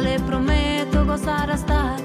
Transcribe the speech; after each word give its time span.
A 0.00 0.02
esta 0.02 0.12
tierra 0.12 0.18
le 0.18 0.20
prometo 0.20 1.04
gozar 1.04 1.50
hasta 1.50 1.99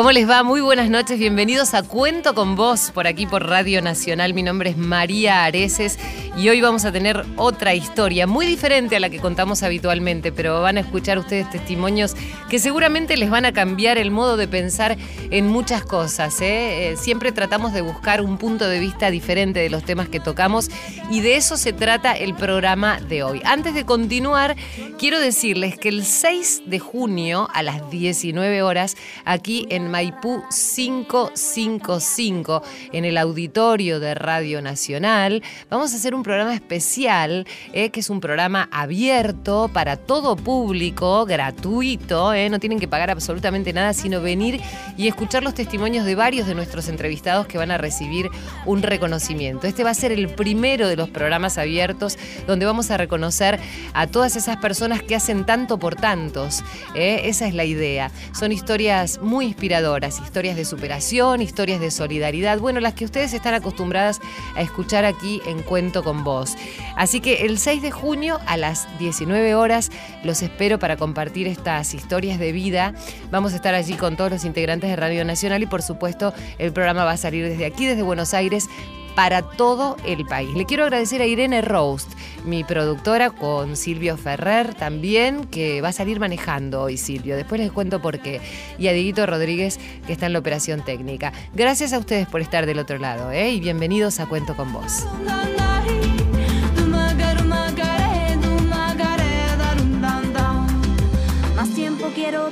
¿Cómo 0.00 0.12
les 0.12 0.26
va? 0.26 0.42
Muy 0.42 0.62
buenas 0.62 0.88
noches, 0.88 1.18
bienvenidos 1.18 1.74
a 1.74 1.82
Cuento 1.82 2.34
con 2.34 2.56
Vos 2.56 2.90
por 2.90 3.06
aquí 3.06 3.26
por 3.26 3.46
Radio 3.46 3.82
Nacional. 3.82 4.32
Mi 4.32 4.42
nombre 4.42 4.70
es 4.70 4.78
María 4.78 5.44
Areces 5.44 5.98
y 6.38 6.48
hoy 6.48 6.62
vamos 6.62 6.86
a 6.86 6.90
tener 6.90 7.22
otra 7.36 7.74
historia 7.74 8.26
muy 8.26 8.46
diferente 8.46 8.96
a 8.96 9.00
la 9.00 9.10
que 9.10 9.18
contamos 9.18 9.62
habitualmente, 9.62 10.32
pero 10.32 10.62
van 10.62 10.78
a 10.78 10.80
escuchar 10.80 11.18
ustedes 11.18 11.50
testimonios 11.50 12.16
que 12.50 12.58
seguramente 12.58 13.16
les 13.16 13.30
van 13.30 13.44
a 13.44 13.52
cambiar 13.52 13.96
el 13.96 14.10
modo 14.10 14.36
de 14.36 14.48
pensar 14.48 14.98
en 15.30 15.46
muchas 15.46 15.84
cosas. 15.84 16.40
¿eh? 16.40 16.90
Eh, 16.90 16.96
siempre 16.96 17.30
tratamos 17.30 17.72
de 17.72 17.80
buscar 17.80 18.20
un 18.20 18.38
punto 18.38 18.68
de 18.68 18.80
vista 18.80 19.12
diferente 19.12 19.60
de 19.60 19.70
los 19.70 19.84
temas 19.84 20.08
que 20.08 20.18
tocamos 20.18 20.68
y 21.10 21.20
de 21.20 21.36
eso 21.36 21.56
se 21.56 21.72
trata 21.72 22.12
el 22.12 22.34
programa 22.34 22.98
de 23.00 23.22
hoy. 23.22 23.40
Antes 23.44 23.74
de 23.74 23.86
continuar, 23.86 24.56
quiero 24.98 25.20
decirles 25.20 25.78
que 25.78 25.90
el 25.90 26.04
6 26.04 26.62
de 26.66 26.80
junio 26.80 27.48
a 27.54 27.62
las 27.62 27.88
19 27.88 28.62
horas, 28.62 28.96
aquí 29.24 29.68
en 29.70 29.88
Maipú 29.88 30.42
555, 30.50 32.62
en 32.92 33.04
el 33.04 33.16
auditorio 33.16 34.00
de 34.00 34.16
Radio 34.16 34.60
Nacional, 34.60 35.44
vamos 35.70 35.92
a 35.92 35.96
hacer 35.96 36.16
un 36.16 36.24
programa 36.24 36.52
especial, 36.52 37.46
eh, 37.72 37.90
que 37.90 38.00
es 38.00 38.10
un 38.10 38.18
programa 38.20 38.68
abierto 38.72 39.70
para 39.72 39.96
todo 39.96 40.34
público, 40.34 41.26
gratuito, 41.26 42.39
eh, 42.40 42.50
no 42.50 42.58
tienen 42.58 42.80
que 42.80 42.88
pagar 42.88 43.10
absolutamente 43.10 43.72
nada, 43.72 43.92
sino 43.92 44.20
venir 44.20 44.60
y 44.96 45.08
escuchar 45.08 45.42
los 45.42 45.54
testimonios 45.54 46.04
de 46.04 46.14
varios 46.14 46.46
de 46.46 46.54
nuestros 46.54 46.88
entrevistados 46.88 47.46
que 47.46 47.58
van 47.58 47.70
a 47.70 47.78
recibir 47.78 48.28
un 48.66 48.82
reconocimiento. 48.82 49.66
Este 49.66 49.84
va 49.84 49.90
a 49.90 49.94
ser 49.94 50.12
el 50.12 50.28
primero 50.28 50.88
de 50.88 50.96
los 50.96 51.08
programas 51.10 51.58
abiertos 51.58 52.18
donde 52.46 52.66
vamos 52.66 52.90
a 52.90 52.96
reconocer 52.96 53.58
a 53.94 54.06
todas 54.06 54.36
esas 54.36 54.56
personas 54.56 55.02
que 55.02 55.14
hacen 55.14 55.44
tanto 55.46 55.78
por 55.78 55.94
tantos. 55.96 56.62
eh, 56.94 57.22
Esa 57.24 57.46
es 57.46 57.54
la 57.54 57.64
idea. 57.64 58.10
Son 58.38 58.52
historias 58.52 59.20
muy 59.22 59.46
inspiradoras, 59.46 60.20
historias 60.20 60.56
de 60.56 60.64
superación, 60.64 61.42
historias 61.42 61.80
de 61.80 61.90
solidaridad, 61.90 62.58
bueno, 62.58 62.80
las 62.80 62.94
que 62.94 63.04
ustedes 63.04 63.32
están 63.32 63.54
acostumbradas 63.54 64.20
a 64.56 64.62
escuchar 64.62 65.04
aquí 65.04 65.40
en 65.46 65.62
Cuento 65.62 66.02
con 66.02 66.24
Vos. 66.24 66.56
Así 66.96 67.20
que 67.20 67.42
el 67.44 67.58
6 67.58 67.82
de 67.82 67.90
junio 67.90 68.38
a 68.46 68.56
las 68.56 68.86
19 68.98 69.54
horas 69.54 69.90
los 70.24 70.42
espero 70.42 70.78
para 70.78 70.96
compartir 70.96 71.46
estas 71.46 71.94
historias 71.94 72.29
de 72.38 72.52
vida. 72.52 72.94
Vamos 73.30 73.52
a 73.52 73.56
estar 73.56 73.74
allí 73.74 73.94
con 73.94 74.16
todos 74.16 74.30
los 74.30 74.44
integrantes 74.44 74.90
de 74.90 74.96
Radio 74.96 75.24
Nacional 75.24 75.62
y 75.62 75.66
por 75.66 75.82
supuesto 75.82 76.32
el 76.58 76.72
programa 76.72 77.04
va 77.04 77.12
a 77.12 77.16
salir 77.16 77.48
desde 77.48 77.66
aquí, 77.66 77.86
desde 77.86 78.02
Buenos 78.02 78.34
Aires 78.34 78.68
para 79.14 79.42
todo 79.42 79.96
el 80.06 80.24
país. 80.24 80.50
Le 80.54 80.64
quiero 80.64 80.84
agradecer 80.84 81.20
a 81.20 81.26
Irene 81.26 81.62
Roast, 81.62 82.10
mi 82.44 82.64
productora, 82.64 83.30
con 83.30 83.76
Silvio 83.76 84.16
Ferrer 84.16 84.74
también, 84.74 85.44
que 85.44 85.80
va 85.80 85.88
a 85.88 85.92
salir 85.92 86.20
manejando 86.20 86.82
hoy 86.82 86.96
Silvio. 86.96 87.36
Después 87.36 87.60
les 87.60 87.72
cuento 87.72 88.00
por 88.00 88.20
qué. 88.20 88.40
Y 88.78 88.88
a 88.88 88.92
Dieguito 88.92 89.26
Rodríguez, 89.26 89.78
que 90.06 90.12
está 90.12 90.26
en 90.26 90.32
la 90.32 90.38
operación 90.38 90.84
técnica. 90.84 91.32
Gracias 91.54 91.92
a 91.92 91.98
ustedes 91.98 92.26
por 92.28 92.40
estar 92.40 92.66
del 92.66 92.78
otro 92.78 92.98
lado, 92.98 93.30
¿eh? 93.30 93.50
y 93.50 93.60
bienvenidos 93.60 94.20
a 94.20 94.26
Cuento 94.26 94.56
con 94.56 94.72
Vos. 94.72 95.04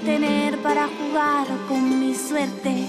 Tener 0.08 0.56
para 0.62 0.88
jugar 0.88 1.46
con 1.69 2.00
mi 2.00 2.14
suerte. 2.14 2.88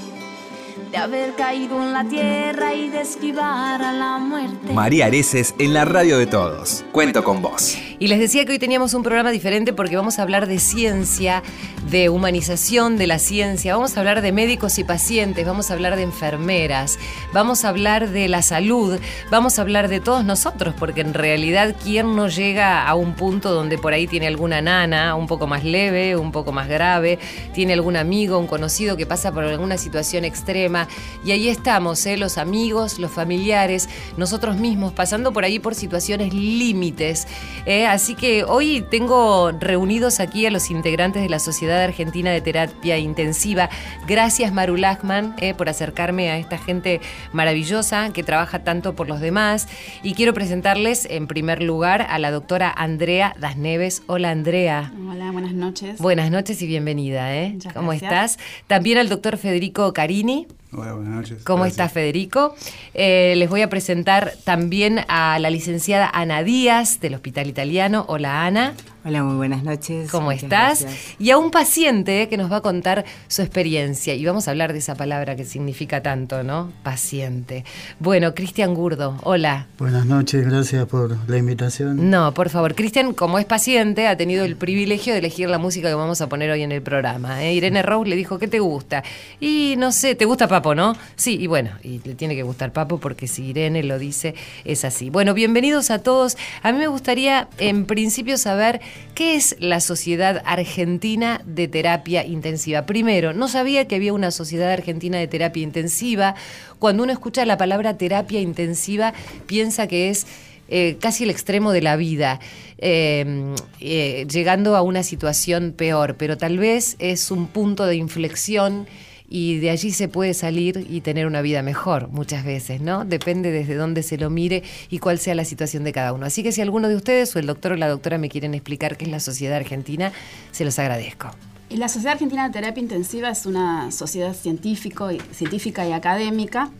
De 0.91 0.97
haber 0.97 1.35
caído 1.35 1.79
en 1.83 1.93
la 1.93 2.03
tierra 2.03 2.73
y 2.73 2.89
de 2.89 3.01
esquivar 3.01 3.81
a 3.81 3.93
la 3.93 4.17
muerte. 4.17 4.73
María 4.73 5.05
Areces 5.05 5.53
en 5.59 5.73
la 5.75 5.85
radio 5.85 6.17
de 6.17 6.25
todos. 6.25 6.83
Cuento 6.91 7.23
con 7.23 7.43
vos. 7.43 7.77
Y 7.99 8.07
les 8.07 8.17
decía 8.17 8.45
que 8.45 8.53
hoy 8.53 8.59
teníamos 8.59 8.93
un 8.93 9.03
programa 9.03 9.29
diferente 9.29 9.73
porque 9.73 9.97
vamos 9.97 10.19
a 10.19 10.21
hablar 10.21 10.47
de 10.47 10.57
ciencia, 10.57 11.43
de 11.91 12.07
humanización 12.07 12.97
de 12.97 13.07
la 13.07 13.19
ciencia, 13.19 13.75
vamos 13.75 13.97
a 13.97 13.99
hablar 13.99 14.21
de 14.21 14.31
médicos 14.31 14.79
y 14.79 14.85
pacientes, 14.85 15.45
vamos 15.45 15.69
a 15.69 15.73
hablar 15.73 15.97
de 15.97 16.03
enfermeras, 16.03 16.97
vamos 17.33 17.65
a 17.65 17.69
hablar 17.69 18.09
de 18.09 18.29
la 18.29 18.41
salud, 18.41 18.97
vamos 19.29 19.59
a 19.59 19.63
hablar 19.63 19.89
de 19.89 19.99
todos 19.99 20.23
nosotros, 20.23 20.73
porque 20.79 21.01
en 21.01 21.13
realidad 21.13 21.75
quién 21.83 22.15
no 22.15 22.29
llega 22.29 22.87
a 22.87 22.95
un 22.95 23.15
punto 23.15 23.51
donde 23.51 23.77
por 23.77 23.91
ahí 23.91 24.07
tiene 24.07 24.27
alguna 24.27 24.61
nana, 24.61 25.15
un 25.15 25.27
poco 25.27 25.45
más 25.45 25.65
leve, 25.65 26.15
un 26.15 26.31
poco 26.31 26.53
más 26.53 26.69
grave, 26.69 27.19
tiene 27.53 27.73
algún 27.73 27.97
amigo, 27.97 28.37
un 28.39 28.47
conocido 28.47 28.95
que 28.95 29.05
pasa 29.05 29.33
por 29.33 29.43
alguna 29.43 29.77
situación 29.77 30.23
extrema, 30.23 30.78
y 31.23 31.31
ahí 31.31 31.49
estamos, 31.49 32.05
¿eh? 32.05 32.17
los 32.17 32.37
amigos, 32.37 32.99
los 32.99 33.11
familiares, 33.11 33.89
nosotros 34.17 34.57
mismos, 34.57 34.93
pasando 34.93 35.33
por 35.33 35.43
ahí 35.43 35.59
por 35.59 35.75
situaciones 35.75 36.33
límites. 36.33 37.27
¿eh? 37.65 37.85
Así 37.85 38.15
que 38.15 38.43
hoy 38.43 38.85
tengo 38.89 39.51
reunidos 39.51 40.19
aquí 40.19 40.45
a 40.45 40.51
los 40.51 40.69
integrantes 40.71 41.21
de 41.21 41.29
la 41.29 41.39
Sociedad 41.39 41.81
Argentina 41.81 42.31
de 42.31 42.41
Terapia 42.41 42.97
Intensiva. 42.97 43.69
Gracias 44.07 44.53
Maru 44.53 44.77
Lachman 44.77 45.35
eh, 45.39 45.53
por 45.53 45.69
acercarme 45.69 46.29
a 46.29 46.37
esta 46.37 46.57
gente 46.57 47.01
maravillosa 47.33 48.11
que 48.13 48.23
trabaja 48.23 48.63
tanto 48.63 48.95
por 48.95 49.07
los 49.07 49.19
demás. 49.19 49.67
Y 50.03 50.13
quiero 50.13 50.33
presentarles 50.33 51.05
en 51.09 51.27
primer 51.27 51.61
lugar 51.61 52.05
a 52.09 52.19
la 52.19 52.31
doctora 52.31 52.73
Andrea 52.75 53.35
Das 53.39 53.57
Neves. 53.57 54.03
Hola 54.07 54.31
Andrea. 54.31 54.91
Hola, 55.09 55.31
buenas 55.31 55.53
noches. 55.53 55.99
Buenas 55.99 56.31
noches 56.31 56.61
y 56.61 56.67
bienvenida. 56.67 57.35
¿eh? 57.35 57.51
Muchas 57.53 57.73
¿Cómo 57.73 57.89
gracias. 57.89 58.31
estás? 58.35 58.45
También 58.67 58.97
al 58.97 59.09
doctor 59.09 59.37
Federico 59.37 59.93
Carini. 59.93 60.47
Hola, 60.71 60.93
buenas 60.93 61.13
noches. 61.15 61.43
¿Cómo 61.45 61.63
Gracias. 61.63 61.85
está 61.87 61.89
Federico? 61.89 62.55
Eh, 62.93 63.33
les 63.37 63.49
voy 63.49 63.63
a 63.63 63.69
presentar 63.69 64.33
también 64.43 64.99
a 65.07 65.39
la 65.39 65.49
licenciada 65.49 66.07
Ana 66.13 66.43
Díaz 66.43 66.99
del 66.99 67.15
Hospital 67.15 67.47
Italiano. 67.47 68.05
Hola 68.07 68.45
Ana, 68.45 68.75
Hola, 69.05 69.23
muy 69.23 69.37
buenas 69.37 69.63
noches. 69.63 70.11
¿cómo 70.11 70.25
Muchas 70.25 70.43
estás? 70.43 70.81
gracias. 70.81 71.15
Y 71.19 71.29
a 71.29 71.37
un 71.37 71.51
paciente 71.51 72.27
que 72.27 72.35
nos 72.35 72.51
va 72.51 72.57
a 72.57 72.61
contar 72.61 73.05
su 73.29 73.41
experiencia. 73.41 74.13
Y 74.13 74.25
vamos 74.25 74.49
a 74.49 74.51
hablar 74.51 74.73
de 74.73 74.79
esa 74.79 74.95
palabra 74.95 75.37
que 75.37 75.45
significa 75.45 76.03
tanto, 76.03 76.43
¿no? 76.43 76.73
Paciente. 76.83 77.63
Bueno, 77.99 78.35
Cristian 78.35 78.73
Gurdo, 78.73 79.17
hola. 79.23 79.67
Buenas 79.77 80.05
noches, 80.05 80.45
gracias 80.45 80.85
por 80.87 81.15
la 81.29 81.37
invitación. 81.37 82.09
No, 82.09 82.33
por 82.33 82.49
favor. 82.49 82.75
Cristian, 82.75 83.13
como 83.13 83.39
es 83.39 83.45
paciente, 83.45 84.05
ha 84.05 84.17
tenido 84.17 84.43
el 84.43 84.57
privilegio 84.57 85.13
de 85.13 85.19
elegir 85.19 85.49
la 85.49 85.59
música 85.59 85.87
que 85.87 85.95
vamos 85.95 86.19
a 86.19 86.27
poner 86.27 86.51
hoy 86.51 86.63
en 86.63 86.73
el 86.73 86.81
programa. 86.81 87.41
¿eh? 87.41 87.53
Irene 87.53 87.81
Rose 87.81 88.09
le 88.09 88.17
dijo, 88.17 88.37
¿qué 88.37 88.49
te 88.49 88.59
gusta? 88.59 89.05
Y 89.39 89.75
no 89.77 89.93
sé, 89.93 90.15
¿te 90.15 90.25
gusta 90.25 90.49
Papo, 90.49 90.75
no? 90.75 90.93
Sí, 91.15 91.37
y 91.39 91.47
bueno, 91.47 91.71
y 91.83 92.01
le 92.03 92.15
tiene 92.15 92.35
que 92.35 92.43
gustar 92.43 92.73
Papo 92.73 92.97
porque 92.97 93.29
si 93.29 93.45
Irene 93.45 93.81
lo 93.81 93.97
dice, 93.97 94.35
es 94.65 94.83
así. 94.83 95.09
Bueno, 95.09 95.33
bienvenidos 95.33 95.89
a 95.89 95.99
todos. 95.99 96.35
A 96.63 96.73
mí 96.73 96.79
me 96.79 96.87
gustaría, 96.87 97.47
en 97.59 97.85
principio, 97.85 98.37
saber 98.37 98.81
qué 99.15 99.35
es 99.35 99.55
la 99.59 99.79
Sociedad 99.79 100.41
Argentina 100.45 101.41
de 101.45 101.67
Terapia 101.67 102.25
Intensiva. 102.25 102.85
Primero, 102.85 103.33
no 103.33 103.47
sabía 103.47 103.87
que 103.87 103.95
había 103.95 104.13
una 104.13 104.31
Sociedad 104.31 104.71
Argentina 104.71 105.17
de 105.17 105.27
Terapia 105.27 105.63
Intensiva. 105.63 106.35
Cuando 106.79 107.03
uno 107.03 107.11
escucha 107.11 107.45
la 107.45 107.57
palabra 107.57 107.97
terapia 107.97 108.39
intensiva, 108.39 109.13
piensa 109.45 109.87
que 109.87 110.09
es 110.09 110.25
eh, 110.69 110.97
casi 110.99 111.23
el 111.23 111.31
extremo 111.31 111.71
de 111.71 111.81
la 111.81 111.95
vida, 111.95 112.39
eh, 112.77 113.55
eh, 113.79 114.27
llegando 114.29 114.75
a 114.75 114.83
una 114.83 115.01
situación 115.01 115.73
peor, 115.75 116.15
pero 116.15 116.37
tal 116.37 116.59
vez 116.59 116.95
es 116.99 117.31
un 117.31 117.47
punto 117.47 117.87
de 117.87 117.95
inflexión 117.95 118.87
y 119.29 119.59
de 119.59 119.69
allí 119.69 119.91
se 119.91 120.07
puede 120.07 120.33
salir 120.33 120.87
y 120.89 121.01
tener 121.01 121.27
una 121.27 121.41
vida 121.41 121.61
mejor 121.61 122.09
muchas 122.09 122.43
veces, 122.43 122.81
¿no? 122.81 123.05
Depende 123.05 123.51
desde 123.51 123.75
dónde 123.75 124.01
se 124.01 124.17
lo 124.17 124.29
mire 124.29 124.63
y 124.89 124.97
cuál 124.97 125.19
sea 125.19 125.35
la 125.35 125.45
situación 125.45 125.83
de 125.83 125.93
cada 125.93 126.13
uno. 126.13 126.25
Así 126.25 126.41
que 126.41 126.51
si 126.51 126.61
alguno 126.61 126.89
de 126.89 126.95
ustedes 126.95 127.35
o 127.35 127.39
el 127.39 127.45
doctor 127.45 127.73
o 127.73 127.75
la 127.75 127.87
doctora 127.87 128.17
me 128.17 128.29
quieren 128.29 128.55
explicar 128.55 128.97
qué 128.97 129.05
es 129.05 129.11
la 129.11 129.19
sociedad 129.19 129.55
argentina, 129.55 130.11
se 130.51 130.65
los 130.65 130.79
agradezco. 130.79 131.29
La 131.69 131.87
Sociedad 131.87 132.13
Argentina 132.13 132.47
de 132.47 132.53
Terapia 132.53 132.81
Intensiva 132.81 133.29
es 133.29 133.45
una 133.45 133.91
sociedad 133.91 134.33
científico 134.33 135.09
científica 135.31 135.87
y 135.87 135.91
académica 135.91 136.71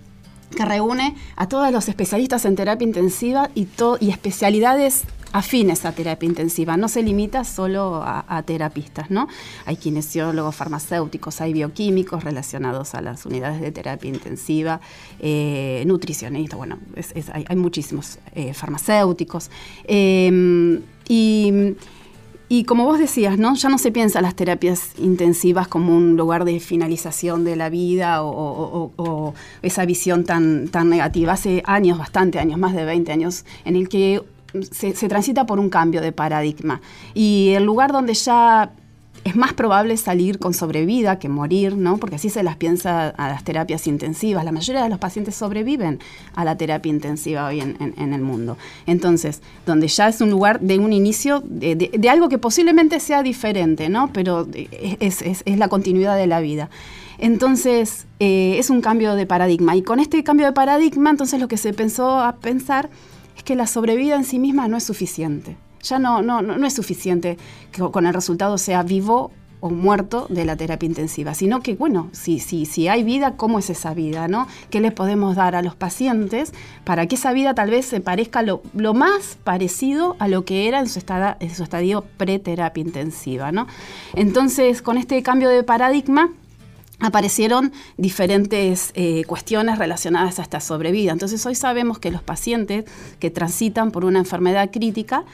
que 0.56 0.66
reúne 0.66 1.16
a 1.36 1.48
todos 1.48 1.72
los 1.72 1.88
especialistas 1.90 2.44
en 2.46 2.56
terapia 2.56 2.88
intensiva 2.88 3.52
y, 3.54 3.68
y 4.00 4.10
especialidades 4.10 5.04
afines 5.32 5.86
a 5.86 5.92
terapia 5.92 6.28
intensiva. 6.28 6.78
No 6.78 6.88
se 6.88 7.04
limita 7.04 7.44
solo 7.44 8.02
a, 8.04 8.26
a 8.28 8.44
terapistas, 8.44 9.10
¿no? 9.12 9.28
Hay 9.66 9.78
kinesiólogos, 9.78 10.56
farmacéuticos, 10.56 11.42
hay 11.42 11.54
bioquímicos 11.54 12.24
relacionados 12.24 12.96
a 12.96 13.02
las 13.02 13.26
unidades 13.26 13.62
de 13.62 13.72
terapia 13.72 14.10
intensiva, 14.10 14.82
eh, 15.20 15.84
nutricionistas, 15.86 16.58
bueno, 16.58 16.80
hay, 17.34 17.56
muchísimos 17.56 18.20
eh, 18.34 18.54
farmacéuticos. 18.54 19.50
Eh, 19.86 20.82
y 22.52 22.64
como 22.64 22.86
vos 22.86 22.98
decías, 22.98 23.38
¿no? 23.38 23.54
Ya 23.54 23.70
no 23.70 23.78
se 23.78 23.92
piensa 23.92 24.22
las 24.22 24.36
terapias 24.36 24.94
intensivas 24.98 25.68
como 25.68 25.96
un 25.96 26.18
lugar 26.18 26.46
de 26.46 26.60
finalización 26.60 27.44
de 27.44 27.56
la 27.56 27.70
vida 27.70 28.24
o, 28.24 29.36
esa 29.62 29.86
visión 29.86 30.24
tan, 30.24 30.68
tan 30.68 30.90
negativa. 30.90 31.34
Hace 31.34 31.62
años, 31.66 32.00
bastante 32.00 32.40
años, 32.40 32.58
más 32.58 32.74
de 32.74 32.86
20 32.86 33.12
años, 33.12 33.46
en 33.66 33.76
el 33.76 33.88
que 33.88 34.24
se, 34.72 34.94
transita 35.08 35.46
por 35.46 35.60
un 35.60 35.70
cambio 35.70 36.02
de 36.02 36.12
paradigma. 36.12 36.82
Y 37.14 37.54
el 37.56 37.64
lugar 37.64 37.92
donde 37.92 38.14
ya 38.14 38.72
es 39.24 39.36
más 39.36 39.54
probable 39.54 39.98
salir 39.98 40.40
con 40.40 40.54
sobrevida 40.54 41.20
que 41.20 41.30
morir, 41.30 41.76
¿no? 41.76 41.98
Porque 41.98 42.16
así 42.16 42.30
se 42.30 42.42
las 42.42 42.56
piensa 42.56 43.10
a 43.10 43.28
las 43.28 43.44
terapias 43.44 43.86
intensivas. 43.88 44.46
La 44.46 44.52
mayoría 44.52 44.84
de 44.84 44.90
los 44.90 45.00
pacientes 45.00 45.36
sobreviven 45.36 46.00
a 46.36 46.46
la 46.46 46.58
terapia 46.58 46.90
intensiva 46.90 47.46
hoy 47.48 47.60
en, 47.60 48.14
el 48.14 48.22
mundo. 48.22 48.58
Entonces, 48.86 49.42
donde 49.66 49.88
ya 49.88 50.08
es 50.08 50.22
un 50.22 50.30
lugar 50.30 50.62
de 50.62 50.80
un 50.80 50.94
inicio 50.94 51.44
de, 51.46 52.10
algo 52.10 52.30
que 52.30 52.38
posiblemente 52.38 53.00
sea 53.00 53.22
diferente, 53.22 53.90
¿no? 53.90 54.10
Pero 54.14 54.48
es, 54.54 55.44
la 55.46 55.68
continuidad 55.68 56.16
de 56.16 56.28
la 56.28 56.40
vida. 56.40 56.70
Entonces, 57.18 58.08
eh, 58.22 58.56
es 58.58 58.70
un 58.70 58.80
cambio 58.80 59.16
de 59.16 59.26
paradigma. 59.26 59.76
Y 59.76 59.82
con 59.82 60.00
este 60.00 60.24
cambio 60.24 60.46
de 60.46 60.54
paradigma, 60.54 61.10
entonces 61.10 61.42
lo 61.42 61.50
que 61.50 61.58
se 61.58 61.74
pensó 61.74 62.20
a 62.22 62.38
pensar 62.38 62.90
es 63.40 63.44
que 63.44 63.56
la 63.56 63.68
sobrevida 63.68 64.16
en 64.16 64.24
sí 64.24 64.40
misma 64.40 64.68
no 64.68 64.78
es 64.78 64.84
suficiente 64.84 65.58
ya 65.82 66.00
no, 66.00 66.22
no, 66.22 66.42
no, 66.42 66.66
es 66.66 66.74
suficiente 66.74 67.38
que 67.72 67.82
con 67.82 68.06
el 68.06 68.14
resultado 68.14 68.58
sea 68.58 68.84
vivo 68.84 69.32
o 69.62 69.70
muerto 69.70 70.26
de 70.30 70.46
la 70.46 70.56
terapia 70.56 70.88
intensiva, 70.88 71.34
sino 71.34 71.62
que, 71.62 71.76
bueno, 71.76 72.10
si, 72.14 72.40
si, 72.40 72.66
si 72.66 72.88
hay 72.88 73.04
vida, 73.04 73.36
¿cómo 73.36 73.60
es 73.60 73.70
esa 73.70 73.94
vida? 73.94 74.30
¿no? 74.30 74.48
¿Qué 74.70 74.80
les 74.80 74.94
podemos 74.94 75.36
dar 75.36 75.54
a 75.56 75.62
los 75.62 75.76
pacientes 75.76 76.54
para 76.86 77.08
que 77.08 77.16
esa 77.16 77.34
vida 77.34 77.54
tal 77.54 77.70
vez 77.70 77.86
se 77.86 78.00
parezca 78.00 78.42
lo, 78.42 78.62
más 78.94 79.38
parecido 79.44 80.16
a 80.20 80.30
lo 80.30 80.46
que 80.46 80.70
era 80.70 80.80
en 80.80 80.88
su, 80.88 81.00
estado, 81.00 81.36
en 81.42 81.54
su 81.54 81.64
estadio 81.64 82.06
preterapia 82.16 82.82
intensiva? 82.82 83.52
¿no? 83.52 83.68
Entonces, 84.14 84.82
con 84.82 84.98
este 84.98 85.22
cambio 85.24 85.50
de 85.50 85.64
paradigma, 85.64 86.32
aparecieron 87.00 87.72
diferentes 87.98 88.92
eh, 88.94 89.24
cuestiones 89.26 89.78
relacionadas 89.78 90.40
a 90.40 90.42
esta 90.42 90.60
sobrevida. 90.60 91.12
Entonces 91.12 91.46
hoy 91.46 91.56
sabemos 91.56 92.00
que 92.00 92.12
los 92.12 92.22
pacientes 92.22 92.86
que 93.20 93.30
transitan 93.30 93.92
por 93.92 94.06
una 94.06 94.20
enfermedad 94.20 94.70
crítica 94.72 95.26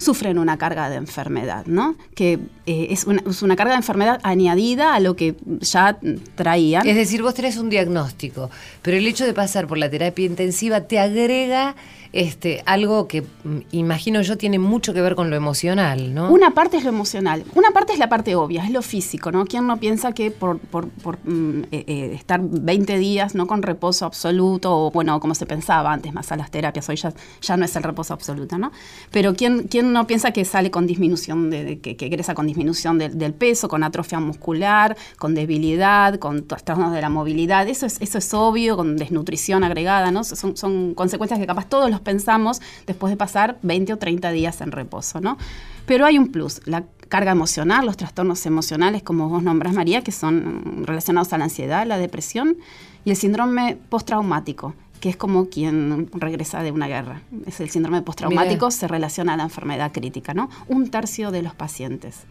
sufren 0.00 0.38
una 0.38 0.56
carga 0.56 0.88
de 0.88 0.96
enfermedad, 0.96 1.66
¿no? 1.66 1.94
Que 2.14 2.38
eh, 2.64 2.88
es, 2.90 3.04
una, 3.06 3.56
carga 3.56 3.74
de 3.74 3.78
enfermedad 3.78 4.18
añadida 4.22 4.94
a 4.94 5.00
lo 5.00 5.14
que 5.14 5.36
ya 5.60 5.98
traían. 6.34 6.88
Es 6.88 6.96
decir, 6.96 7.22
vos 7.22 7.34
tenés 7.34 7.58
un 7.58 7.68
diagnóstico, 7.68 8.50
pero 8.80 8.96
el 8.96 9.06
hecho 9.06 9.26
de 9.26 9.34
pasar 9.34 9.66
por 9.66 9.76
la 9.76 9.90
terapia 9.90 10.24
intensiva 10.24 10.80
te 10.80 10.98
agrega 10.98 11.76
este, 12.12 12.62
algo 12.66 13.06
que 13.06 13.22
mm, 13.22 13.58
imagino 13.72 14.20
yo 14.22 14.36
tiene 14.36 14.58
mucho 14.58 14.92
que 14.92 15.00
ver 15.00 15.14
con 15.14 15.30
lo 15.30 15.36
emocional, 15.36 16.12
¿no? 16.12 16.30
Una 16.30 16.50
parte 16.52 16.76
es 16.76 16.84
lo 16.84 16.90
emocional, 16.90 17.44
una 17.54 17.70
parte 17.70 17.92
es 17.92 17.98
la 17.98 18.08
parte 18.08 18.34
obvia, 18.34 18.64
es 18.64 18.70
lo 18.70 18.82
físico, 18.82 19.30
¿no? 19.30 19.44
¿Quién 19.46 19.66
no 19.66 19.76
piensa 19.76 20.12
que 20.12 20.30
por, 20.30 20.56
mm, 20.56 21.62
eh, 21.70 21.84
eh, 21.86 22.10
estar 22.14 22.40
20 22.42 22.98
días 22.98 23.34
no 23.34 23.46
con 23.46 23.62
reposo 23.62 24.06
absoluto, 24.06 24.86
o 24.86 24.90
bueno, 24.90 25.20
como 25.20 25.34
se 25.34 25.46
pensaba 25.46 25.92
antes, 25.92 26.12
más 26.12 26.32
a 26.32 26.36
las 26.36 26.50
terapias, 26.50 26.88
hoy 26.88 26.96
ya, 26.96 27.12
ya 27.40 27.56
no 27.56 27.64
es 27.64 27.76
el 27.76 27.82
reposo 27.82 28.12
absoluto, 28.14 28.58
¿no? 28.58 28.72
Pero 29.10 29.34
¿quién, 29.34 29.68
quién 29.68 29.92
no 29.92 30.06
piensa 30.06 30.32
que 30.32 30.44
sale 30.44 30.70
con 30.70 30.86
disminución, 30.86 31.50
de, 31.50 31.78
que, 31.78 31.96
que 31.96 32.06
egresa 32.06 32.34
con 32.34 32.46
disminución 32.46 32.98
del 32.98 33.34
peso, 33.34 33.68
con 33.68 33.84
atrofia 33.84 34.18
muscular, 34.18 34.96
con 35.18 35.34
debilidad, 35.34 36.18
con 36.18 36.46
trastornos 36.46 36.92
de 36.92 37.00
la 37.00 37.08
movilidad? 37.08 37.68
Eso 37.68 37.86
es, 37.86 38.00
eso 38.00 38.18
es 38.18 38.34
obvio, 38.34 38.76
con 38.76 38.96
desnutrición 38.96 39.62
agregada, 39.62 40.10
¿no? 40.10 40.24
Son, 40.24 40.56
son 40.56 40.94
consecuencias 40.94 41.38
que 41.38 41.46
capaz 41.46 41.68
todos 41.68 41.90
los 41.90 41.99
pensamos 42.00 42.60
después 42.86 43.10
de 43.10 43.16
pasar 43.16 43.58
20 43.62 43.94
o 43.94 43.96
30 43.98 44.30
días 44.30 44.60
en 44.60 44.72
reposo, 44.72 45.20
¿no? 45.20 45.38
Pero 45.86 46.06
hay 46.06 46.18
un 46.18 46.28
plus, 46.28 46.60
la 46.66 46.84
carga 47.08 47.32
emocional, 47.32 47.86
los 47.86 47.96
trastornos 47.96 48.46
emocionales, 48.46 49.02
como 49.02 49.28
vos 49.28 49.42
nombras, 49.42 49.74
María, 49.74 50.02
que 50.02 50.12
son 50.12 50.84
relacionados 50.84 51.32
a 51.32 51.38
la 51.38 51.44
ansiedad, 51.44 51.86
la 51.86 51.98
depresión, 51.98 52.56
y 53.04 53.10
el 53.10 53.16
síndrome 53.16 53.76
postraumático, 53.88 54.74
que 55.00 55.08
es 55.08 55.16
como 55.16 55.48
quien 55.48 56.08
regresa 56.12 56.62
de 56.62 56.70
una 56.70 56.86
guerra. 56.86 57.22
Es 57.46 57.60
el 57.60 57.70
síndrome 57.70 58.02
postraumático, 58.02 58.70
se 58.70 58.86
relaciona 58.86 59.34
a 59.34 59.36
la 59.36 59.44
enfermedad 59.44 59.90
crítica, 59.92 60.34
¿no? 60.34 60.50
Un 60.68 60.90
tercio 60.90 61.30
de 61.30 61.42
los 61.42 61.54
pacientes 61.54 62.26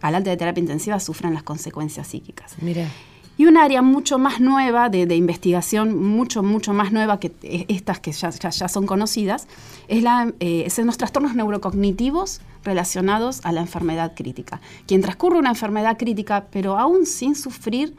al 0.00 0.14
alta 0.14 0.30
de 0.30 0.36
terapia 0.36 0.60
intensiva 0.60 0.98
sufren 0.98 1.34
las 1.34 1.42
consecuencias 1.42 2.06
psíquicas. 2.06 2.56
Mira. 2.60 2.88
Y 3.40 3.46
un 3.46 3.56
área 3.56 3.80
mucho 3.80 4.18
más 4.18 4.38
nueva 4.38 4.90
de, 4.90 5.16
investigación, 5.16 5.96
mucho, 5.96 6.42
mucho 6.42 6.74
más 6.74 6.92
nueva 6.92 7.18
que 7.18 7.32
estas 7.68 7.98
que 7.98 8.12
ya, 8.12 8.68
son 8.68 8.84
conocidas, 8.84 9.48
es 9.88 10.02
la, 10.02 10.30
eh, 10.40 10.68
son 10.68 10.84
los 10.84 10.98
trastornos 10.98 11.34
neurocognitivos 11.34 12.42
relacionados 12.64 13.40
a 13.44 13.52
la 13.52 13.62
enfermedad 13.62 14.12
crítica. 14.14 14.60
Quien 14.86 15.00
transcurre 15.00 15.38
una 15.38 15.48
enfermedad 15.48 15.96
crítica, 15.96 16.48
pero 16.50 16.78
aún 16.78 17.06
sin 17.06 17.34
sufrir 17.34 17.94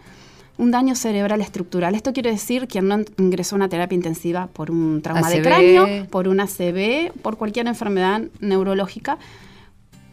un 0.59 0.69
daño 0.69 0.93
cerebral 0.93 1.41
estructural. 1.41 1.95
Esto 1.95 2.13
quiere 2.13 2.29
decir 2.29 2.67
quien 2.67 2.87
no 2.87 2.99
ingresó 3.17 3.55
a 3.55 3.57
una 3.57 3.67
terapia 3.67 3.95
intensiva 3.95 4.45
por 4.45 4.69
un 4.69 5.01
trauma 5.01 5.27
de 5.27 5.41
cráneo, 5.41 6.05
por 6.11 6.27
una 6.27 6.43
ACV, 6.43 7.13
por 7.23 7.37
cualquier 7.37 7.65
enfermedad 7.65 8.21
neurológica, 8.41 9.17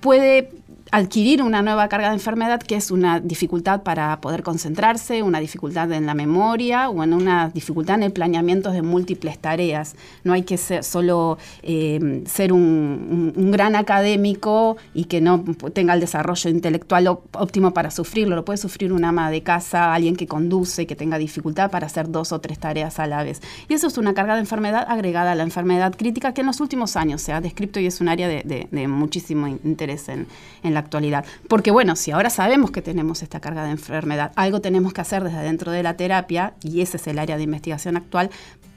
puede 0.01 0.53
adquirir 0.91 1.43
una 1.43 1.63
nueva 1.63 1.89
carga 1.89 2.09
de 2.09 2.15
enfermedad 2.15 2.63
que 2.63 2.77
es 2.77 2.91
una 2.91 3.21
dificultad 3.21 3.83
para 3.83 4.21
poder 4.21 4.43
concentrarse, 4.43 5.23
una 5.23 5.41
dificultad 5.41 5.93
en 5.93 6.07
la 6.07 6.15
memoria 6.15 6.89
o 6.89 7.03
en 7.03 7.13
una 7.13 7.51
dificultad 7.51 7.97
en 7.97 8.05
el 8.05 8.13
planeamiento 8.13 8.71
de 8.73 8.83
múltiples 8.83 9.39
tareas. 9.39 9.95
No 10.25 10.33
hay 10.33 10.43
que 10.43 10.57
ser 10.57 10.85
solo 10.85 11.39
eh, 11.63 12.23
ser 12.27 12.53
un, 12.53 13.33
gran 13.51 13.77
académico 13.77 14.77
y 14.95 15.05
que 15.05 15.21
no 15.21 15.45
tenga 15.73 15.95
el 15.95 16.01
desarrollo 16.01 16.51
intelectual 16.51 17.09
óptimo 17.09 17.73
para 17.73 17.91
sufrirlo. 17.91 18.37
Lo 18.37 18.45
puede 18.45 18.59
sufrir 18.59 18.93
una 18.93 19.09
ama 19.09 19.31
de 19.31 19.43
casa, 19.43 19.95
alguien 19.95 20.17
que 20.17 20.27
conduce, 20.27 20.87
que 20.87 20.97
tenga 20.97 21.19
dificultad 21.19 21.71
para 21.71 21.87
hacer 21.87 22.11
dos 22.11 22.33
o 22.33 22.41
tres 22.41 22.59
tareas 22.59 22.99
a 22.99 23.07
la 23.07 23.23
vez. 23.23 23.41
Y 23.69 23.75
eso 23.75 23.87
es 23.87 23.99
una 23.99 24.15
carga 24.15 24.35
de 24.35 24.41
enfermedad 24.41 24.87
agregada 24.89 25.33
a 25.33 25.35
la 25.35 25.43
enfermedad 25.43 25.95
crítica 25.97 26.35
que 26.35 26.43
en 26.43 26.47
los 26.47 26.61
últimos 26.61 26.97
años 26.97 27.23
se 27.23 27.33
ha 27.33 27.41
descrito 27.41 27.81
y 27.81 27.87
es 27.87 28.01
un 28.01 28.09
área 28.09 28.29
de, 28.29 28.69
muchísimo 28.89 29.49
interés 29.49 30.09
en, 30.09 30.27
en 30.63 30.75
la 30.75 30.78
actualidad. 30.79 31.25
Porque 31.49 31.71
bueno, 31.71 31.97
si 31.97 32.11
ahora 32.11 32.31
sabemos 32.31 32.71
que 32.71 32.83
tenemos 32.83 33.23
esta 33.23 33.41
carga 33.41 33.65
de 33.65 33.71
enfermedad, 33.71 34.33
algo 34.37 34.61
tenemos 34.61 34.93
que 34.93 35.01
hacer 35.01 35.25
desde 35.25 35.43
dentro 35.43 35.73
de 35.73 35.83
la 35.83 35.97
terapia, 35.97 36.55
y 36.63 36.81
ese 36.81 36.97
es 36.97 37.07
el 37.07 37.19
área 37.19 37.37
de 37.37 37.43
investigación 37.43 37.97
actual, 37.97 38.31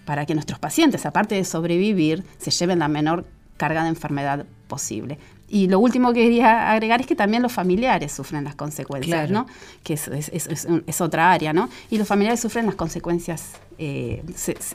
para 0.06 0.26
que 0.26 0.34
nuestros 0.34 0.60
pacientes, 0.60 1.06
aparte 1.06 1.36
de 1.36 1.46
sobrevivir, 1.46 2.24
se 2.38 2.52
lleven 2.52 2.80
la 2.80 2.88
menor 2.88 3.26
carga 3.58 3.84
de 3.84 3.90
enfermedad 3.90 4.46
posible. 4.68 5.20
Y 5.54 5.68
lo 5.68 5.80
último 5.80 6.14
que 6.14 6.22
quería 6.24 6.72
agregar 6.72 7.02
es 7.02 7.08
que 7.08 7.16
también 7.16 7.44
los 7.44 7.52
familiares 7.52 8.14
sufren 8.14 8.46
las 8.46 8.56
consecuencias, 8.56 9.30
¿no? 9.30 9.48
Que 9.84 9.96
es, 9.96 10.08
es, 10.08 11.02
otra 11.02 11.34
área, 11.34 11.52
¿no? 11.52 11.70
Y 11.90 11.98
los 11.98 12.08
familiares 12.08 12.40
sufren 12.40 12.66
las 12.66 12.76
consecuencias 12.76 13.50
eh, 13.78 14.24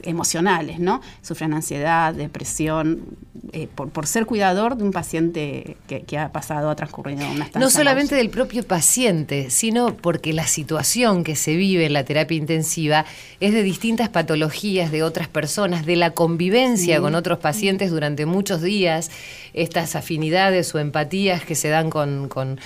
emocionales, 0.03 0.79
¿no? 0.79 1.01
Sufren 1.23 1.53
ansiedad, 1.55 2.13
depresión, 2.13 3.17
eh, 3.53 3.67
por, 3.73 4.05
ser 4.05 4.25
cuidador 4.25 4.75
de 4.75 4.83
un 4.83 4.91
paciente 4.91 5.77
que, 5.87 6.17
ha 6.17 6.31
pasado, 6.31 6.69
ha 6.69 6.75
transcurrido 6.75 7.21
una 7.21 7.45
estancia. 7.45 7.59
No 7.59 7.69
solamente 7.69 8.15
del 8.15 8.29
propio 8.29 8.63
paciente, 8.63 9.49
sino 9.49 9.95
porque 9.95 10.33
la 10.33 10.45
situación 10.45 11.23
que 11.23 11.35
se 11.35 11.55
vive 11.55 11.85
en 11.85 11.93
la 11.93 12.03
terapia 12.03 12.37
intensiva 12.37 13.05
es 13.39 13.53
de 13.53 13.63
distintas 13.63 14.09
patologías 14.09 14.91
de 14.91 15.03
otras 15.03 15.27
personas, 15.27 15.85
de 15.85 15.95
la 15.95 16.11
convivencia 16.11 16.99
con 16.99 17.15
otros 17.15 17.39
pacientes 17.39 17.89
durante 17.89 18.25
muchos 18.25 18.61
días, 18.61 19.09
estas 19.53 19.95
afinidades 19.95 20.73
o 20.73 20.79
empatías 20.79 21.43
que 21.43 21.55
se 21.55 21.69
dan 21.69 21.89
con, 21.89 22.29
con, 22.29 22.57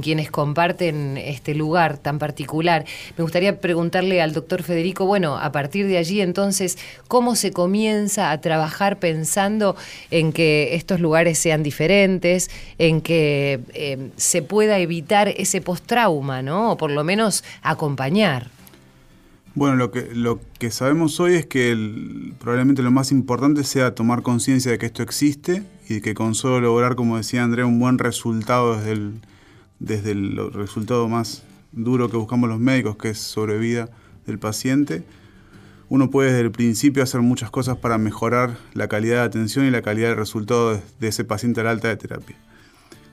quienes 0.00 0.30
comparten 0.30 1.18
este 1.18 1.54
lugar 1.54 1.98
tan 1.98 2.18
particular. 2.18 2.84
Me 3.16 3.22
gustaría 3.22 3.60
preguntarle 3.60 4.22
al 4.22 4.32
doctor 4.32 4.62
Federico, 4.62 5.04
bueno, 5.04 5.36
a 5.36 5.52
partir 5.52 5.86
de 5.86 5.98
allí 5.98 6.20
entonces 6.20 6.78
cómo 7.08 7.34
se 7.36 7.52
comienza 7.52 8.30
a 8.30 8.40
trabajar 8.40 8.98
pensando 8.98 9.76
en 10.10 10.32
que 10.32 10.74
estos 10.74 11.00
lugares 11.00 11.38
sean 11.38 11.62
diferentes, 11.62 12.50
en 12.78 13.00
que 13.00 13.60
eh, 13.74 14.10
se 14.16 14.42
pueda 14.42 14.78
evitar 14.78 15.28
ese 15.28 15.60
post-trauma, 15.60 16.42
¿no? 16.42 16.72
O 16.72 16.76
por 16.76 16.90
lo 16.90 17.04
menos 17.04 17.44
acompañar. 17.62 18.50
Bueno, 19.54 19.74
lo 19.76 19.90
que, 19.90 20.08
lo 20.14 20.40
que 20.58 20.70
sabemos 20.70 21.18
hoy 21.18 21.34
es 21.34 21.46
que 21.46 21.76
probablemente 22.38 22.82
lo 22.82 22.92
más 22.92 23.10
importante 23.10 23.64
sea 23.64 23.94
tomar 23.94 24.22
conciencia 24.22 24.70
de 24.70 24.78
que 24.78 24.86
esto 24.86 25.02
existe 25.02 25.64
y 25.90 26.00
que 26.00 26.14
con 26.14 26.36
solo 26.36 26.60
lograr, 26.60 26.94
como 26.94 27.16
decía 27.16 27.42
Andrea, 27.42 27.66
un 27.66 27.80
buen 27.80 27.98
resultado 27.98 28.76
desde 28.76 28.92
el, 28.92 29.20
desde 29.80 30.12
el 30.12 30.52
resultado 30.52 31.08
más 31.08 31.42
duro 31.72 32.08
que 32.08 32.16
buscamos 32.16 32.48
los 32.48 32.60
médicos, 32.60 32.96
que 32.96 33.10
es 33.10 33.18
sobrevida 33.18 33.88
del 34.24 34.38
paciente, 34.38 35.02
uno 35.88 36.08
puede 36.08 36.30
desde 36.30 36.42
el 36.42 36.52
principio 36.52 37.02
hacer 37.02 37.22
muchas 37.22 37.50
cosas 37.50 37.76
para 37.78 37.98
mejorar 37.98 38.56
la 38.72 38.86
calidad 38.86 39.16
de 39.16 39.22
atención 39.22 39.66
y 39.66 39.72
la 39.72 39.82
calidad 39.82 40.10
de 40.10 40.14
resultado 40.14 40.80
de 41.00 41.08
ese 41.08 41.24
paciente 41.24 41.60
a 41.60 41.64
la 41.64 41.72
alta 41.72 41.88
de 41.88 41.96
terapia. 41.96 42.36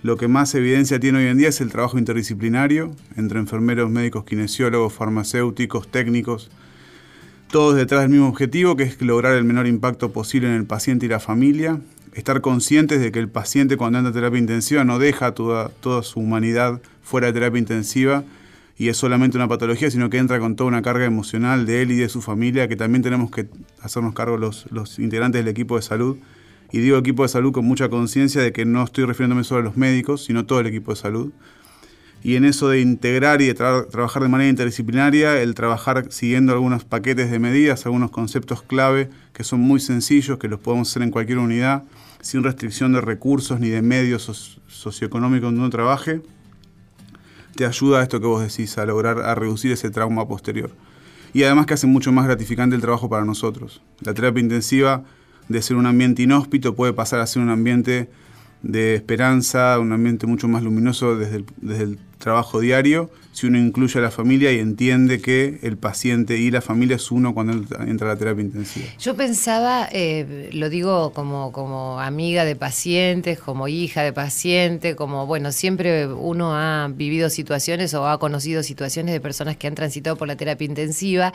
Lo 0.04 0.18
que 0.18 0.28
más 0.28 0.54
evidencia 0.54 1.00
tiene 1.00 1.18
hoy 1.18 1.26
en 1.26 1.40
día 1.40 1.50
es 1.50 1.60
el 1.62 1.72
trabajo 1.72 1.98
interdisciplinario 1.98 2.92
entre 3.16 3.40
enfermeros, 3.40 3.90
médicos, 3.90 4.24
kinesiólogos, 4.24 4.94
farmacéuticos, 4.94 5.90
técnicos, 5.90 6.52
todos 7.50 7.76
detrás 7.76 8.02
del 8.02 8.12
mismo 8.12 8.28
objetivo, 8.28 8.76
que 8.76 8.84
es 8.84 9.02
lograr 9.02 9.34
el 9.34 9.46
menor 9.46 9.66
impacto 9.66 10.12
posible 10.12 10.48
en 10.48 10.54
el 10.54 10.66
paciente 10.66 11.08
y 11.08 11.10
la 11.10 11.20
familia, 11.20 11.82
estar 12.20 12.42
conscientes 12.42 13.00
de 13.00 13.12
que 13.12 13.20
el 13.20 13.30
paciente 13.30 13.78
cuando 13.78 14.00
entra 14.00 14.12
a 14.12 14.14
terapia 14.14 14.40
intensiva 14.40 14.84
no 14.84 15.00
deja 15.00 15.34
toda, 15.34 15.70
toda 15.70 16.04
su 16.04 16.20
humanidad 16.20 16.82
fuera 17.04 17.28
de 17.28 17.34
terapia 17.34 17.60
intensiva 17.60 18.24
y 18.78 18.90
es 18.90 18.98
solamente 18.98 19.38
una 19.38 19.48
patología, 19.48 19.90
sino 19.90 20.10
que 20.10 20.18
entra 20.18 20.40
con 20.40 20.56
toda 20.56 20.68
una 20.68 20.84
carga 20.84 21.06
emocional 21.06 21.66
de 21.66 21.82
él 21.82 21.92
y 21.92 21.96
de 21.96 22.10
su 22.10 22.22
familia, 22.22 22.68
que 22.68 22.76
también 22.76 23.02
tenemos 23.02 23.32
que 23.32 23.48
hacernos 23.82 24.14
cargo 24.14 24.38
los, 24.38 24.68
los 24.72 25.00
integrantes 25.00 25.44
del 25.44 25.48
equipo 25.48 25.78
de 25.78 25.82
salud. 25.82 26.18
Y 26.72 26.80
digo 26.80 26.98
equipo 26.98 27.24
de 27.24 27.30
salud 27.30 27.52
con 27.54 27.66
mucha 27.66 27.90
conciencia 27.90 28.42
de 28.42 28.52
que 28.52 28.66
no 28.66 28.84
estoy 28.84 29.06
refiriéndome 29.06 29.44
solo 29.44 29.62
a 29.62 29.64
los 29.64 29.78
médicos, 29.78 30.26
sino 30.26 30.46
todo 30.46 30.60
el 30.60 30.68
equipo 30.68 30.92
de 30.92 30.98
salud. 30.98 31.32
Y 32.24 32.36
en 32.36 32.46
eso 32.46 32.70
de 32.70 32.82
integrar 32.82 33.42
y 33.42 33.48
de 33.48 33.54
trabajar 33.54 34.22
de 34.22 34.30
manera 34.30 34.50
interdisciplinaria, 34.50 35.42
el 35.42 35.56
trabajar 35.56 36.08
siguiendo 36.10 36.54
algunos 36.54 36.84
paquetes 36.84 37.32
de 37.32 37.40
medidas, 37.40 37.86
algunos 37.86 38.12
conceptos 38.12 38.62
clave 38.62 39.10
que 39.34 39.44
son 39.44 39.60
muy 39.60 39.80
sencillos, 39.80 40.38
que 40.38 40.48
los 40.48 40.60
podemos 40.60 40.90
hacer 40.90 41.04
en 41.04 41.12
cualquier 41.12 41.38
unidad, 41.40 41.84
sin 42.22 42.44
restricción 42.44 42.94
de 42.94 43.02
recursos 43.02 43.60
ni 43.60 43.70
de 43.70 43.82
medios 43.82 44.60
socioeconómicos 44.68 45.48
donde 45.48 45.60
uno 45.60 45.70
trabaje, 45.70 46.22
te 47.56 47.66
ayuda 47.66 48.00
a 48.00 48.04
esto 48.04 48.20
que 48.20 48.28
vos 48.28 48.42
decís, 48.42 48.78
a 48.78 48.86
lograr, 48.86 49.20
a 49.20 49.36
reducir 49.36 49.72
ese 49.72 49.90
trauma 49.90 50.28
posterior. 50.28 50.72
Y 51.34 51.44
además 51.44 51.66
que 51.66 51.74
hace 51.74 51.88
mucho 51.88 52.12
más 52.12 52.26
gratificante 52.26 52.76
el 52.76 52.82
trabajo 52.82 53.10
para 53.10 53.26
nosotros. 53.26 53.82
La 54.02 54.14
terapia 54.14 54.42
intensiva, 54.42 55.04
de 55.50 55.62
ser 55.62 55.78
un 55.78 55.86
ambiente 55.86 56.22
inhóspito, 56.24 56.76
puede 56.76 56.94
pasar 56.94 57.20
a 57.20 57.28
ser 57.28 57.42
un 57.42 57.50
ambiente 57.50 58.10
de 58.62 58.96
esperanza, 58.96 59.80
un 59.80 59.92
ambiente 59.92 60.28
mucho 60.28 60.48
más 60.48 60.64
luminoso 60.64 61.16
desde 61.16 61.46
desde 61.62 61.84
el 61.84 62.00
trabajo 62.18 62.60
diario, 62.60 63.10
si 63.38 63.46
uno 63.46 63.60
incluye 63.60 64.00
a 64.00 64.02
la 64.02 64.10
familia 64.10 64.52
y 64.52 64.58
entiende 64.58 65.22
que 65.22 65.60
el 65.62 65.78
paciente 65.78 66.38
y 66.38 66.50
la 66.50 66.60
familia 66.60 66.96
es 66.96 67.12
uno 67.12 67.36
cuando 67.36 67.54
entra 67.86 68.10
a 68.10 68.14
la 68.14 68.18
terapia 68.18 68.44
intensiva. 68.44 68.88
Yo 69.00 69.16
pensaba, 69.16 69.88
eh, 69.92 70.50
lo 70.54 70.72
digo 70.72 71.14
como, 71.14 71.52
como 71.52 72.00
amiga 72.00 72.46
de 72.46 72.56
pacientes, 72.56 73.40
como 73.40 73.68
hija 73.68 74.02
de 74.02 74.12
paciente, 74.12 74.96
como, 74.96 75.28
bueno, 75.28 75.52
siempre 75.52 76.08
uno 76.08 76.56
ha 76.56 76.88
vivido 76.92 77.30
situaciones 77.30 77.94
o 77.94 78.08
ha 78.08 78.18
conocido 78.18 78.64
situaciones 78.64 79.14
de 79.14 79.22
personas 79.22 79.56
que 79.56 79.68
han 79.68 79.76
transitado 79.76 80.16
por 80.16 80.28
la 80.28 80.36
terapia 80.36 80.66
intensiva 80.66 81.32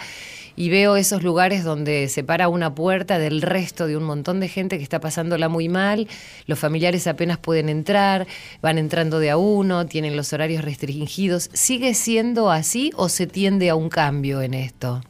y 0.56 0.70
veo 0.70 0.96
esos 0.96 1.22
lugares 1.22 1.62
donde 1.62 2.08
se 2.08 2.24
para 2.24 2.48
una 2.48 2.74
puerta 2.74 3.18
del 3.18 3.42
resto 3.42 3.86
de 3.86 3.96
un 3.96 4.02
montón 4.02 4.40
de 4.40 4.48
gente 4.48 4.76
que 4.76 4.82
está 4.82 4.98
pasándola 4.98 5.48
muy 5.48 5.68
mal, 5.68 6.08
los 6.46 6.58
familiares 6.58 7.06
apenas 7.06 7.38
pueden 7.38 7.68
entrar, 7.68 8.26
van 8.60 8.78
entrando 8.78 9.20
de 9.20 9.30
a 9.30 9.36
uno, 9.36 9.86
tienen 9.86 10.16
los 10.16 10.32
horarios 10.32 10.64
restringidos. 10.72 11.50
¿Sigue 11.52 11.92
siendo 11.94 12.50
así 12.50 12.92
o 12.96 13.08
se 13.08 13.26
tiende 13.26 13.68
a 13.68 13.74
un 13.74 13.90
cambio 13.90 14.40
en 14.40 14.54
esto? 14.54 15.02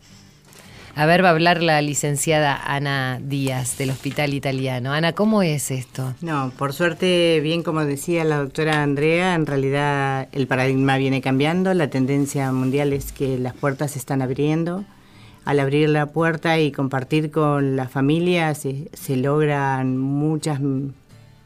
A 0.94 1.06
ver, 1.06 1.24
va 1.24 1.28
a 1.28 1.30
hablar 1.30 1.62
la 1.62 1.80
licenciada 1.80 2.54
Ana 2.54 3.18
Díaz 3.22 3.78
del 3.78 3.90
Hospital 3.90 4.34
Italiano. 4.34 4.92
Ana, 4.92 5.12
¿cómo 5.12 5.42
es 5.42 5.70
esto? 5.70 6.14
No, 6.20 6.52
por 6.58 6.74
suerte, 6.74 7.40
bien 7.40 7.62
como 7.62 7.84
decía 7.84 8.24
la 8.24 8.38
doctora 8.38 8.82
Andrea, 8.82 9.34
en 9.34 9.46
realidad 9.46 10.28
el 10.32 10.46
paradigma 10.46 10.98
viene 10.98 11.22
cambiando, 11.22 11.72
la 11.72 11.88
tendencia 11.88 12.52
mundial 12.52 12.92
es 12.92 13.12
que 13.12 13.38
las 13.38 13.54
puertas 13.54 13.92
se 13.92 14.00
están 14.00 14.20
abriendo. 14.20 14.84
Al 15.44 15.60
abrir 15.60 15.88
la 15.88 16.06
puerta 16.06 16.58
y 16.60 16.72
compartir 16.72 17.30
con 17.30 17.74
la 17.74 17.88
familia 17.88 18.54
se, 18.54 18.90
se 18.92 19.16
logran 19.16 19.96
muchas 19.96 20.60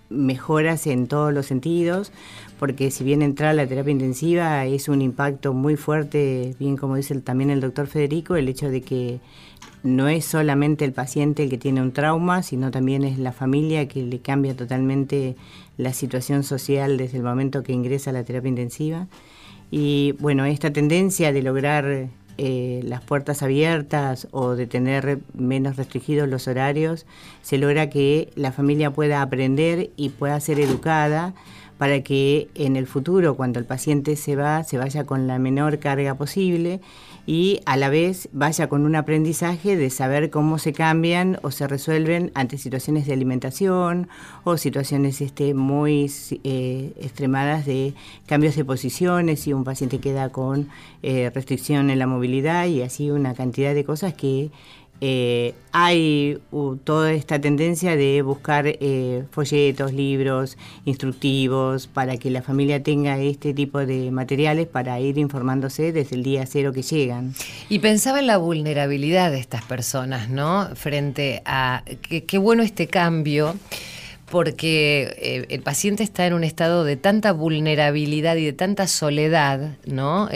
mejoras 0.09 0.87
en 0.87 1.07
todos 1.07 1.33
los 1.33 1.47
sentidos, 1.47 2.13
porque 2.59 2.91
si 2.91 3.05
bien 3.05 3.23
entrar 3.23 3.51
a 3.51 3.55
la 3.55 3.67
terapia 3.67 3.93
intensiva 3.93 4.65
es 4.65 4.89
un 4.89 5.03
impacto 5.03 5.53
muy 5.53 5.77
fuerte, 5.77 6.55
bien 6.59 6.77
como 6.77 6.97
dice 6.97 7.21
también 7.21 7.51
el 7.51 7.61
doctor 7.61 7.87
Federico, 7.87 8.37
el 8.37 8.49
hecho 8.49 8.71
de 8.71 8.83
que 8.83 9.21
no 9.83 10.09
es 10.09 10.25
solamente 10.25 10.85
el 10.85 10.93
paciente 10.93 11.45
el 11.45 11.51
que 11.51 11.59
tiene 11.59 11.81
un 11.81 11.93
trauma, 11.93 12.43
sino 12.43 12.71
también 12.71 13.05
es 13.05 13.19
la 13.19 13.33
familia 13.33 13.89
que 13.89 14.03
le 14.03 14.19
cambia 14.21 14.57
totalmente 14.57 15.37
la 15.77 15.93
situación 15.93 16.43
social 16.43 16.97
desde 16.97 17.19
el 17.19 17.25
momento 17.25 17.63
que 17.63 17.73
ingresa 17.73 18.11
a 18.11 18.13
la 18.13 18.25
terapia 18.25 18.49
intensiva. 18.49 19.07
Y 19.71 20.13
bueno, 20.19 20.45
esta 20.45 20.73
tendencia 20.73 21.33
de 21.33 21.43
lograr 21.43 22.09
eh, 22.39 22.81
las 22.85 23.03
puertas 23.03 23.43
abiertas 23.43 24.29
o 24.31 24.57
de 24.57 24.67
tener 24.67 25.21
menos 25.35 25.77
restringidos 25.77 26.29
los 26.29 26.49
horarios, 26.49 27.07
se 27.43 27.59
logra 27.59 27.91
que 27.91 28.31
la 28.35 28.53
familia 28.53 28.91
pueda 28.91 29.23
aprender 29.23 29.91
y 29.97 30.11
pueda 30.11 30.39
ser 30.41 30.61
educada 30.61 31.35
para 31.79 32.03
que 32.03 32.49
en 32.55 32.77
el 32.77 32.87
futuro, 32.87 33.37
cuando 33.37 33.59
el 33.59 33.65
paciente 33.65 34.17
se 34.17 34.37
va, 34.37 34.65
se 34.65 34.79
vaya 34.79 35.05
con 35.05 35.27
la 35.27 35.39
menor 35.39 35.79
carga 35.79 36.15
posible 36.15 36.81
y 37.27 37.61
a 37.67 37.77
la 37.77 37.89
vez 37.89 38.29
vaya 38.33 38.69
con 38.69 38.87
un 38.87 38.95
aprendizaje 38.95 39.77
de 39.77 39.91
saber 39.91 40.31
cómo 40.31 40.59
se 40.59 40.73
cambian 40.73 41.39
o 41.43 41.51
se 41.51 41.67
resuelven 41.67 42.31
ante 42.35 42.57
situaciones 42.57 43.07
de 43.07 43.13
alimentación 43.13 44.09
o 44.45 44.57
situaciones 44.57 45.21
este, 45.21 45.53
muy 45.53 46.11
eh, 46.45 46.93
extremadas 47.01 47.67
de 47.67 47.95
cambios 48.27 48.55
de 48.55 48.65
posiciones, 48.65 49.41
si 49.41 49.53
un 49.53 49.65
paciente 49.65 49.99
queda 49.99 50.31
con 50.31 50.69
eh, 51.03 51.31
restricción 51.35 51.91
en 51.91 51.99
la 51.99 52.07
movilidad 52.07 52.67
y 52.67 52.83
así 52.83 53.11
una 53.11 53.35
cantidad 53.35 53.75
de 53.75 53.85
cosas 53.85 54.15
que 54.15 54.51
eh, 55.01 55.55
hay 55.73 56.39
toda 56.85 57.13
esta 57.13 57.39
tendencia 57.39 57.97
de 57.97 58.23
buscar 58.23 58.65
eh, 58.67 59.25
folletos, 59.31 59.93
libros, 59.93 60.57
instructivos, 60.85 61.87
para 61.87 62.17
que 62.17 62.31
la 62.31 62.43
familia 62.43 62.83
tenga 62.83 63.19
este 63.19 63.53
tipo 63.53 63.85
de 63.85 64.11
materiales 64.11 64.67
para 64.67 64.99
ir 65.01 65.19
informándose 65.19 65.93
desde 65.93 66.17
el 66.17 66.23
día 66.23 66.47
cero 66.47 66.73
que 66.73 66.83
llegan. 66.83 67.35
Y 67.69 67.81
pensaba 67.81 68.21
en 68.21 68.27
la 68.27 68.39
vulnerabilidad 68.39 69.31
de 69.31 69.39
estas 69.39 69.63
personas, 69.65 70.31
¿no? 70.31 70.69
Frente 70.75 71.43
a 71.45 71.85
qué 72.27 72.39
bueno 72.39 72.63
este 72.63 72.87
cambio 72.87 73.55
porque 74.31 75.15
eh, 75.19 75.47
el 75.51 75.63
paciente 75.63 76.03
está 76.03 76.27
en 76.27 76.33
un 76.33 76.43
estado 76.43 76.85
de 76.85 76.97
tanta 76.97 77.33
vulnerabilidad 77.33 78.37
y 78.37 78.45
de 78.47 78.53
tanta 78.53 78.89
soledad, 78.89 79.77
¿no? 79.85 80.29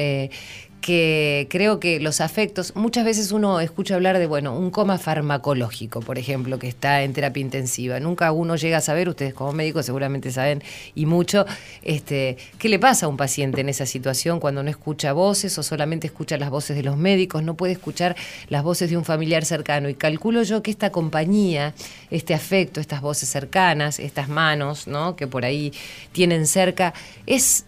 Que 0.80 1.46
creo 1.50 1.78
que 1.78 2.00
los 2.00 2.20
afectos, 2.20 2.74
muchas 2.74 3.04
veces 3.04 3.32
uno 3.32 3.60
escucha 3.60 3.94
hablar 3.94 4.18
de, 4.18 4.26
bueno, 4.26 4.56
un 4.56 4.70
coma 4.70 4.98
farmacológico, 4.98 6.00
por 6.00 6.18
ejemplo, 6.18 6.58
que 6.58 6.68
está 6.68 7.02
en 7.02 7.12
terapia 7.12 7.40
intensiva. 7.40 8.00
Nunca 8.00 8.32
uno 8.32 8.56
llega 8.56 8.78
a 8.78 8.80
saber, 8.80 9.08
ustedes 9.08 9.34
como 9.34 9.52
médicos 9.52 9.86
seguramente 9.86 10.30
saben 10.30 10.62
y 10.94 11.06
mucho, 11.06 11.44
este, 11.82 12.36
qué 12.58 12.68
le 12.68 12.78
pasa 12.78 13.06
a 13.06 13.08
un 13.08 13.16
paciente 13.16 13.60
en 13.60 13.68
esa 13.68 13.86
situación 13.86 14.40
cuando 14.40 14.62
no 14.62 14.70
escucha 14.70 15.12
voces 15.12 15.56
o 15.58 15.62
solamente 15.62 16.06
escucha 16.06 16.36
las 16.38 16.50
voces 16.50 16.76
de 16.76 16.82
los 16.82 16.96
médicos, 16.96 17.42
no 17.42 17.54
puede 17.54 17.74
escuchar 17.74 18.16
las 18.48 18.62
voces 18.62 18.90
de 18.90 18.96
un 18.96 19.04
familiar 19.04 19.44
cercano. 19.44 19.88
Y 19.88 19.94
calculo 19.94 20.42
yo 20.42 20.62
que 20.62 20.70
esta 20.70 20.90
compañía, 20.90 21.74
este 22.10 22.34
afecto, 22.34 22.80
estas 22.80 23.00
voces 23.02 23.28
cercanas, 23.28 23.98
estas 23.98 24.28
manos, 24.28 24.86
¿no? 24.86 25.16
que 25.16 25.26
por 25.26 25.44
ahí 25.44 25.72
tienen 26.12 26.46
cerca, 26.46 26.94
es 27.26 27.66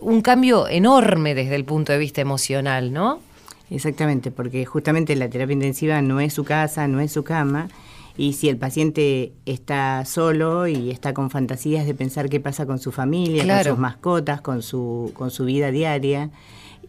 un 0.00 0.20
cambio 0.20 0.68
enorme 0.68 1.34
desde 1.34 1.54
el 1.54 1.64
punto 1.64 1.92
de 1.92 1.98
vista 1.98 2.20
emocional, 2.20 2.92
¿no? 2.92 3.20
Exactamente, 3.70 4.30
porque 4.30 4.64
justamente 4.64 5.16
la 5.16 5.28
terapia 5.28 5.54
intensiva 5.54 6.00
no 6.02 6.20
es 6.20 6.34
su 6.34 6.44
casa, 6.44 6.86
no 6.86 7.00
es 7.00 7.12
su 7.12 7.24
cama, 7.24 7.68
y 8.16 8.34
si 8.34 8.48
el 8.48 8.56
paciente 8.56 9.32
está 9.44 10.04
solo 10.04 10.66
y 10.66 10.90
está 10.90 11.12
con 11.12 11.30
fantasías 11.30 11.86
de 11.86 11.94
pensar 11.94 12.28
qué 12.28 12.40
pasa 12.40 12.64
con 12.64 12.78
su 12.78 12.92
familia, 12.92 13.44
con 13.46 13.64
sus 13.64 13.78
mascotas, 13.78 14.40
con 14.40 14.62
su, 14.62 15.12
con 15.14 15.30
su 15.30 15.44
vida 15.44 15.70
diaria, 15.70 16.30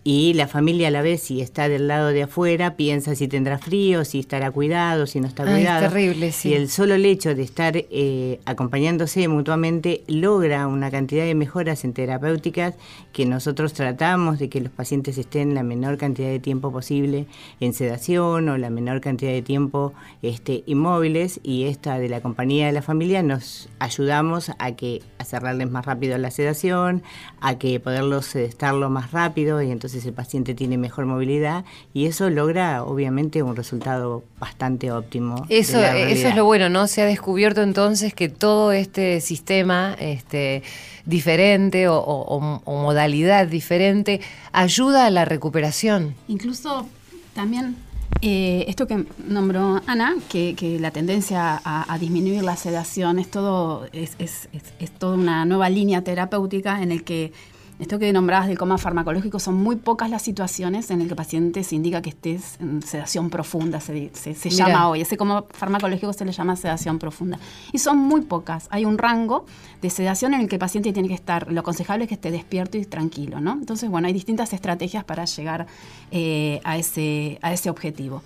y 0.10 0.34
la 0.36 0.48
familia 0.48 0.88
a 0.88 0.92
la 0.92 1.02
vez, 1.02 1.22
si 1.24 1.42
está 1.42 1.68
del 1.68 1.90
lado 1.90 2.08
de 2.08 2.24
afuera, 2.24 2.78
piensa 2.78 3.14
si 3.14 3.28
tendrá 3.28 3.58
frío, 3.58 4.06
si 4.06 4.20
estará 4.20 4.52
cuidado, 4.52 5.06
si 5.06 5.20
no 5.20 5.28
está 5.28 5.44
cuidado. 5.44 5.84
Es 5.84 5.92
terrible, 5.92 6.32
sí. 6.32 6.48
Y 6.48 6.54
el 6.54 6.70
solo 6.70 6.96
hecho 6.96 7.36
de 7.36 7.44
estar 7.44 7.74
eh, 7.76 8.40
acompañándose 8.46 9.28
mutuamente 9.28 10.06
logra 10.08 10.66
una 10.68 10.90
cantidad 10.92 11.26
de 11.26 11.36
mejoras 11.36 11.84
en 11.84 11.92
terapéuticas 11.92 12.76
que 13.12 13.26
nosotros 13.26 13.74
tratamos 13.74 14.40
de 14.40 14.48
que 14.48 14.62
los 14.62 14.72
pacientes 14.72 15.18
estén 15.18 15.54
la 15.54 15.64
menor 15.64 15.98
cantidad 15.98 16.30
de 16.30 16.40
tiempo 16.40 16.72
posible 16.72 17.26
en 17.60 17.74
sedación 17.74 18.48
o 18.48 18.58
la 18.58 18.70
menor 18.70 19.02
cantidad 19.02 19.34
de 19.34 19.42
tiempo 19.42 19.94
este, 20.22 20.64
inmóviles 20.68 21.42
y 21.44 21.66
esta 21.66 22.00
de 22.00 22.08
la 22.08 22.22
compañía 22.22 22.68
de 22.68 22.72
la 22.72 22.82
familia 22.82 23.24
nos 23.24 23.68
ayudamos 23.80 24.54
a 24.58 24.72
que 24.72 25.02
a 25.18 25.26
cerrarles 25.26 25.70
más 25.70 25.86
rápido 25.86 26.18
la 26.18 26.32
sedación, 26.32 27.04
a 27.42 27.58
que 27.58 27.82
poderlos 27.82 28.28
sedestarlo 28.28 28.90
más 28.90 29.12
rápido 29.12 29.62
y 29.62 29.70
entonces 29.70 29.97
el 30.06 30.14
paciente 30.14 30.54
tiene 30.54 30.78
mejor 30.78 31.06
movilidad 31.06 31.66
y 31.94 32.06
eso 32.06 32.30
logra 32.30 32.84
obviamente 32.84 33.44
un 33.44 33.56
resultado 33.56 34.24
bastante 34.40 34.92
óptimo. 34.92 35.46
Eso, 35.50 35.82
eso 35.82 36.28
es 36.28 36.36
lo 36.36 36.46
bueno, 36.46 36.70
¿no? 36.70 36.88
Se 36.88 37.02
ha 37.02 37.06
descubierto 37.06 37.62
entonces 37.62 38.14
que 38.14 38.30
todo 38.30 38.72
este 38.72 39.22
sistema 39.22 39.96
este, 40.00 40.64
diferente 41.06 41.88
o, 41.90 42.62
modalidad 42.66 43.48
diferente 43.48 44.22
ayuda 44.52 45.06
a 45.06 45.10
la 45.10 45.26
recuperación. 45.26 46.16
Incluso 46.28 46.88
también 47.34 47.76
eh, 48.22 48.66
esto 48.68 48.88
que 48.88 49.06
nombró 49.28 49.82
Ana, 49.86 50.16
que, 50.30 50.78
la 50.80 50.92
tendencia 50.92 51.62
a, 51.64 51.98
disminuir 52.00 52.44
la 52.44 52.56
sedación 52.56 53.20
es 53.20 53.30
todo, 53.30 53.88
es, 53.94 54.16
es, 54.20 54.50
es, 54.80 54.92
toda 54.92 55.16
una 55.16 55.46
nueva 55.46 55.70
línea 55.70 56.04
terapéutica 56.04 56.82
en 56.82 56.92
el 56.92 57.04
que 57.04 57.32
esto 57.80 58.00
que 58.00 58.12
nombrabas 58.12 58.48
del 58.48 58.58
coma 58.58 58.80
farmacológico, 58.80 59.40
son 59.40 59.56
muy 59.56 59.76
pocas 59.76 60.10
las 60.10 60.24
situaciones 60.24 60.90
en 60.90 61.00
las 61.00 61.08
que 61.08 61.14
el 61.14 61.18
paciente 61.18 61.64
se 61.64 61.76
indica 61.76 62.02
que 62.02 62.10
estés 62.10 62.58
en 62.60 62.82
sedación 62.82 63.30
profunda, 63.30 63.80
se, 63.80 64.10
llama 64.50 64.90
hoy. 64.90 65.02
Ese 65.02 65.16
coma 65.16 65.46
farmacológico 65.52 66.12
se 66.12 66.26
le 66.26 66.32
llama 66.32 66.56
sedación 66.56 66.98
profunda. 66.98 67.40
Y 67.72 67.78
son 67.78 68.00
muy 68.00 68.22
pocas. 68.22 68.68
Hay 68.72 68.86
un 68.86 68.98
rango 68.98 69.46
de 69.82 69.92
sedación 69.92 70.34
en 70.34 70.42
el 70.42 70.48
que 70.48 70.56
el 70.56 70.60
paciente 70.60 70.92
tiene 70.92 71.08
que 71.08 71.14
estar, 71.14 71.52
lo 71.52 71.60
aconsejable 71.60 72.06
es 72.06 72.08
que 72.08 72.16
esté 72.16 72.32
despierto 72.32 72.78
y 72.78 72.86
tranquilo, 72.86 73.40
¿no? 73.40 73.54
Entonces, 73.54 73.90
bueno, 73.90 74.08
hay 74.08 74.14
distintas 74.14 74.54
estrategias 74.54 75.04
para 75.04 75.26
llegar 75.26 75.68
eh, 76.12 76.60
a, 76.64 76.78
ese, 76.78 77.38
a 77.44 77.54
ese 77.54 77.70
objetivo. 77.70 78.24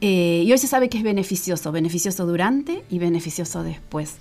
Eh, 0.00 0.44
y 0.46 0.52
hoy 0.52 0.58
se 0.58 0.66
sabe 0.66 0.88
que 0.88 0.98
es 0.98 1.04
beneficioso, 1.04 1.72
beneficioso 1.72 2.26
durante 2.26 2.84
y 2.88 2.98
beneficioso 2.98 3.62
después. 3.62 4.16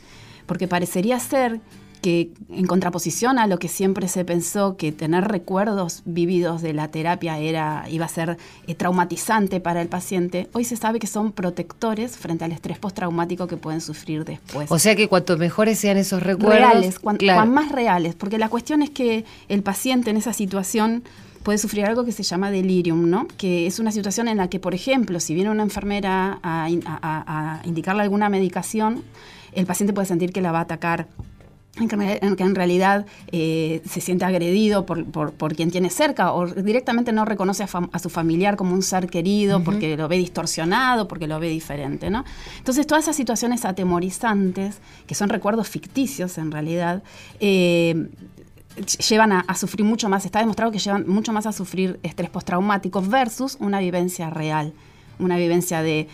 Porque 0.46 0.68
parecería 0.68 1.20
ser 1.20 1.62
que 2.04 2.32
en 2.50 2.68
contraposición 2.68 3.40
a 3.40 3.48
lo 3.48 3.58
que 3.60 3.70
siempre 3.70 4.10
se 4.10 4.26
pensó 4.26 4.76
que 4.76 4.92
tener 4.92 5.24
recuerdos 5.24 6.02
vividos 6.04 6.62
de 6.62 6.74
la 6.74 6.90
terapia 6.90 7.40
era 7.40 7.86
iba 7.90 8.06
a 8.06 8.10
ser 8.10 8.38
eh, 8.68 8.76
traumatizante 8.76 9.62
para 9.62 9.82
el 9.82 9.88
paciente, 9.88 10.50
hoy 10.52 10.66
se 10.66 10.76
sabe 10.76 11.00
que 11.00 11.08
son 11.08 11.32
protectores 11.32 12.18
frente 12.18 12.44
al 12.44 12.52
estrés 12.52 12.78
postraumático 12.78 13.48
que 13.48 13.56
pueden 13.56 13.80
sufrir 13.80 14.26
después. 14.26 14.70
O 14.70 14.80
sea 14.80 14.98
que 14.98 15.08
cuanto 15.08 15.38
mejores 15.38 15.80
sean 15.80 15.96
esos 15.96 16.22
recuerdos, 16.22 16.58
reales, 16.58 17.00
cuanto 17.00 17.26
más 17.46 17.72
reales, 17.72 18.16
porque 18.16 18.38
la 18.38 18.50
cuestión 18.50 18.82
es 18.82 18.90
que 18.90 19.24
el 19.48 19.64
paciente 19.64 20.10
en 20.10 20.18
esa 20.18 20.34
situación 20.34 21.06
puede 21.42 21.58
sufrir 21.58 21.86
algo 21.86 22.04
que 22.04 22.12
se 22.12 22.24
llama 22.24 22.52
delirium, 22.52 23.10
¿no? 23.10 23.28
Que 23.38 23.66
es 23.66 23.80
una 23.80 23.94
situación 23.94 24.28
en 24.28 24.38
la 24.38 24.50
que, 24.50 24.60
por 24.60 24.76
ejemplo, 24.76 25.22
si 25.22 25.34
viene 25.34 25.50
una 25.50 25.64
enfermera 25.64 26.40
a, 26.44 26.68
a 26.68 27.62
indicarle 27.64 28.02
alguna 28.02 28.28
medicación, 28.28 29.04
el 29.54 29.66
paciente 29.66 29.94
puede 29.94 30.08
sentir 30.08 30.34
que 30.34 30.42
la 30.42 30.52
va 30.52 30.60
a 30.60 30.64
atacar 30.64 31.08
que 31.74 32.44
en 32.44 32.56
realidad 32.56 33.08
eh, 33.32 33.82
se 33.90 34.00
siente 34.00 34.26
agredido 34.26 34.86
por, 34.86 35.06
por, 35.06 35.56
quien 35.56 35.72
tiene 35.72 35.90
cerca 35.90 36.32
o 36.32 36.46
directamente 36.46 37.12
no 37.12 37.26
reconoce 37.26 37.64
a, 37.64 38.00
su 38.00 38.10
familiar 38.10 38.56
como 38.56 38.76
un 38.76 38.84
ser 38.84 39.08
querido 39.08 39.64
porque 39.64 39.98
lo 39.98 40.08
ve 40.08 40.18
distorsionado, 40.18 41.08
porque 41.08 41.28
lo 41.28 41.40
ve 41.40 41.50
diferente. 41.50 42.12
¿no? 42.12 42.26
Entonces 42.60 42.86
todas 42.86 43.06
esas 43.06 43.16
situaciones 43.16 43.66
atemorizantes, 43.66 44.78
que 45.08 45.16
son 45.16 45.30
recuerdos 45.30 45.68
ficticios 45.68 46.38
en 46.38 46.52
realidad, 46.52 47.02
eh, 47.40 48.08
llevan 49.10 49.32
a, 49.32 49.56
sufrir 49.56 49.84
mucho 49.84 50.10
más, 50.10 50.26
está 50.26 50.40
demostrado 50.40 50.72
que 50.72 50.80
llevan 50.80 51.08
mucho 51.08 51.34
más 51.34 51.48
a 51.48 51.52
sufrir 51.52 52.00
estrés 52.04 52.30
postraumático 52.30 53.02
versus 53.02 53.58
una 53.60 53.80
vivencia 53.80 54.30
real 54.30 54.74
una 55.24 55.38
vivencia 55.38 55.82
de 55.82 56.08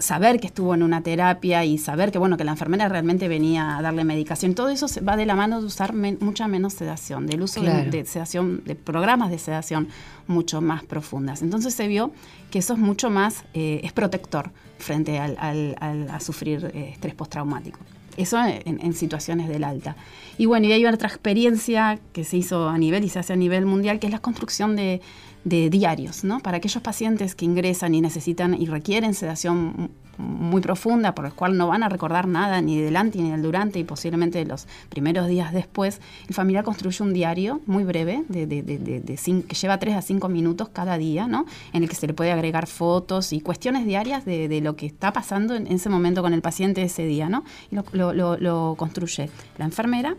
saber 0.00 0.40
que 0.40 0.46
estuvo 0.46 0.74
en 0.74 0.82
una 0.82 1.02
terapia 1.02 1.64
y 1.64 1.78
saber 1.78 2.12
que 2.12 2.18
bueno 2.18 2.36
que 2.36 2.44
la 2.44 2.52
enfermera 2.52 2.88
realmente 2.88 3.28
venía 3.28 3.76
a 3.76 3.82
darle 3.82 4.04
medicación. 4.04 4.54
Todo 4.54 4.68
eso 4.68 4.86
va 5.06 5.16
de 5.16 5.26
la 5.26 5.34
mano 5.34 5.60
de 5.60 5.66
usar 5.66 5.94
mucha 5.94 6.48
menos 6.48 6.74
sedación, 6.74 7.26
del 7.26 7.42
uso 7.42 7.60
de, 7.60 8.04
sedación, 8.04 8.62
de 8.64 8.74
programas 8.74 9.30
de 9.30 9.38
sedación 9.38 9.88
mucho 10.26 10.60
más 10.60 10.84
profundas. 10.84 11.42
Entonces 11.42 11.74
se 11.74 11.88
vio 11.88 12.12
que 12.50 12.58
eso 12.58 12.74
es 12.74 12.78
mucho 12.78 13.10
más, 13.10 13.44
eh, 13.54 13.80
es 13.82 13.92
protector 13.92 14.50
frente 14.78 15.18
al, 15.18 15.76
a 15.80 16.20
sufrir 16.20 16.70
eh, 16.74 16.90
estrés 16.92 17.14
postraumático. 17.14 17.78
Eso 18.16 18.38
en, 18.44 18.78
en, 18.80 18.92
situaciones 18.92 19.48
del 19.48 19.64
alta. 19.64 19.96
Y 20.36 20.44
bueno, 20.44 20.66
y 20.66 20.72
hay 20.72 20.84
otra 20.84 21.08
experiencia 21.08 21.98
que 22.12 22.24
se 22.24 22.36
hizo 22.36 22.68
a 22.68 22.76
nivel 22.76 23.04
y 23.04 23.08
se 23.08 23.18
hace 23.18 23.32
a 23.32 23.36
nivel 23.36 23.64
mundial, 23.64 24.00
que 24.00 24.06
es 24.06 24.12
la 24.12 24.18
construcción 24.18 24.76
de, 24.76 25.00
de 25.44 25.70
diarios, 25.70 26.24
¿no? 26.24 26.40
Para 26.40 26.58
aquellos 26.58 26.82
pacientes 26.82 27.34
que 27.34 27.44
ingresan 27.44 27.94
y 27.94 28.00
necesitan 28.00 28.54
y 28.54 28.66
requieren 28.66 29.14
sedación 29.14 29.90
muy 30.18 30.60
profunda, 30.60 31.14
por 31.14 31.24
el 31.24 31.32
cual 31.32 31.56
no 31.56 31.68
van 31.68 31.82
a 31.82 31.88
recordar 31.88 32.28
nada 32.28 32.60
ni 32.60 32.80
delante 32.80 33.18
ni 33.18 33.30
del 33.30 33.42
durante 33.42 33.78
y 33.78 33.84
posiblemente 33.84 34.44
los 34.44 34.66
primeros 34.88 35.26
días 35.26 35.52
después, 35.52 36.00
el 36.28 36.34
familiar 36.34 36.64
construye 36.64 37.02
un 37.02 37.12
diario 37.12 37.60
muy 37.66 37.84
breve, 37.84 38.22
de, 38.28 38.46
que 38.46 39.54
lleva 39.54 39.78
3 39.78 39.96
a 39.96 40.02
5 40.02 40.28
minutos 40.28 40.68
cada 40.68 40.98
día, 40.98 41.26
¿no? 41.26 41.46
En 41.72 41.82
el 41.82 41.88
que 41.88 41.96
se 41.96 42.06
le 42.06 42.14
puede 42.14 42.30
agregar 42.30 42.66
fotos 42.66 43.32
y 43.32 43.40
cuestiones 43.40 43.84
diarias 43.84 44.24
de, 44.24 44.60
lo 44.62 44.76
que 44.76 44.86
está 44.86 45.12
pasando 45.12 45.56
en 45.56 45.66
ese 45.66 45.88
momento 45.88 46.22
con 46.22 46.34
el 46.34 46.42
paciente 46.42 46.82
ese 46.82 47.04
día, 47.04 47.28
¿no? 47.28 47.42
Y 47.70 47.76
lo 47.76 48.74
construye 48.76 49.30
la 49.58 49.64
enfermera 49.64 50.16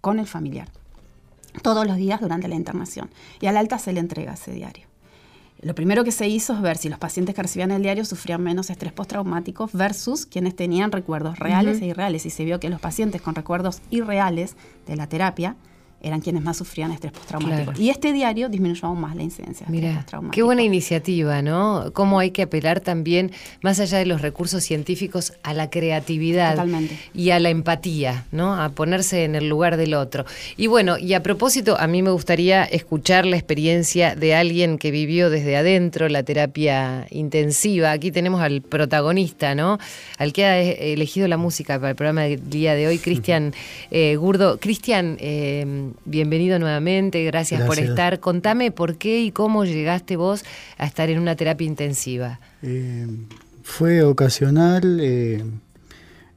con 0.00 0.18
el 0.18 0.26
familiar 0.26 0.68
todos 1.62 1.86
los 1.86 1.96
días 1.96 2.20
durante 2.20 2.48
la 2.48 2.54
internación. 2.54 3.10
Y 3.40 3.46
al 3.46 3.56
alta 3.56 3.78
se 3.78 3.92
le 3.92 4.00
entrega 4.00 4.34
ese 4.34 4.52
diario. 4.52 4.86
Lo 5.60 5.74
primero 5.74 6.04
que 6.04 6.12
se 6.12 6.28
hizo 6.28 6.52
es 6.52 6.60
ver 6.60 6.76
si 6.76 6.88
los 6.88 6.98
pacientes 6.98 7.34
que 7.34 7.42
recibían 7.42 7.70
el 7.70 7.82
diario 7.82 8.04
sufrían 8.04 8.42
menos 8.42 8.68
estrés 8.68 8.92
postraumático 8.92 9.70
versus 9.72 10.26
quienes 10.26 10.54
tenían 10.54 10.92
recuerdos 10.92 11.38
reales 11.38 11.80
e 11.80 11.86
irreales. 11.86 12.26
Y 12.26 12.30
se 12.30 12.44
vio 12.44 12.60
que 12.60 12.68
los 12.68 12.80
pacientes 12.80 13.22
con 13.22 13.34
recuerdos 13.34 13.80
irreales 13.90 14.54
de 14.86 14.96
la 14.96 15.08
terapia 15.08 15.56
eran 16.02 16.20
quienes 16.20 16.42
más 16.42 16.56
sufrían 16.56 16.92
estrés 16.92 17.12
postraumático. 17.12 17.72
Y 17.80 17.90
este 17.90 18.12
diario 18.12 18.48
disminuyó 18.48 18.88
aún 18.88 19.00
más 19.00 19.16
la 19.16 19.22
incidencia 19.22 19.66
de 19.66 19.76
estrés 19.76 19.96
postraumático. 19.96 20.34
Qué 20.34 20.42
buena 20.42 20.62
iniciativa, 20.62 21.42
¿no? 21.42 21.90
Cómo 21.92 22.18
hay 22.18 22.30
que 22.30 22.42
apelar 22.42 22.80
también, 22.80 23.32
más 23.62 23.80
allá 23.80 23.98
de 23.98 24.06
los 24.06 24.22
recursos 24.22 24.62
científicos, 24.62 25.32
a 25.42 25.54
la 25.54 25.70
creatividad 25.70 26.64
y 27.14 27.30
a 27.30 27.40
la 27.40 27.50
empatía, 27.50 28.26
¿no? 28.30 28.60
A 28.60 28.68
ponerse 28.70 29.24
en 29.24 29.34
el 29.34 29.48
lugar 29.48 29.76
del 29.76 29.94
otro. 29.94 30.24
Y 30.56 30.66
bueno, 30.66 30.98
y 30.98 31.14
a 31.14 31.22
propósito, 31.22 31.76
a 31.78 31.86
mí 31.86 32.02
me 32.02 32.10
gustaría 32.10 32.64
escuchar 32.64 33.26
la 33.26 33.36
experiencia 33.36 34.14
de 34.14 34.34
alguien 34.34 34.78
que 34.78 34.90
vivió 34.90 35.30
desde 35.30 35.56
adentro 35.56 36.08
la 36.08 36.22
terapia 36.22 37.06
intensiva. 37.10 37.92
Aquí 37.92 38.10
tenemos 38.10 38.40
al 38.40 38.62
protagonista, 38.62 39.54
¿no? 39.54 39.78
Al 40.18 40.32
que 40.32 40.44
ha 40.44 40.58
elegido 40.60 41.28
la 41.28 41.36
música 41.36 41.78
para 41.78 41.90
el 41.90 41.96
programa 41.96 42.22
del 42.22 42.48
día 42.48 42.74
de 42.74 42.86
hoy, 42.86 42.98
Cristian 43.06 43.54
eh, 43.90 44.16
Gurdo. 44.16 44.58
Cristian, 44.58 45.16
eh, 45.20 45.85
bienvenido 46.04 46.58
nuevamente, 46.58 47.24
gracias, 47.24 47.62
por 47.62 47.78
estar. 47.78 48.20
Contame 48.20 48.70
por 48.70 48.96
qué 48.96 49.22
y 49.22 49.30
cómo 49.30 49.64
llegaste 49.64 50.16
vos 50.16 50.44
a 50.78 50.86
estar 50.86 51.10
en 51.10 51.18
una 51.18 51.36
terapia 51.36 51.66
intensiva. 51.66 52.40
Eh, 52.62 53.06
fue 53.62 54.02
ocasional, 54.02 54.98
eh, 55.00 55.44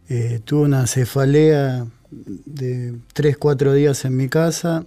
eh, 0.09 0.39
tuve 0.43 0.61
una 0.61 0.87
cefalea 0.87 1.85
de 2.11 2.95
3, 3.13 3.37
4 3.37 3.73
días 3.73 4.05
en 4.05 4.17
mi 4.17 4.29
casa. 4.29 4.85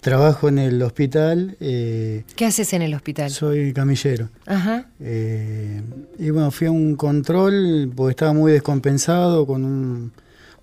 Trabajo 0.00 0.48
en 0.48 0.58
el 0.58 0.82
hospital. 0.82 1.56
¿Qué 1.58 2.24
haces 2.46 2.72
en 2.72 2.80
el 2.80 2.94
hospital? 2.94 3.30
Soy 3.30 3.74
camillero. 3.74 4.30
Ajá. 4.46 4.86
y 4.98 6.30
bueno, 6.30 6.50
fui 6.50 6.68
a 6.68 6.70
un 6.70 6.96
control 6.96 7.92
porque 7.94 8.12
estaba 8.12 8.32
muy 8.32 8.52
descompensado 8.52 9.46
con 9.46 9.64
un 9.64 10.12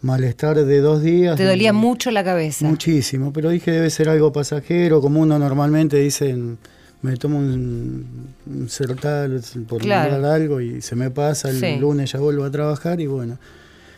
malestar 0.07 0.55
de 0.63 0.79
dos 0.79 1.03
días. 1.03 1.35
¿Te 1.35 1.43
dolía 1.43 1.73
mucho 1.73 2.11
la 2.11 2.23
cabeza? 2.23 2.65
Muchísimo, 2.65 3.33
pero 3.33 3.49
dije 3.49 3.71
debe 3.71 3.89
ser 3.89 4.07
algo 4.07 4.31
pasajero, 4.31 5.01
como 5.01 5.19
uno 5.19 5.37
normalmente 5.37 5.97
dicen, 5.97 6.57
me 7.01 7.17
tomo 7.17 7.37
un, 7.37 8.33
un 8.45 8.69
sertal 8.69 9.41
por 9.67 9.81
claro. 9.81 10.25
algo 10.25 10.61
y 10.61 10.81
se 10.81 10.95
me 10.95 11.11
pasa, 11.11 11.49
el 11.49 11.79
lunes 11.79 12.13
ya 12.13 12.19
vuelvo 12.19 12.45
a 12.45 12.51
trabajar 12.51 13.01
y 13.01 13.05
bueno, 13.05 13.37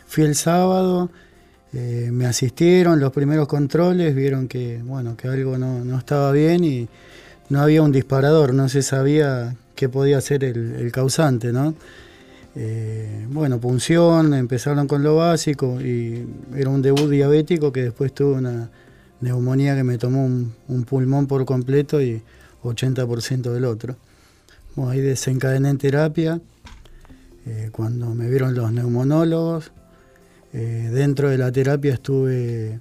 fui 0.08 0.24
el 0.24 0.34
sábado, 0.34 1.10
eh, 1.72 2.10
me 2.12 2.26
asistieron 2.26 2.98
los 2.98 3.12
primeros 3.12 3.46
controles, 3.46 4.12
vieron 4.12 4.48
que, 4.48 4.80
bueno, 4.82 5.16
que 5.16 5.28
algo 5.28 5.58
no, 5.58 5.84
no, 5.84 5.96
estaba 5.96 6.32
bien 6.32 6.64
y 6.64 6.88
no 7.50 7.60
había 7.62 7.82
un 7.82 7.92
disparador, 7.92 8.52
no 8.52 8.68
se 8.68 8.82
sabía 8.82 9.54
qué 9.76 9.88
podía 9.88 10.20
ser 10.20 10.42
el, 10.42 10.74
el 10.74 10.90
causante, 10.90 11.52
¿no? 11.52 11.76
Eh, 12.56 13.26
bueno, 13.30 13.60
punción, 13.60 14.34
empezaron 14.34 14.88
con 14.88 15.02
lo 15.02 15.16
básico 15.16 15.80
y 15.80 16.26
era 16.56 16.68
un 16.68 16.82
debut 16.82 17.08
diabético 17.08 17.72
que 17.72 17.84
después 17.84 18.12
tuvo 18.12 18.34
una 18.34 18.70
neumonía 19.20 19.76
que 19.76 19.84
me 19.84 19.98
tomó 19.98 20.24
un, 20.24 20.84
pulmón 20.84 21.26
por 21.26 21.44
completo 21.44 22.02
y 22.02 22.22
80% 22.64 23.52
del 23.52 23.64
otro. 23.64 23.96
Ahí 24.76 25.00
desencadené 25.00 25.68
en 25.70 25.78
terapia. 25.78 26.40
Eh, 27.46 27.68
cuando 27.72 28.14
me 28.14 28.28
vieron 28.28 28.54
los 28.54 28.72
neumonólogos, 28.72 29.72
eh, 30.52 30.90
dentro 30.92 31.28
de 31.28 31.38
la 31.38 31.52
terapia 31.52 31.94
estuve 31.94 32.80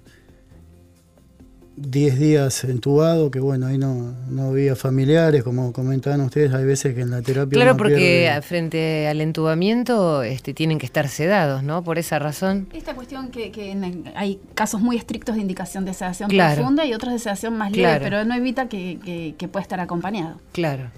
10 1.81 2.19
días 2.19 2.63
entubado, 2.65 3.31
que 3.31 3.39
bueno, 3.39 3.67
ahí 3.67 3.77
no, 3.77 4.13
no 4.29 4.49
había 4.49 4.75
familiares, 4.75 5.43
como 5.43 5.71
comentaban 5.71 6.21
ustedes, 6.21 6.53
hay 6.53 6.65
veces 6.65 6.93
que 6.93 7.01
en 7.01 7.11
la 7.11 7.21
terapia... 7.21 7.55
Claro, 7.55 7.77
porque 7.77 8.29
frente 8.43 9.07
al 9.07 9.21
entubamiento 9.21 10.21
este, 10.23 10.53
tienen 10.53 10.77
que 10.77 10.85
estar 10.85 11.07
sedados, 11.07 11.63
¿no? 11.63 11.83
Por 11.83 11.97
esa 11.97 12.19
razón. 12.19 12.67
Esta 12.73 12.95
cuestión 12.95 13.29
que, 13.29 13.51
hay 14.15 14.39
casos 14.55 14.81
muy 14.81 14.97
estrictos 14.97 15.35
de 15.35 15.41
indicación 15.41 15.85
de 15.85 15.93
sedación 15.93 16.29
profunda 16.29 16.85
y 16.85 16.93
otros 16.93 17.13
de 17.13 17.19
sedación 17.19 17.57
más 17.57 17.71
leve, 17.71 17.99
pero 18.01 18.25
no 18.25 18.35
evita 18.35 18.67
que, 18.67 19.35
pueda 19.51 19.61
estar 19.61 19.79
acompañado. 19.79 20.39
Claro. 20.51 20.91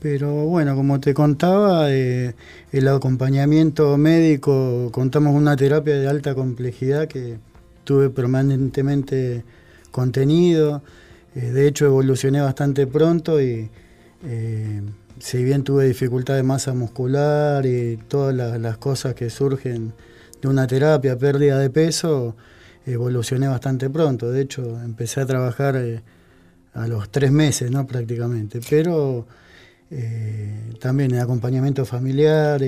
Pero 0.00 0.32
bueno, 0.46 0.76
como 0.76 1.00
te 1.00 1.12
contaba, 1.12 1.90
eh, 1.90 2.34
el 2.70 2.86
acompañamiento 2.86 3.96
médico, 3.98 4.90
contamos 4.92 5.34
una 5.34 5.56
terapia 5.56 5.96
de 5.96 6.06
alta 6.06 6.36
complejidad 6.36 7.08
que 7.08 7.38
tuve 7.82 8.08
permanentemente 8.08 9.42
contenido. 9.98 10.82
Eh, 11.34 11.50
de 11.50 11.66
hecho, 11.66 11.86
evolucioné 11.86 12.40
bastante 12.40 12.86
pronto 12.86 13.42
y 13.42 13.68
eh, 14.24 14.82
si 15.18 15.42
bien 15.42 15.64
tuve 15.64 15.86
dificultad 15.86 16.36
de 16.36 16.44
masa 16.44 16.72
muscular 16.72 17.66
y 17.66 17.96
todas 18.08 18.32
las, 18.34 18.78
cosas 18.78 19.14
que 19.14 19.28
surgen 19.28 19.92
de 20.40 20.46
una 20.46 20.68
terapia, 20.68 21.18
pérdida 21.18 21.58
de 21.58 21.68
peso, 21.70 22.36
evolucioné 22.86 23.48
bastante 23.48 23.90
pronto. 23.90 24.30
De 24.30 24.42
hecho, 24.42 24.80
empecé 24.84 25.20
a 25.20 25.26
trabajar 25.26 25.74
eh, 25.76 26.00
a 26.74 26.86
los 26.86 27.10
tres 27.10 27.32
meses, 27.32 27.72
¿no? 27.72 27.84
Prácticamente. 27.84 28.60
Pero 28.70 29.26
también 30.80 31.12
el 31.12 31.20
acompañamiento 31.20 31.86
familiar, 31.86 32.60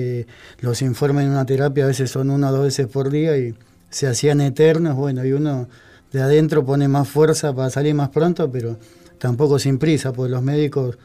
los 0.59 0.81
informes 0.81 1.25
en 1.25 1.29
una 1.29 1.45
terapia 1.45 1.83
a 1.83 1.87
veces 1.87 2.09
son 2.09 2.31
una 2.31 2.49
o 2.49 2.51
dos 2.51 2.63
veces 2.63 2.87
por 2.87 3.11
día 3.11 3.37
y 3.37 3.53
se 3.91 4.07
hacían 4.07 4.41
eternos, 4.41 4.95
bueno, 4.95 5.23
y 5.23 5.31
uno 5.31 5.67
de 6.11 6.21
adentro 6.21 6.65
pone 6.65 6.87
más 6.87 7.07
fuerza 7.07 7.55
para 7.55 7.69
salir 7.69 7.95
más 7.95 8.09
pronto, 8.09 8.51
pero 8.51 8.77
tampoco 9.17 9.59
sin 9.59 9.77
prisa, 9.77 10.11
porque 10.11 10.31
los 10.31 10.41
médicos 10.41 10.97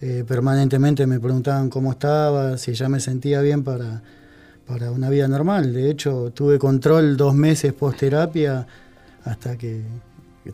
eh, 0.00 0.24
permanentemente 0.26 1.06
me 1.06 1.20
preguntaban 1.20 1.68
cómo 1.70 1.92
estaba, 1.92 2.58
si 2.58 2.74
ya 2.74 2.88
me 2.88 3.00
sentía 3.00 3.40
bien 3.40 3.64
para, 3.64 4.02
para 4.66 4.90
una 4.90 5.10
vida 5.10 5.28
normal. 5.28 5.72
De 5.72 5.90
hecho, 5.90 6.30
tuve 6.32 6.58
control 6.58 7.16
dos 7.16 7.34
meses 7.34 7.72
post 7.72 7.98
terapia 7.98 8.66
hasta 9.24 9.56
que 9.56 9.82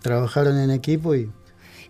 trabajaron 0.00 0.58
en 0.58 0.70
equipo 0.70 1.14
y 1.14 1.30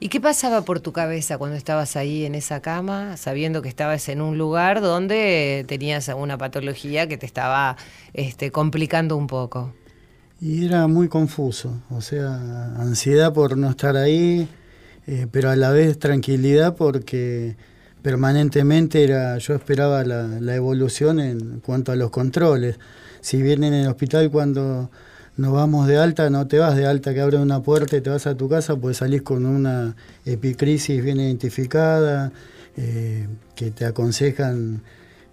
¿Y 0.03 0.09
qué 0.09 0.21
pasaba 0.21 0.63
por 0.63 0.81
tu 0.81 0.93
cabeza 0.93 1.39
cuando 1.39 1.57
estabas 1.57 1.95
ahí 1.95 2.25
en 2.25 2.35
esa 2.35 2.61
cama, 2.61 3.17
sabiendo 3.17 3.63
que 3.63 3.69
estabas 3.69 4.09
en 4.09 4.21
un 4.21 4.37
lugar 4.37 4.81
donde 4.81 5.65
tenías 5.69 6.09
alguna 6.09 6.37
patología 6.37 7.07
que 7.07 7.17
te 7.17 7.25
estaba 7.25 7.77
este, 8.13 8.51
complicando 8.51 9.17
un 9.17 9.29
poco? 9.29 9.73
Y 10.45 10.65
era 10.67 10.89
muy 10.89 11.07
confuso, 11.07 11.85
o 11.89 12.01
sea, 12.01 12.75
ansiedad 12.75 13.33
por 13.33 13.57
no 13.57 13.71
estar 13.71 13.97
ahí, 13.97 14.49
eh, 15.07 15.29
pero 15.31 15.51
a 15.51 15.55
la 15.55 15.71
vez 15.71 16.01
tranquilidad 16.01 16.75
porque 16.75 17.55
permanentemente 18.03 19.05
era, 19.05 19.39
yo 19.39 19.55
esperaba 19.55 20.03
la, 20.03 20.27
la 20.41 20.57
evolución 20.57 21.21
en 21.21 21.61
cuanto 21.61 21.93
a 21.93 21.97
los 21.97 22.11
controles. 22.11 22.81
Si 23.21 23.41
bien 23.41 23.63
en 23.63 23.73
el 23.73 23.87
hospital 23.87 24.33
cuando 24.33 24.91
nos 25.37 25.53
vamos 25.53 25.87
de 25.87 25.99
alta, 25.99 26.29
no 26.29 26.49
te 26.49 26.59
vas 26.59 26.75
de 26.75 26.87
alta 26.87 27.15
que 27.15 27.21
abre 27.21 27.37
una 27.37 27.63
puerta 27.63 27.97
y 27.97 28.01
te 28.01 28.11
vas 28.11 28.27
a 28.27 28.37
tu 28.37 28.49
casa, 28.49 28.75
pues 28.75 28.97
salís 28.97 29.23
con 29.23 29.47
una 29.47 29.95
epicrisis 30.25 31.05
bien 31.05 31.21
identificada, 31.21 32.33
eh, 32.77 33.29
que 33.55 33.71
te 33.71 33.85
aconsejan 33.85 34.83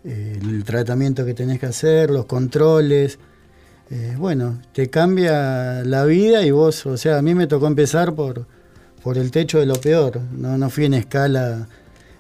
eh, 0.04 0.38
el 0.39 0.63
tratamiento 0.63 1.26
que 1.26 1.34
tenés 1.34 1.60
que 1.60 1.65
hacer, 1.65 2.12
los 2.12 2.28
controles. 2.28 3.17
Eh, 3.91 4.15
bueno, 4.17 4.60
te 4.71 4.89
cambia 4.89 5.84
la 5.84 6.06
vida 6.06 6.45
y 6.45 6.52
vos, 6.52 6.86
o 6.86 6.95
sea, 6.95 7.17
a 7.17 7.21
mí 7.21 7.34
me 7.34 7.47
tocó 7.47 7.65
empezar 7.65 8.13
por, 8.13 8.45
por 9.02 9.17
el 9.17 9.32
techo 9.32 9.60
de 9.60 9.65
lo 9.65 9.75
peor, 9.75 10.21
no, 10.32 10.58
no 10.58 10.69
fui 10.69 10.86
en 10.86 10.93
escala 10.93 11.67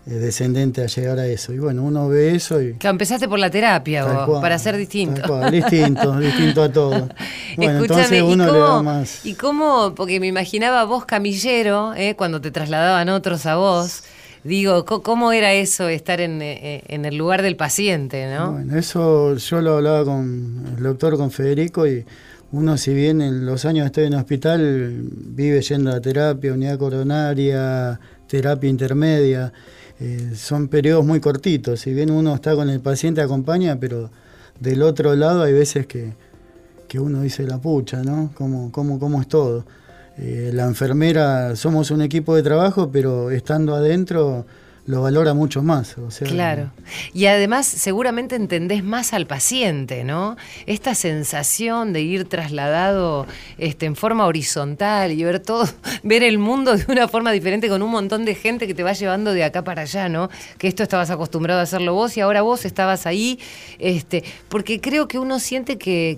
eh, 0.09 0.13
descendente 0.13 0.81
a 0.81 0.87
llegar 0.87 1.19
a 1.19 1.27
eso. 1.27 1.53
Y 1.53 1.59
bueno, 1.59 1.83
uno 1.83 2.09
ve 2.09 2.33
eso 2.33 2.59
y... 2.59 2.73
Que 2.73 2.87
empezaste 2.87 3.27
por 3.27 3.37
la 3.37 3.51
terapia 3.51 4.25
vos, 4.25 4.41
para 4.41 4.57
ser 4.57 4.75
distinto. 4.75 5.51
distinto, 5.51 6.17
distinto 6.19 6.63
a 6.63 6.71
todo. 6.71 7.09
Bueno, 7.55 7.81
entonces 7.81 8.23
uno 8.23 8.45
¿y 8.45 8.47
cómo, 8.47 8.53
le 8.53 8.59
da 8.59 8.81
más... 8.81 9.25
¿Y 9.25 9.33
cómo? 9.35 9.93
Porque 9.95 10.19
me 10.19 10.25
imaginaba 10.25 10.83
vos 10.85 11.05
camillero, 11.05 11.93
eh, 11.95 12.15
cuando 12.15 12.41
te 12.41 12.49
trasladaban 12.49 13.09
otros 13.09 13.45
a 13.45 13.57
vos. 13.57 14.03
Digo, 14.43 14.85
¿cómo 14.85 15.31
era 15.33 15.53
eso, 15.53 15.89
estar 15.89 16.21
en, 16.21 16.41
eh, 16.41 16.83
en, 16.87 17.03
el 17.03 17.17
lugar 17.17 17.41
del 17.41 17.57
paciente, 17.57 18.33
no? 18.33 18.53
Bueno, 18.53 18.77
eso 18.77 19.35
yo 19.35 19.61
lo 19.61 19.77
hablaba 19.77 20.05
con 20.05 20.63
el 20.77 20.83
doctor, 20.83 21.17
con 21.17 21.29
Federico, 21.29 21.85
y 21.85 22.05
uno 22.51 22.77
si 22.77 22.93
bien 22.93 23.21
en 23.21 23.45
los 23.45 23.65
años 23.65 23.83
que 23.83 23.87
estoy 23.87 24.03
en 24.05 24.13
el 24.13 24.19
hospital, 24.19 25.01
vive 25.03 25.61
yendo 25.61 25.91
a 25.91 25.99
terapia, 25.99 26.53
unidad 26.53 26.79
coronaria, 26.79 27.99
terapia 28.27 28.69
intermedia, 28.69 29.51
eh, 29.99 30.31
son 30.35 30.69
periodos 30.69 31.05
muy 31.05 31.19
cortitos. 31.19 31.81
Si 31.81 31.93
bien 31.93 32.09
uno 32.09 32.33
está 32.33 32.55
con 32.55 32.69
el 32.69 32.79
paciente, 32.79 33.21
acompaña, 33.21 33.77
pero 33.77 34.09
del 34.59 34.81
otro 34.83 35.15
lado 35.15 35.43
hay 35.43 35.53
veces 35.53 35.85
que, 35.85 36.13
uno 36.95 37.21
dice 37.21 37.43
la 37.43 37.59
pucha, 37.59 38.03
¿no? 38.03 38.31
¿Cómo, 38.33 38.71
cómo, 38.71 38.99
cómo 38.99 39.21
es 39.21 39.27
todo? 39.27 39.65
Eh, 40.21 40.51
la 40.53 40.65
enfermera, 40.65 41.55
somos 41.55 41.91
un 41.91 42.01
equipo 42.01 42.35
de 42.35 42.43
trabajo, 42.43 42.91
pero 42.91 43.31
estando 43.31 43.73
adentro 43.73 44.45
lo 44.85 45.03
valora 45.03 45.33
mucho 45.35 45.61
más. 45.61 45.95
Claro. 46.23 46.71
Y 47.13 47.27
además 47.27 47.67
seguramente 47.67 48.35
entendés 48.35 48.83
más 48.83 49.13
al 49.13 49.27
paciente, 49.27 50.03
¿no? 50.03 50.35
Esta 50.65 50.95
sensación 50.95 51.93
de 51.93 52.01
ir 52.01 52.27
trasladado 52.27 53.27
este, 53.59 53.85
en 53.85 53.95
forma 53.95 54.25
horizontal 54.25 55.11
y 55.11 55.23
ver 55.23 55.39
todo, 55.39 55.69
ver 56.03 56.23
el 56.23 56.39
mundo 56.39 56.75
de 56.75 56.85
una 56.89 57.07
forma 57.07 57.31
diferente 57.31 57.69
con 57.69 57.83
un 57.83 57.91
montón 57.91 58.25
de 58.25 58.33
gente 58.33 58.65
que 58.65 58.73
te 58.73 58.81
va 58.81 58.93
llevando 58.93 59.31
de 59.31 59.43
acá 59.43 59.63
para 59.63 59.83
allá, 59.83 60.09
¿no? 60.09 60.29
Que 60.57 60.67
esto 60.67 60.81
estabas 60.81 61.11
acostumbrado 61.11 61.59
a 61.59 61.63
hacerlo 61.63 61.93
vos 61.93 62.17
y 62.17 62.21
ahora 62.21 62.41
vos 62.41 62.65
estabas 62.65 63.05
ahí, 63.05 63.39
este, 63.77 64.23
porque 64.49 64.81
creo 64.81 65.07
que 65.07 65.19
uno 65.19 65.39
siente 65.39 65.77
que 65.77 66.17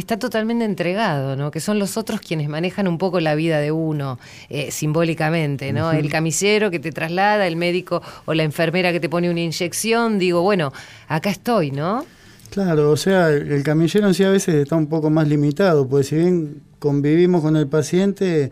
está 0.00 0.18
totalmente 0.18 0.64
entregado, 0.64 1.36
¿no? 1.36 1.50
que 1.50 1.60
son 1.60 1.78
los 1.78 1.96
otros 1.96 2.20
quienes 2.20 2.48
manejan 2.48 2.88
un 2.88 2.98
poco 2.98 3.20
la 3.20 3.34
vida 3.34 3.58
de 3.60 3.72
uno 3.72 4.18
eh, 4.48 4.70
simbólicamente, 4.70 5.72
¿no? 5.72 5.92
El 5.92 6.10
camisero 6.10 6.70
que 6.70 6.78
te 6.78 6.92
traslada, 6.92 7.46
el 7.46 7.56
médico 7.56 8.02
o 8.24 8.34
la 8.34 8.42
enfermera 8.42 8.92
que 8.92 9.00
te 9.00 9.08
pone 9.08 9.30
una 9.30 9.40
inyección, 9.40 10.18
digo, 10.18 10.42
bueno, 10.42 10.72
acá 11.08 11.30
estoy, 11.30 11.70
¿no? 11.70 12.04
Claro, 12.50 12.90
o 12.90 12.96
sea, 12.96 13.28
el 13.30 13.62
camillero 13.62 14.12
sí 14.14 14.24
a 14.24 14.30
veces 14.30 14.54
está 14.54 14.76
un 14.76 14.86
poco 14.86 15.10
más 15.10 15.28
limitado, 15.28 15.86
pues 15.88 16.08
si 16.08 16.16
bien 16.16 16.62
convivimos 16.78 17.42
con 17.42 17.56
el 17.56 17.66
paciente, 17.66 18.50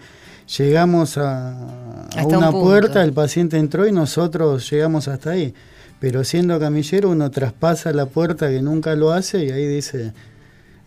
llegamos 0.59 1.17
a, 1.17 2.09
una 2.25 2.51
puerta, 2.51 3.03
el 3.03 3.13
paciente 3.13 3.57
entró 3.57 3.87
y 3.87 3.93
nosotros 3.93 4.71
llegamos 4.71 5.09
hasta 5.09 5.31
ahí. 5.31 5.55
Pero 6.01 6.25
siendo 6.25 6.59
camillero 6.61 7.11
uno 7.11 7.31
traspasa 7.31 7.93
la 7.93 8.07
puerta 8.07 8.49
que 8.51 8.61
nunca 8.61 8.95
lo 8.95 9.13
hace 9.13 9.45
y 9.45 9.51
ahí 9.51 9.67
dice, 9.67 10.13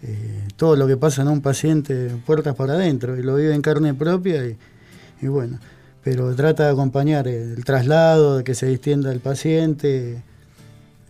eh, 0.04 0.48
todo 0.56 0.76
lo 0.76 0.86
que 0.88 0.96
pasa 0.96 1.24
en 1.24 1.28
un 1.28 1.42
paciente 1.42 2.12
puertas 2.26 2.56
para 2.56 2.74
adentro 2.74 3.18
y 3.18 3.24
lo 3.24 3.36
vive 3.36 3.54
en 3.56 3.62
carne 3.62 3.96
propia 3.96 4.46
y, 4.46 5.28
bueno, 5.28 5.60
pero 6.04 6.36
trata 6.36 6.66
de 6.66 6.72
acompañar 6.72 7.28
el, 7.28 7.66
traslado, 7.66 8.38
de 8.38 8.44
que 8.44 8.54
se 8.54 8.68
distienda 8.68 9.12
el 9.12 9.20
paciente. 9.20 10.22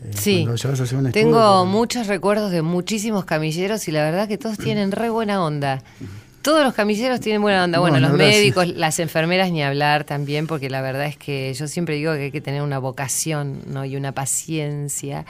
Eh, 0.04 0.12
sí, 0.12 0.48
tengo 1.12 1.66
muchos 1.66 2.08
recuerdos 2.08 2.52
de 2.52 2.62
muchísimos 2.62 3.26
camilleros 3.26 3.88
y 3.88 3.92
la 3.92 4.04
verdad 4.04 4.28
que 4.28 4.38
todos 4.38 4.58
tienen 4.58 4.92
re 4.92 5.10
buena 5.10 5.44
onda. 5.44 5.84
Todos 6.42 6.64
los 6.64 6.74
camilleros 6.74 7.20
tienen 7.20 7.42
buena 7.42 7.66
onda. 7.66 7.80
Bueno, 7.80 8.00
los 8.00 8.14
médicos, 8.14 8.68
las 8.68 9.00
enfermeras 9.00 9.52
ni 9.52 9.64
hablar 9.64 10.06
también, 10.06 10.48
porque 10.48 10.70
la 10.70 10.82
verdad 10.82 11.08
es 11.08 11.18
que 11.18 11.54
yo 11.54 11.68
siempre 11.68 11.96
digo 11.96 12.14
que 12.14 12.26
hay 12.26 12.32
que 12.32 12.40
tener 12.40 12.62
una 12.62 12.80
vocación 12.80 13.64
¿no? 13.68 13.84
y 13.84 13.98
una 13.98 14.14
paciencia 14.14 15.26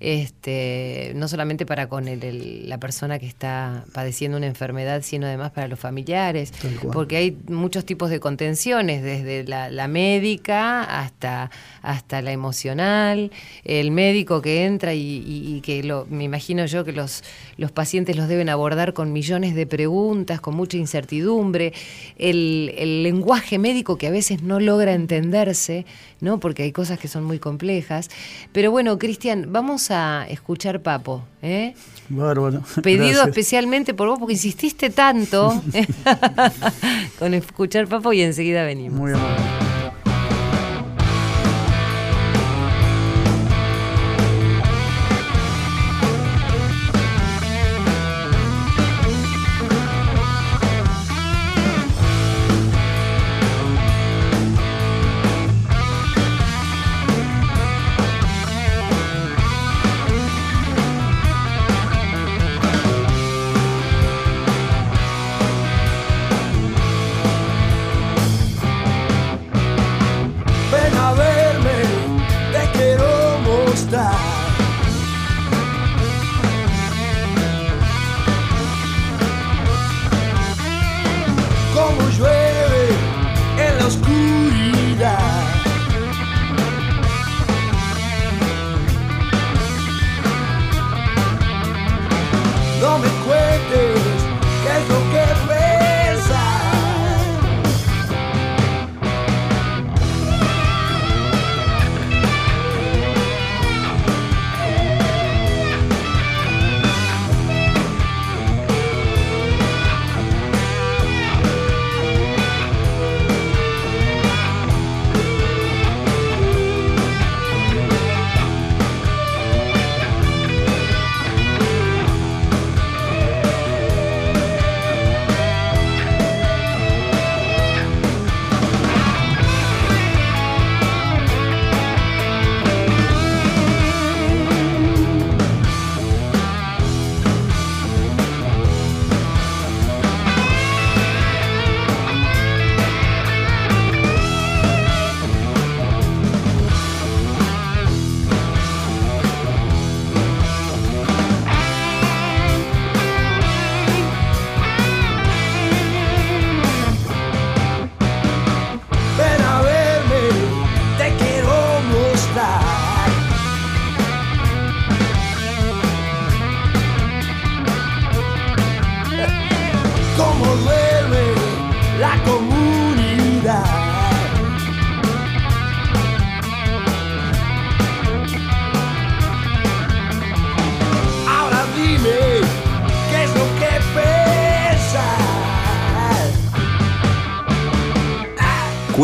este, 0.00 1.12
no 1.14 1.28
solamente 1.28 1.66
para 1.66 1.88
con 1.88 2.06
la 2.06 2.78
persona 2.78 3.18
que 3.18 3.26
está 3.26 3.84
padeciendo 3.92 4.38
una 4.38 4.46
enfermedad, 4.46 5.02
sino 5.02 5.26
además 5.26 5.50
para 5.50 5.68
los 5.68 5.78
familiares, 5.78 6.54
porque 6.92 7.18
hay 7.18 7.36
muchos 7.48 7.84
tipos 7.84 8.08
de 8.08 8.18
contenciones, 8.18 9.02
desde 9.02 9.44
la, 9.44 9.88
médica 9.88 10.84
hasta, 11.02 11.50
hasta 11.82 12.22
la 12.22 12.32
emocional, 12.32 13.30
el 13.64 13.90
médico 13.90 14.40
que 14.40 14.64
entra 14.64 14.94
y, 14.94 15.60
que 15.62 15.82
lo, 15.82 16.06
me 16.08 16.24
imagino 16.24 16.64
yo 16.64 16.84
que 16.84 16.92
los, 16.92 17.22
los 17.58 17.70
pacientes 17.70 18.16
los 18.16 18.26
deben 18.26 18.48
abordar 18.48 18.94
con 18.94 19.12
millones 19.12 19.54
de 19.54 19.66
preguntas, 19.66 20.40
con 20.40 20.56
mucha 20.56 20.78
incertidumbre, 20.78 21.74
el, 22.16 22.74
el 22.78 23.02
lenguaje 23.02 23.58
médico 23.58 23.98
que 23.98 24.06
a 24.06 24.10
veces 24.10 24.42
no 24.42 24.60
logra 24.60 24.94
entenderse, 24.94 25.84
¿no? 26.20 26.40
porque 26.40 26.62
hay 26.62 26.72
cosas 26.72 26.98
que 26.98 27.08
son 27.08 27.24
muy 27.24 27.38
complejas. 27.38 28.08
Pero 28.52 28.70
bueno, 28.70 28.98
Cristian, 28.98 29.46
vamos 29.50 29.90
a 29.90 30.26
escuchar 30.28 30.80
Papo. 30.80 31.24
¿eh? 31.42 31.74
Bárbaro. 32.08 32.62
Pedido 32.82 33.24
especialmente 33.24 33.94
por 33.94 34.08
vos, 34.08 34.18
porque 34.18 34.34
insististe 34.34 34.90
tanto 34.90 35.62
con 37.18 37.34
escuchar 37.34 37.86
Papo 37.88 38.12
y 38.12 38.22
enseguida 38.22 38.64
venimos. 38.64 38.98
Muy 38.98 39.12
amable. 39.12 39.69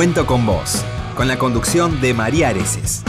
Cuento 0.07 0.25
con 0.25 0.47
vos, 0.47 0.85
con 1.17 1.27
la 1.27 1.37
conducción 1.37 2.01
de 2.01 2.15
María 2.15 2.51
Areces. 2.51 3.06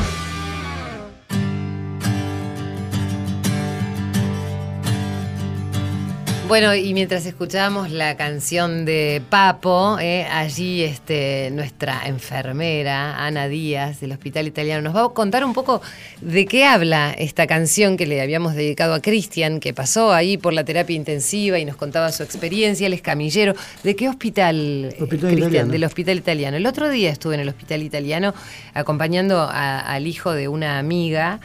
Bueno, 6.47 6.73
y 6.73 6.93
mientras 6.93 7.25
escuchábamos 7.25 7.91
la 7.91 8.15
canción 8.15 8.85
de 8.85 9.21
Papo, 9.29 9.97
eh, 9.99 10.23
allí 10.31 10.81
este, 10.81 11.49
nuestra 11.51 12.03
enfermera, 12.05 13.25
Ana 13.25 13.49
Díaz, 13.49 13.99
del 13.99 14.13
Hospital 14.13 14.47
Italiano, 14.47 14.81
nos 14.81 14.95
va 14.95 15.07
a 15.07 15.09
contar 15.09 15.43
un 15.43 15.53
poco 15.53 15.81
de 16.21 16.45
qué 16.45 16.63
habla 16.63 17.11
esta 17.11 17.47
canción 17.47 17.97
que 17.97 18.07
le 18.07 18.21
habíamos 18.21 18.55
dedicado 18.55 18.93
a 18.93 19.01
Cristian, 19.01 19.59
que 19.59 19.73
pasó 19.73 20.13
ahí 20.13 20.37
por 20.37 20.53
la 20.53 20.63
terapia 20.63 20.95
intensiva 20.95 21.59
y 21.59 21.65
nos 21.65 21.75
contaba 21.75 22.13
su 22.13 22.23
experiencia, 22.23 22.87
él 22.87 22.93
es 22.93 23.01
camillero. 23.01 23.53
¿De 23.83 23.97
qué 23.97 24.07
hospital, 24.07 24.95
Cristian? 25.09 25.69
Del 25.69 25.83
Hospital 25.83 26.17
Italiano. 26.17 26.55
El 26.55 26.65
otro 26.65 26.87
día 26.87 27.09
estuve 27.11 27.35
en 27.35 27.41
el 27.41 27.49
Hospital 27.49 27.83
Italiano 27.83 28.33
acompañando 28.73 29.49
al 29.51 30.07
hijo 30.07 30.31
de 30.31 30.47
una 30.47 30.79
amiga 30.79 31.41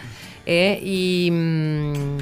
eh, 0.46 0.80
y... 0.80 1.28
Mm, 1.32 2.18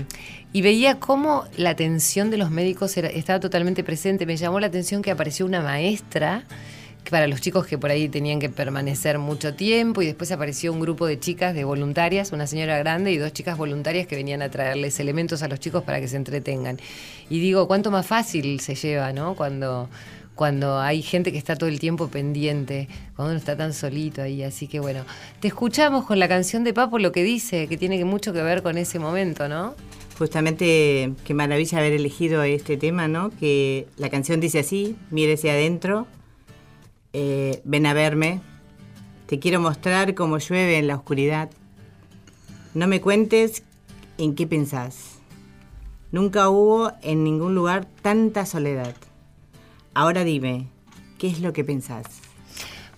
y 0.52 0.62
veía 0.62 0.98
cómo 0.98 1.44
la 1.56 1.70
atención 1.70 2.30
de 2.30 2.36
los 2.36 2.50
médicos 2.50 2.96
estaba 2.96 3.40
totalmente 3.40 3.84
presente. 3.84 4.26
Me 4.26 4.36
llamó 4.36 4.60
la 4.60 4.66
atención 4.66 5.02
que 5.02 5.10
apareció 5.10 5.46
una 5.46 5.60
maestra 5.60 6.44
para 7.08 7.26
los 7.26 7.40
chicos 7.40 7.66
que 7.66 7.78
por 7.78 7.90
ahí 7.90 8.08
tenían 8.08 8.40
que 8.40 8.50
permanecer 8.50 9.18
mucho 9.18 9.54
tiempo 9.54 10.02
y 10.02 10.06
después 10.06 10.30
apareció 10.32 10.72
un 10.72 10.80
grupo 10.80 11.06
de 11.06 11.18
chicas 11.18 11.54
de 11.54 11.64
voluntarias, 11.64 12.32
una 12.32 12.46
señora 12.46 12.78
grande 12.78 13.12
y 13.12 13.18
dos 13.18 13.32
chicas 13.32 13.56
voluntarias 13.56 14.06
que 14.06 14.16
venían 14.16 14.42
a 14.42 14.50
traerles 14.50 15.00
elementos 15.00 15.42
a 15.42 15.48
los 15.48 15.58
chicos 15.60 15.82
para 15.82 16.00
que 16.00 16.08
se 16.08 16.16
entretengan. 16.16 16.78
Y 17.28 17.40
digo, 17.40 17.66
cuánto 17.66 17.90
más 17.90 18.06
fácil 18.06 18.60
se 18.60 18.74
lleva, 18.74 19.12
¿no? 19.12 19.34
Cuando 19.34 19.88
cuando 20.40 20.78
hay 20.78 21.02
gente 21.02 21.32
que 21.32 21.38
está 21.38 21.54
todo 21.54 21.68
el 21.68 21.78
tiempo 21.78 22.08
pendiente, 22.08 22.88
cuando 23.14 23.32
uno 23.32 23.38
está 23.38 23.58
tan 23.58 23.74
solito 23.74 24.22
ahí. 24.22 24.42
Así 24.42 24.68
que 24.68 24.80
bueno, 24.80 25.04
te 25.38 25.48
escuchamos 25.48 26.06
con 26.06 26.18
la 26.18 26.28
canción 26.28 26.64
de 26.64 26.72
Papo 26.72 26.98
lo 26.98 27.12
que 27.12 27.22
dice, 27.22 27.66
que 27.66 27.76
tiene 27.76 28.02
mucho 28.06 28.32
que 28.32 28.42
ver 28.42 28.62
con 28.62 28.78
ese 28.78 28.98
momento, 28.98 29.50
¿no? 29.50 29.74
Justamente, 30.20 31.14
qué 31.24 31.32
maravilla 31.32 31.78
haber 31.78 31.94
elegido 31.94 32.42
este 32.42 32.76
tema, 32.76 33.08
¿no? 33.08 33.30
Que 33.30 33.88
la 33.96 34.10
canción 34.10 34.38
dice 34.38 34.58
así, 34.58 34.94
mírese 35.10 35.50
adentro, 35.50 36.06
eh, 37.14 37.62
ven 37.64 37.86
a 37.86 37.94
verme, 37.94 38.42
te 39.24 39.38
quiero 39.38 39.60
mostrar 39.60 40.14
cómo 40.14 40.36
llueve 40.36 40.76
en 40.76 40.88
la 40.88 40.96
oscuridad. 40.96 41.48
No 42.74 42.86
me 42.86 43.00
cuentes 43.00 43.62
en 44.18 44.34
qué 44.34 44.46
pensás. 44.46 45.20
Nunca 46.12 46.50
hubo 46.50 46.92
en 47.00 47.24
ningún 47.24 47.54
lugar 47.54 47.88
tanta 48.02 48.44
soledad. 48.44 48.94
Ahora 49.94 50.22
dime, 50.22 50.66
¿qué 51.16 51.28
es 51.28 51.40
lo 51.40 51.54
que 51.54 51.64
pensás? 51.64 52.19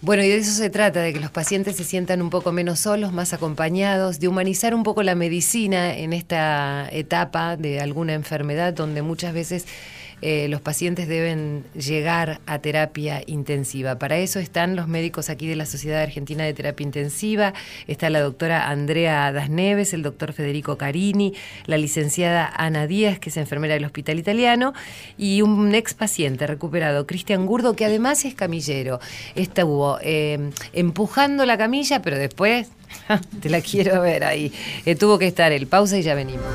Bueno, 0.05 0.25
y 0.25 0.29
de 0.29 0.39
eso 0.39 0.51
se 0.51 0.69
trata, 0.69 1.01
de 1.01 1.13
que 1.13 1.21
los 1.21 1.31
pacientes 1.31 1.77
se 1.77 1.85
sientan 1.85 2.23
un 2.23 2.29
poco 2.29 2.51
menos 2.51 2.81
solos, 2.81 3.13
más 3.13 3.33
acompañados, 3.33 4.19
de 4.19 4.27
humanizar 4.27 4.75
un 4.75 4.83
poco 4.83 5.05
la 5.05 5.15
medicina 5.15 5.97
en 5.97 6.13
esta 6.13 6.89
etapa 6.91 7.57
de 7.57 7.81
alguna 7.81 8.15
enfermedad 8.15 8.73
donde 8.73 9.01
muchas 9.03 9.33
veces 9.33 9.65
eh, 10.23 10.47
los 10.49 10.61
pacientes 10.61 11.09
deben 11.09 11.65
llegar 11.75 12.41
a 12.47 12.61
terapia 12.61 13.23
intensiva. 13.27 13.99
Para 13.99 14.19
eso 14.19 14.39
están 14.39 14.77
los 14.77 14.87
médicos 14.87 15.29
aquí 15.29 15.49
de 15.49 15.57
la 15.57 15.67
Sociedad 15.67 16.01
Argentina 16.01 16.45
de 16.45 16.55
Terapia 16.55 16.85
Intensiva, 16.85 17.55
está 17.89 18.09
la 18.09 18.21
doctora 18.21 18.69
Andrea 18.69 19.33
Dasneves, 19.33 19.93
el 19.93 20.03
doctor 20.03 20.33
Federico 20.33 20.79
Carini, 20.79 21.35
la 21.67 21.77
licenciada 21.77 22.51
Ana 22.57 22.87
Díaz, 22.87 23.19
que 23.19 23.31
es 23.31 23.37
enfermera 23.37 23.75
del 23.75 23.85
Hospital 23.85 24.19
Italiano, 24.19 24.75
y 25.19 25.43
un 25.43 25.75
ex 25.75 25.95
paciente 25.95 26.47
recuperado, 26.47 27.07
Cristian 27.07 27.45
Gurdo, 27.45 27.75
que 27.75 27.85
además 27.85 28.25
es 28.25 28.35
camillero. 28.35 29.01
Estuvo 29.35 29.99
eh, 30.03 30.51
empujando 30.73 31.45
la 31.47 31.59
camilla, 31.59 32.01
pero 32.01 32.17
después, 32.17 32.69
te 33.41 33.51
la 33.51 33.61
quiero 33.61 34.01
ver 34.01 34.23
ahí, 34.23 34.53
eh, 34.87 34.95
tuvo 34.95 35.19
que 35.19 35.27
estar 35.27 35.51
el 35.51 35.67
pausa 35.67 35.99
y 35.99 36.03
ya 36.03 36.15
venimos. 36.15 36.47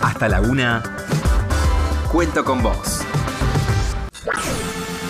Hasta 0.00 0.28
la 0.28 0.40
una 0.40 0.82
Cuento 2.16 2.46
con 2.46 2.62
vos. 2.62 3.02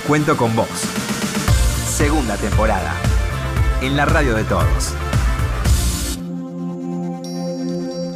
Cuento 0.08 0.36
con 0.36 0.56
vos. 0.56 0.66
Segunda 1.86 2.36
temporada. 2.36 2.96
En 3.80 3.96
la 3.96 4.06
radio 4.06 4.34
de 4.34 4.42
todos. 4.42 4.92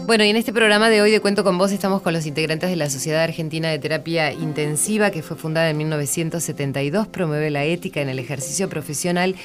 Bueno, 0.08 0.24
y 0.24 0.30
en 0.30 0.34
este 0.34 0.52
programa 0.52 0.90
de 0.90 1.02
hoy 1.02 1.12
de 1.12 1.20
Cuento 1.20 1.44
con 1.44 1.56
Vos 1.56 1.70
estamos 1.70 2.02
con 2.02 2.12
los 2.12 2.26
integrantes 2.26 2.68
de 2.68 2.74
la 2.74 2.90
Sociedad 2.90 3.22
Argentina 3.22 3.68
de 3.68 3.78
Terapia 3.78 4.32
Intensiva, 4.32 5.12
que 5.12 5.22
fue 5.22 5.36
fundada 5.36 5.70
en 5.70 5.76
1972, 5.76 7.06
promueve 7.06 7.50
la 7.50 7.62
ética 7.62 8.00
en 8.00 8.08
el 8.08 8.18
ejercicio 8.18 8.68
profesional 8.68 9.36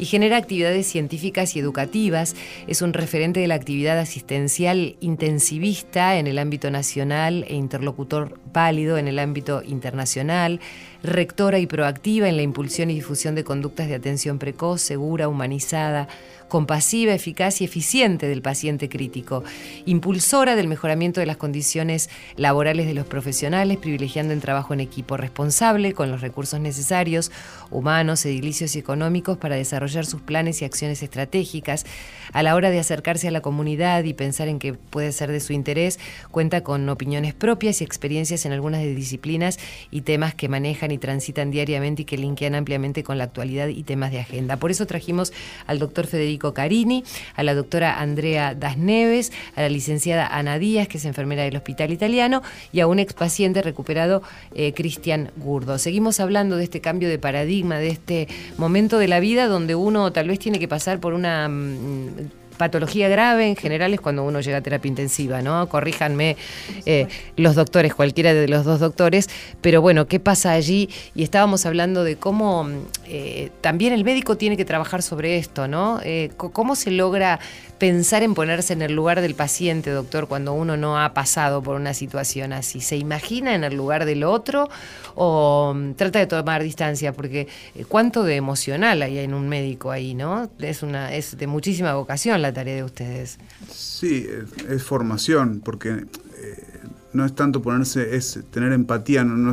y 0.00 0.06
genera 0.06 0.38
actividades 0.38 0.86
científicas 0.86 1.54
y 1.54 1.60
educativas. 1.60 2.34
Es 2.66 2.80
un 2.80 2.94
referente 2.94 3.40
de 3.40 3.46
la 3.46 3.54
actividad 3.54 3.98
asistencial 3.98 4.96
intensivista 5.00 6.16
en 6.16 6.26
el 6.26 6.38
ámbito 6.38 6.70
nacional 6.70 7.44
e 7.48 7.54
interlocutor 7.54 8.38
válido 8.52 8.96
en 8.96 9.08
el 9.08 9.18
ámbito 9.18 9.62
internacional, 9.62 10.60
rectora 11.02 11.58
y 11.58 11.66
proactiva 11.66 12.28
en 12.28 12.36
la 12.36 12.42
impulsión 12.42 12.90
y 12.90 12.94
difusión 12.94 13.34
de 13.34 13.44
conductas 13.44 13.88
de 13.88 13.94
atención 13.94 14.38
precoz, 14.38 14.80
segura, 14.80 15.28
humanizada, 15.28 16.08
compasiva, 16.50 17.14
eficaz 17.14 17.62
y 17.62 17.64
eficiente 17.64 18.28
del 18.28 18.42
paciente 18.42 18.90
crítico, 18.90 19.42
impulsora 19.86 20.56
del 20.56 20.68
mejoramiento 20.68 21.20
de 21.20 21.26
las 21.26 21.38
condiciones 21.38 22.10
laborales 22.36 22.86
de 22.86 22.92
los 22.92 23.06
profesionales, 23.06 23.78
privilegiando 23.78 24.34
el 24.34 24.42
trabajo 24.42 24.74
en 24.74 24.80
equipo 24.80 25.16
responsable 25.16 25.94
con 25.94 26.10
los 26.10 26.20
recursos 26.20 26.60
necesarios, 26.60 27.30
humanos, 27.70 28.26
edilicios 28.26 28.76
y 28.76 28.80
económicos 28.80 29.38
para 29.38 29.56
desarrollar 29.56 30.04
sus 30.04 30.20
planes 30.20 30.60
y 30.60 30.66
acciones 30.66 31.02
estratégicas. 31.02 31.86
A 32.32 32.42
la 32.42 32.54
hora 32.54 32.70
de 32.70 32.78
acercarse 32.78 33.28
a 33.28 33.30
la 33.30 33.40
comunidad 33.40 34.04
y 34.04 34.12
pensar 34.12 34.48
en 34.48 34.58
qué 34.58 34.74
puede 34.74 35.12
ser 35.12 35.32
de 35.32 35.40
su 35.40 35.52
interés, 35.52 35.98
cuenta 36.30 36.62
con 36.62 36.88
opiniones 36.88 37.32
propias 37.32 37.80
y 37.80 37.84
experiencias 37.84 38.44
en 38.44 38.52
algunas 38.52 38.82
disciplinas 38.82 39.58
y 39.90 40.02
temas 40.02 40.34
que 40.34 40.48
manejan 40.48 40.90
y 40.90 40.98
transitan 40.98 41.50
diariamente 41.50 42.02
y 42.02 42.04
que 42.04 42.18
linkean 42.18 42.56
ampliamente 42.56 43.04
con 43.04 43.18
la 43.18 43.24
actualidad 43.24 43.68
y 43.68 43.84
temas 43.84 44.10
de 44.10 44.18
agenda. 44.18 44.56
Por 44.56 44.72
eso 44.72 44.86
trajimos 44.86 45.32
al 45.66 45.78
doctor 45.78 46.06
Federico 46.08 46.39
Carini, 46.54 47.04
a 47.36 47.42
la 47.42 47.54
doctora 47.54 48.00
Andrea 48.00 48.54
Dasneves, 48.54 49.32
a 49.54 49.62
la 49.62 49.68
licenciada 49.68 50.26
Ana 50.26 50.58
Díaz, 50.58 50.88
que 50.88 50.98
es 50.98 51.04
enfermera 51.04 51.42
del 51.42 51.56
Hospital 51.56 51.92
Italiano, 51.92 52.42
y 52.72 52.80
a 52.80 52.86
un 52.86 52.98
expaciente 52.98 53.62
recuperado, 53.62 54.22
eh, 54.54 54.72
Cristian 54.72 55.30
Gurdo. 55.36 55.78
Seguimos 55.78 56.20
hablando 56.20 56.56
de 56.56 56.64
este 56.64 56.80
cambio 56.80 57.08
de 57.08 57.18
paradigma, 57.18 57.78
de 57.78 57.88
este 57.88 58.28
momento 58.56 58.98
de 58.98 59.08
la 59.08 59.20
vida 59.20 59.46
donde 59.46 59.74
uno 59.74 60.12
tal 60.12 60.28
vez 60.28 60.38
tiene 60.38 60.58
que 60.58 60.68
pasar 60.68 61.00
por 61.00 61.12
una 61.12 61.48
mm, 61.48 62.39
patología 62.60 63.08
grave 63.08 63.48
en 63.48 63.56
general 63.56 63.94
es 63.94 64.02
cuando 64.02 64.22
uno 64.22 64.38
llega 64.42 64.58
a 64.58 64.60
terapia 64.60 64.90
intensiva, 64.90 65.40
¿no? 65.40 65.66
Corríjanme 65.70 66.36
eh, 66.84 67.06
los 67.36 67.54
doctores, 67.54 67.94
cualquiera 67.94 68.34
de 68.34 68.48
los 68.48 68.66
dos 68.66 68.80
doctores, 68.80 69.30
pero 69.62 69.80
bueno, 69.80 70.06
¿qué 70.06 70.20
pasa 70.20 70.52
allí? 70.52 70.90
Y 71.14 71.22
estábamos 71.22 71.64
hablando 71.64 72.04
de 72.04 72.16
cómo 72.16 72.68
eh, 73.06 73.48
también 73.62 73.94
el 73.94 74.04
médico 74.04 74.36
tiene 74.36 74.58
que 74.58 74.66
trabajar 74.66 75.02
sobre 75.02 75.38
esto, 75.38 75.68
¿no? 75.68 76.00
Eh, 76.04 76.32
¿Cómo 76.36 76.76
se 76.76 76.90
logra 76.90 77.40
pensar 77.78 78.22
en 78.22 78.34
ponerse 78.34 78.74
en 78.74 78.82
el 78.82 78.92
lugar 78.92 79.22
del 79.22 79.34
paciente, 79.34 79.88
doctor, 79.88 80.28
cuando 80.28 80.52
uno 80.52 80.76
no 80.76 81.00
ha 81.00 81.14
pasado 81.14 81.62
por 81.62 81.76
una 81.76 81.94
situación 81.94 82.52
así? 82.52 82.82
¿Se 82.82 82.98
imagina 82.98 83.54
en 83.54 83.64
el 83.64 83.74
lugar 83.74 84.04
del 84.04 84.22
otro 84.22 84.68
o 85.14 85.72
mm, 85.74 85.94
trata 85.94 86.18
de 86.18 86.26
tomar 86.26 86.62
distancia? 86.62 87.14
Porque 87.14 87.48
cuánto 87.88 88.22
de 88.22 88.36
emocional 88.36 89.00
hay 89.00 89.18
en 89.18 89.32
un 89.32 89.48
médico 89.48 89.90
ahí, 89.90 90.14
¿no? 90.14 90.50
Es, 90.58 90.82
una, 90.82 91.14
es 91.14 91.38
de 91.38 91.46
muchísima 91.46 91.94
vocación 91.94 92.42
la 92.42 92.49
tarea 92.52 92.76
de 92.76 92.84
ustedes? 92.84 93.38
Sí, 93.68 94.26
es, 94.68 94.82
formación, 94.82 95.60
porque 95.64 95.90
eh, 95.90 96.80
no 97.12 97.24
es 97.24 97.34
tanto 97.34 97.62
ponerse, 97.62 98.16
es 98.16 98.40
tener 98.50 98.72
empatía, 98.72 99.24
no, 99.24 99.52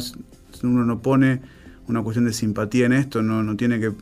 uno 0.64 0.86
no 0.86 1.02
pone 1.02 1.42
una 1.88 2.02
cuestión 2.02 2.26
de 2.26 2.34
simpatía 2.34 2.86
en 2.86 2.94
esto, 2.94 3.22
no, 3.22 3.44
no 3.44 3.56
tiene 3.56 3.80
que 3.80 3.94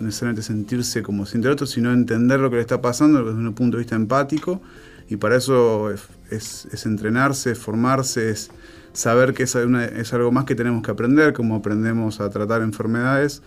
necesariamente 0.00 0.42
sentirse 0.42 1.02
como 1.02 1.26
siente 1.26 1.48
el 1.48 1.54
otro, 1.54 1.66
sino 1.66 1.92
entender 1.92 2.40
lo 2.40 2.50
que 2.50 2.56
le 2.56 2.62
está 2.62 2.80
pasando 2.80 3.24
desde 3.24 3.38
un 3.38 3.54
punto 3.54 3.76
de 3.76 3.82
vista 3.82 3.96
empático, 3.96 4.60
y 5.08 5.16
para 5.16 5.36
eso 5.36 5.90
es, 5.90 6.08
es, 6.30 6.86
entrenarse, 6.86 7.52
es 7.52 7.58
formarse, 7.58 8.30
es 8.30 8.50
saber 8.92 9.34
que 9.34 9.44
es, 9.44 9.54
es 9.54 10.12
algo 10.12 10.32
más 10.32 10.44
que 10.44 10.54
tenemos 10.54 10.82
que 10.82 10.90
aprender, 10.90 11.32
como 11.32 11.56
aprendemos 11.56 12.20
a 12.20 12.30
tratar 12.30 12.62
enfermedades 12.62 13.42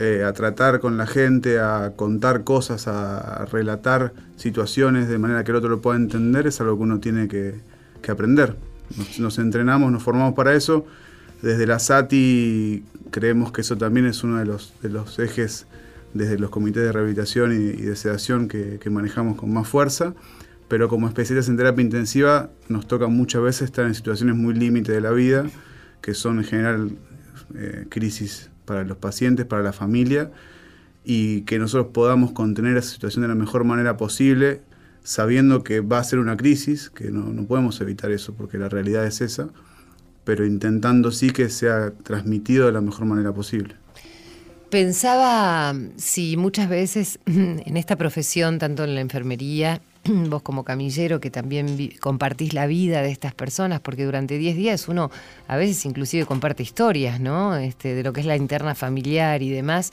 eh, 0.00 0.22
a 0.22 0.32
tratar 0.32 0.78
con 0.78 0.96
la 0.96 1.08
gente, 1.08 1.58
a 1.58 1.94
contar 1.96 2.44
cosas, 2.44 2.86
a, 2.86 3.44
relatar 3.46 4.12
situaciones 4.36 5.08
de 5.08 5.18
manera 5.18 5.42
que 5.42 5.50
el 5.50 5.56
otro 5.56 5.68
lo 5.68 5.80
pueda 5.80 5.96
entender, 5.96 6.46
es 6.46 6.60
algo 6.60 6.76
que 6.76 6.82
uno 6.84 7.00
tiene 7.00 7.26
que, 7.26 7.54
aprender. 8.08 8.54
Nos, 9.18 9.40
entrenamos, 9.40 9.90
nos 9.90 10.02
formamos 10.04 10.34
para 10.34 10.54
eso. 10.54 10.86
Desde 11.42 11.66
la 11.66 11.80
SATI 11.80 12.84
creemos 13.10 13.50
que 13.50 13.62
eso 13.62 13.76
también 13.76 14.06
es 14.06 14.22
uno 14.22 14.38
de 14.38 14.44
los, 14.44 15.18
ejes 15.18 15.66
desde 16.14 16.38
los 16.38 16.50
comités 16.50 16.84
de 16.84 16.92
rehabilitación 16.92 17.52
y, 17.52 17.72
de 17.82 17.96
sedación 17.96 18.46
que, 18.46 18.78
manejamos 18.88 19.36
con 19.36 19.52
más 19.52 19.66
fuerza, 19.66 20.14
pero 20.68 20.88
como 20.88 21.08
especialistas 21.08 21.50
en 21.50 21.56
terapia 21.56 21.82
intensiva 21.82 22.50
nos 22.68 22.86
toca 22.86 23.08
muchas 23.08 23.42
veces 23.42 23.62
estar 23.62 23.84
en 23.84 23.96
situaciones 23.96 24.36
muy 24.36 24.54
límite 24.54 24.92
de 24.92 25.00
la 25.00 25.10
vida, 25.10 25.44
que 26.00 26.14
son 26.14 26.38
en 26.38 26.44
general 26.44 26.92
eh, 27.56 27.86
crisis 27.88 28.48
para 28.68 28.84
los 28.84 28.98
pacientes, 28.98 29.46
para 29.46 29.62
la 29.62 29.72
familia, 29.72 30.30
y 31.04 31.40
que 31.42 31.58
nosotros 31.58 31.88
podamos 31.92 32.32
contener 32.32 32.76
esa 32.76 32.90
situación 32.90 33.22
de 33.22 33.28
la 33.28 33.34
mejor 33.34 33.64
manera 33.64 33.96
posible, 33.96 34.60
sabiendo 35.02 35.64
que 35.64 35.80
va 35.80 35.98
a 35.98 36.04
ser 36.04 36.18
una 36.18 36.36
crisis, 36.36 36.90
que 36.90 37.10
no, 37.10 37.32
no 37.32 37.46
podemos 37.46 37.80
evitar 37.80 38.10
eso 38.12 38.34
porque 38.34 38.58
la 38.58 38.68
realidad 38.68 39.06
es 39.06 39.20
esa, 39.20 39.48
pero 40.24 40.44
intentando 40.44 41.10
sí 41.10 41.30
que 41.30 41.48
sea 41.48 41.92
transmitido 42.02 42.66
de 42.66 42.72
la 42.72 42.82
mejor 42.82 43.06
manera 43.06 43.32
posible. 43.32 43.74
Pensaba 44.70 45.74
si 45.96 46.36
muchas 46.36 46.68
veces 46.68 47.18
en 47.26 47.76
esta 47.76 47.96
profesión, 47.96 48.58
tanto 48.58 48.84
en 48.84 48.94
la 48.94 49.00
enfermería, 49.00 49.80
vos 50.28 50.42
como 50.42 50.64
camillero, 50.64 51.20
que 51.20 51.30
también 51.30 51.90
compartís 52.00 52.54
la 52.54 52.66
vida 52.66 53.02
de 53.02 53.10
estas 53.10 53.34
personas, 53.34 53.80
porque 53.80 54.04
durante 54.04 54.38
10 54.38 54.56
días 54.56 54.88
uno 54.88 55.10
a 55.46 55.56
veces 55.56 55.84
inclusive 55.84 56.26
comparte 56.26 56.62
historias, 56.62 57.20
¿no? 57.20 57.56
Este, 57.56 57.94
de 57.94 58.02
lo 58.02 58.12
que 58.12 58.20
es 58.20 58.26
la 58.26 58.36
interna 58.36 58.74
familiar 58.74 59.42
y 59.42 59.50
demás. 59.50 59.92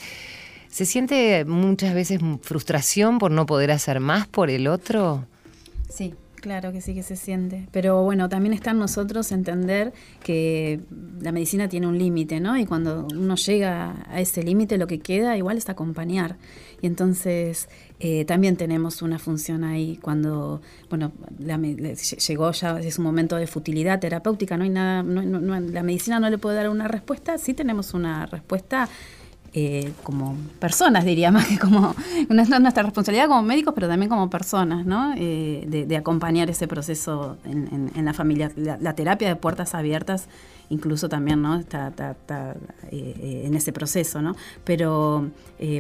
¿Se 0.69 0.85
siente 0.85 1.45
muchas 1.45 1.93
veces 1.93 2.19
frustración 2.41 3.17
por 3.17 3.31
no 3.31 3.45
poder 3.45 3.71
hacer 3.71 3.99
más 3.99 4.27
por 4.27 4.49
el 4.49 4.67
otro? 4.67 5.25
Sí, 5.89 6.13
Claro 6.45 6.71
que 6.71 6.79
sí 6.79 6.93
que 6.93 7.01
se 7.01 7.15
siente. 7.15 7.67
Pero 7.71 8.03
bueno, 8.03 8.29
también 8.29 8.53
está 8.53 8.69
en 8.69 8.77
nosotros 8.77 9.31
entender 9.31 9.93
que 10.23 10.79
la 11.19 11.31
medicina 11.31 11.67
tiene 11.67 11.87
un 11.87 11.97
límite, 11.97 12.39
¿no? 12.39 12.55
Y 12.55 12.67
cuando 12.67 13.07
uno 13.11 13.33
llega 13.33 14.05
a 14.07 14.21
ese 14.21 14.43
límite, 14.43 14.77
lo 14.77 14.85
que 14.85 14.99
queda 14.99 15.35
igual 15.37 15.57
es 15.57 15.67
acompañar. 15.69 16.37
Y 16.85 16.87
entonces 16.87 17.67
eh, 17.99 18.25
también 18.25 18.57
tenemos 18.57 19.01
una 19.01 19.17
función 19.17 19.63
ahí 19.63 19.97
cuando, 20.03 20.61
bueno, 20.87 21.13
llegó 22.27 22.51
ya, 22.51 22.79
es 22.79 22.99
un 22.99 23.05
momento 23.05 23.37
de 23.37 23.47
futilidad 23.47 23.99
terapéutica, 23.99 24.55
no 24.55 24.65
hay 24.65 24.69
nada, 24.69 25.01
la 25.01 25.81
medicina 25.81 26.19
no 26.19 26.29
le 26.29 26.37
puede 26.37 26.57
dar 26.57 26.69
una 26.69 26.87
respuesta, 26.87 27.39
sí 27.39 27.55
tenemos 27.55 27.95
una 27.95 28.27
respuesta 28.27 28.87
eh, 29.57 29.93
como 30.03 30.35
personas, 30.59 31.05
diría, 31.05 31.31
más 31.31 31.47
que 31.47 31.57
como 31.57 31.95
nuestra 32.27 32.83
responsabilidad 32.83 33.29
como 33.29 33.41
médicos, 33.41 33.73
pero 33.73 33.87
también 33.87 34.09
como 34.09 34.29
personas, 34.29 34.85
¿no? 34.85 35.13
Eh, 35.15 35.63
de, 35.65 35.95
acompañar 35.95 36.49
ese 36.49 36.67
proceso 36.67 37.37
en, 37.45 38.03
la 38.03 38.13
familia. 38.13 38.51
La, 38.57 38.93
terapia 38.95 39.29
de 39.29 39.37
puertas 39.37 39.73
abiertas, 39.73 40.27
incluso 40.69 41.07
también, 41.07 41.41
¿no? 41.41 41.55
Está, 41.55 41.93
eh, 42.91 43.43
en 43.45 43.55
ese 43.55 43.71
proceso, 43.71 44.21
¿no? 44.21 44.35
Pero 44.65 45.29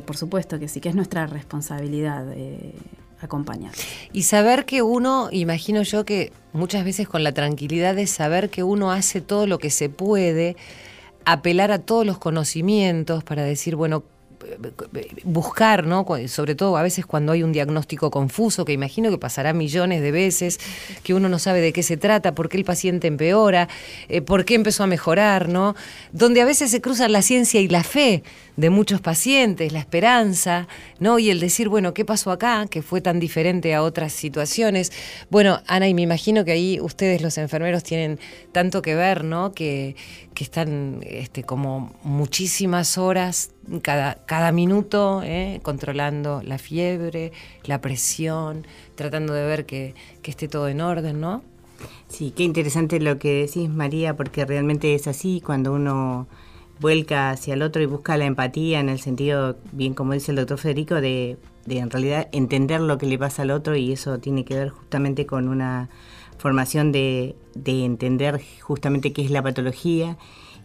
por 0.05 0.15
supuesto 0.15 0.57
que 0.57 0.69
sí, 0.69 0.79
que 0.79 0.87
es 0.87 0.95
nuestra 0.95 1.27
responsabilidad 1.27 2.25
acompañar. 3.19 3.73
Y 4.13 4.23
saber 4.23 4.63
que 4.63 4.83
uno, 4.83 5.27
imagino 5.31 5.81
yo 5.81 6.05
que 6.05 6.31
muchas 6.53 6.85
veces 6.85 7.09
con 7.09 7.25
la 7.25 7.33
tranquilidad 7.33 7.93
de 7.95 8.07
saber 8.07 8.49
que 8.49 8.63
uno 8.63 8.91
hace 8.91 9.19
todo 9.19 9.47
lo 9.47 9.59
que 9.59 9.69
se 9.69 9.89
puede, 9.89 10.55
apelar 11.25 11.71
a 11.71 11.79
todos 11.79 12.05
los 12.05 12.17
conocimientos 12.17 13.23
para 13.23 13.43
decir, 13.43 13.75
bueno, 13.75 14.03
buscar, 15.23 15.85
¿no? 15.85 16.05
Sobre 16.27 16.55
todo 16.55 16.77
a 16.77 16.83
veces 16.83 17.05
cuando 17.05 17.31
hay 17.31 17.43
un 17.43 17.51
diagnóstico 17.51 18.11
confuso, 18.11 18.65
que 18.65 18.73
imagino 18.73 19.09
que 19.09 19.17
pasará 19.17 19.53
millones 19.53 20.01
de 20.01 20.11
veces, 20.11 20.59
que 21.03 21.13
uno 21.13 21.29
no 21.29 21.39
sabe 21.39 21.61
de 21.61 21.73
qué 21.73 21.83
se 21.83 21.97
trata, 21.97 22.35
por 22.35 22.49
qué 22.49 22.57
el 22.57 22.65
paciente 22.65 23.07
empeora, 23.07 23.67
eh, 24.09 24.21
por 24.21 24.45
qué 24.45 24.55
empezó 24.55 24.83
a 24.83 24.87
mejorar, 24.87 25.49
¿no? 25.49 25.75
Donde 26.11 26.41
a 26.41 26.45
veces 26.45 26.71
se 26.71 26.81
cruzan 26.81 27.11
la 27.11 27.21
ciencia 27.21 27.61
y 27.61 27.67
la 27.67 27.83
fe 27.83 28.23
de 28.55 28.69
muchos 28.69 29.01
pacientes, 29.01 29.73
la 29.73 29.79
esperanza, 29.79 30.67
¿no? 30.99 31.19
Y 31.19 31.29
el 31.29 31.39
decir, 31.39 31.67
bueno, 31.67 31.93
¿qué 31.93 32.05
pasó 32.05 32.31
acá? 32.31 32.67
Que 32.69 32.81
fue 32.81 33.01
tan 33.01 33.19
diferente 33.19 33.73
a 33.73 33.83
otras 33.83 34.13
situaciones. 34.13 34.91
Bueno, 35.29 35.61
Ana, 35.67 35.87
y 35.87 35.93
me 35.93 36.01
imagino 36.01 36.45
que 36.45 36.53
ahí 36.53 36.79
ustedes 36.79 37.21
los 37.21 37.37
enfermeros 37.37 37.83
tienen 37.83 38.19
tanto 38.51 38.81
que 38.81 38.95
ver, 38.95 39.23
¿no? 39.23 39.53
Que, 39.53 39.95
que 40.35 40.43
están 40.43 40.99
este, 41.03 41.43
como 41.43 41.95
muchísimas 42.03 42.99
horas 42.99 43.51
cada, 43.81 44.15
cada 44.25 44.51
minuto 44.51 45.21
¿eh? 45.23 45.61
controlando 45.63 46.43
la 46.43 46.59
fiebre, 46.59 47.31
la 47.63 47.81
presión, 47.81 48.67
tratando 48.95 49.33
de 49.33 49.45
ver 49.45 49.65
que, 49.65 49.95
que 50.21 50.29
esté 50.29 50.47
todo 50.47 50.67
en 50.67 50.81
orden, 50.81 51.19
¿no? 51.19 51.41
Sí, 52.07 52.31
qué 52.35 52.43
interesante 52.43 52.99
lo 52.99 53.17
que 53.17 53.45
decís, 53.45 53.69
María, 53.69 54.15
porque 54.15 54.45
realmente 54.45 54.93
es 54.93 55.07
así 55.07 55.41
cuando 55.43 55.73
uno 55.73 56.27
vuelca 56.79 57.29
hacia 57.29 57.53
el 57.53 57.61
otro 57.61 57.81
y 57.81 57.85
busca 57.85 58.17
la 58.17 58.25
empatía 58.25 58.79
en 58.79 58.89
el 58.89 58.99
sentido, 58.99 59.55
bien 59.71 59.93
como 59.93 60.13
dice 60.13 60.31
el 60.31 60.37
doctor 60.37 60.57
Federico, 60.57 60.95
de, 60.95 61.37
de 61.65 61.79
en 61.79 61.89
realidad 61.89 62.27
entender 62.33 62.81
lo 62.81 62.97
que 62.97 63.05
le 63.05 63.17
pasa 63.17 63.43
al 63.43 63.51
otro 63.51 63.75
y 63.75 63.93
eso 63.93 64.19
tiene 64.19 64.43
que 64.43 64.55
ver 64.55 64.69
justamente 64.69 65.25
con 65.25 65.47
una 65.47 65.89
formación 66.45 66.91
de, 66.91 67.35
de 67.55 67.85
entender 67.85 68.39
justamente 68.61 69.11
qué 69.13 69.25
es 69.25 69.31
la 69.31 69.41
patología 69.41 70.15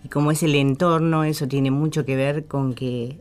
y 0.05 0.09
cómo 0.09 0.31
es 0.31 0.43
el 0.43 0.55
entorno, 0.55 1.25
eso 1.25 1.49
tiene 1.49 1.71
mucho 1.71 2.05
que 2.05 2.17
ver 2.17 2.45
con 2.45 2.75
que 2.75 3.19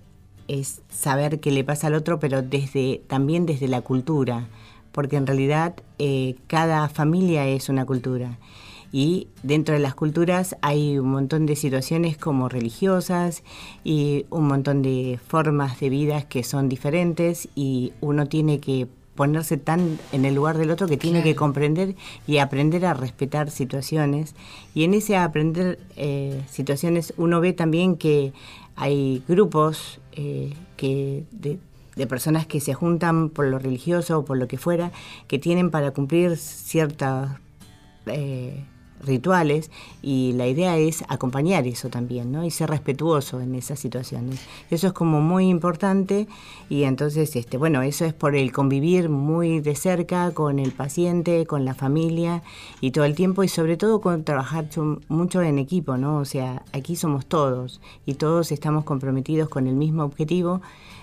es 0.50 0.82
saber 0.90 1.40
qué 1.40 1.52
le 1.52 1.64
pasa 1.64 1.88
al 1.88 1.94
otro, 1.94 2.20
pero 2.20 2.42
desde 2.42 3.02
también 3.08 3.46
desde 3.46 3.70
la 3.70 3.80
cultura, 3.80 4.50
porque 4.92 5.16
en 5.16 5.26
realidad 5.26 5.74
eh, 6.00 6.36
cada 6.48 6.90
familia 6.90 7.48
es 7.48 7.70
una 7.70 7.86
cultura. 7.86 8.38
Y 8.92 9.30
dentro 9.42 9.74
de 9.74 9.80
las 9.80 9.96
culturas 9.96 10.58
hay 10.62 11.00
un 11.00 11.12
montón 11.12 11.46
de 11.46 11.56
situaciones 11.56 12.18
como 12.18 12.50
religiosas 12.50 13.42
y 13.86 14.26
un 14.32 14.48
montón 14.50 14.82
de 14.82 15.18
formas 15.26 15.80
de 15.80 15.90
vida 15.90 16.24
que 16.24 16.44
son 16.44 16.68
diferentes 16.68 17.48
y 17.56 17.94
uno 18.02 18.26
tiene 18.26 18.60
que 18.60 18.90
ponerse 19.20 19.58
tan 19.58 20.00
en 20.14 20.24
el 20.24 20.34
lugar 20.34 20.58
del 20.58 20.72
otro 20.72 20.88
que 20.88 20.96
tiene 20.96 21.22
que 21.24 21.36
comprender 21.36 21.94
y 22.26 22.38
aprender 22.38 22.86
a 22.86 22.94
respetar 22.94 23.52
situaciones. 23.52 24.34
Y 24.74 24.86
en 24.86 24.94
ese 24.94 25.18
aprender 25.18 25.78
eh, 25.98 26.42
situaciones 26.50 27.14
uno 27.18 27.42
ve 27.42 27.52
también 27.52 27.98
que 27.98 28.32
hay 28.78 29.22
grupos 29.28 30.00
eh, 30.14 30.54
que 30.78 31.26
de, 31.32 31.60
personas 32.08 32.48
que 32.48 32.62
se 32.62 32.74
juntan 32.74 33.30
por 33.30 33.46
lo 33.48 33.60
religioso 33.60 34.20
o 34.20 34.24
por 34.24 34.38
lo 34.38 34.48
que 34.48 34.58
fuera, 34.58 34.94
que 35.28 35.38
tienen 35.38 35.70
para 35.70 35.92
cumplir 35.92 36.38
ciertas... 36.38 37.32
Eh, 38.06 38.64
rituales 39.02 39.72
y 40.02 40.34
la 40.34 40.48
idea 40.48 40.78
es 40.78 41.04
acompañar 41.08 41.68
eso 41.68 41.90
también, 41.90 42.32
¿no? 42.32 42.44
Y 42.44 42.52
ser 42.52 42.70
respetuoso 42.70 43.42
en 43.42 43.56
esas 43.56 43.80
situaciones. 43.80 44.40
Eso 44.70 44.88
es 44.88 44.94
como 44.94 45.22
muy 45.22 45.48
importante 45.48 46.28
y 46.70 46.84
entonces, 46.84 47.36
este, 47.36 47.58
bueno, 47.58 47.82
eso 47.82 48.06
es 48.06 48.14
por 48.14 48.36
el 48.36 48.52
convivir 48.52 49.10
muy 49.10 49.60
de 49.60 49.76
cerca 49.76 50.32
con 50.32 50.60
el 50.60 50.72
paciente, 50.72 51.46
con 51.46 51.66
la 51.66 51.74
familia 51.74 52.44
y 52.82 52.92
todo 52.92 53.06
el 53.06 53.16
tiempo 53.16 53.44
y 53.44 53.48
sobre 53.48 53.78
todo 53.78 54.02
con 54.02 54.24
trabajar 54.24 54.68
mucho 55.08 55.42
en 55.42 55.60
equipo, 55.60 55.98
¿no? 55.98 56.18
O 56.18 56.26
sea, 56.26 56.64
aquí 56.74 56.96
somos 56.96 57.26
todos 57.26 57.82
y 58.06 58.16
todos 58.16 58.52
estamos 58.52 58.84
comprometidos 58.84 59.50
con 59.50 59.68
el 59.68 59.76
mismo 59.76 60.04
objetivo 60.04 60.62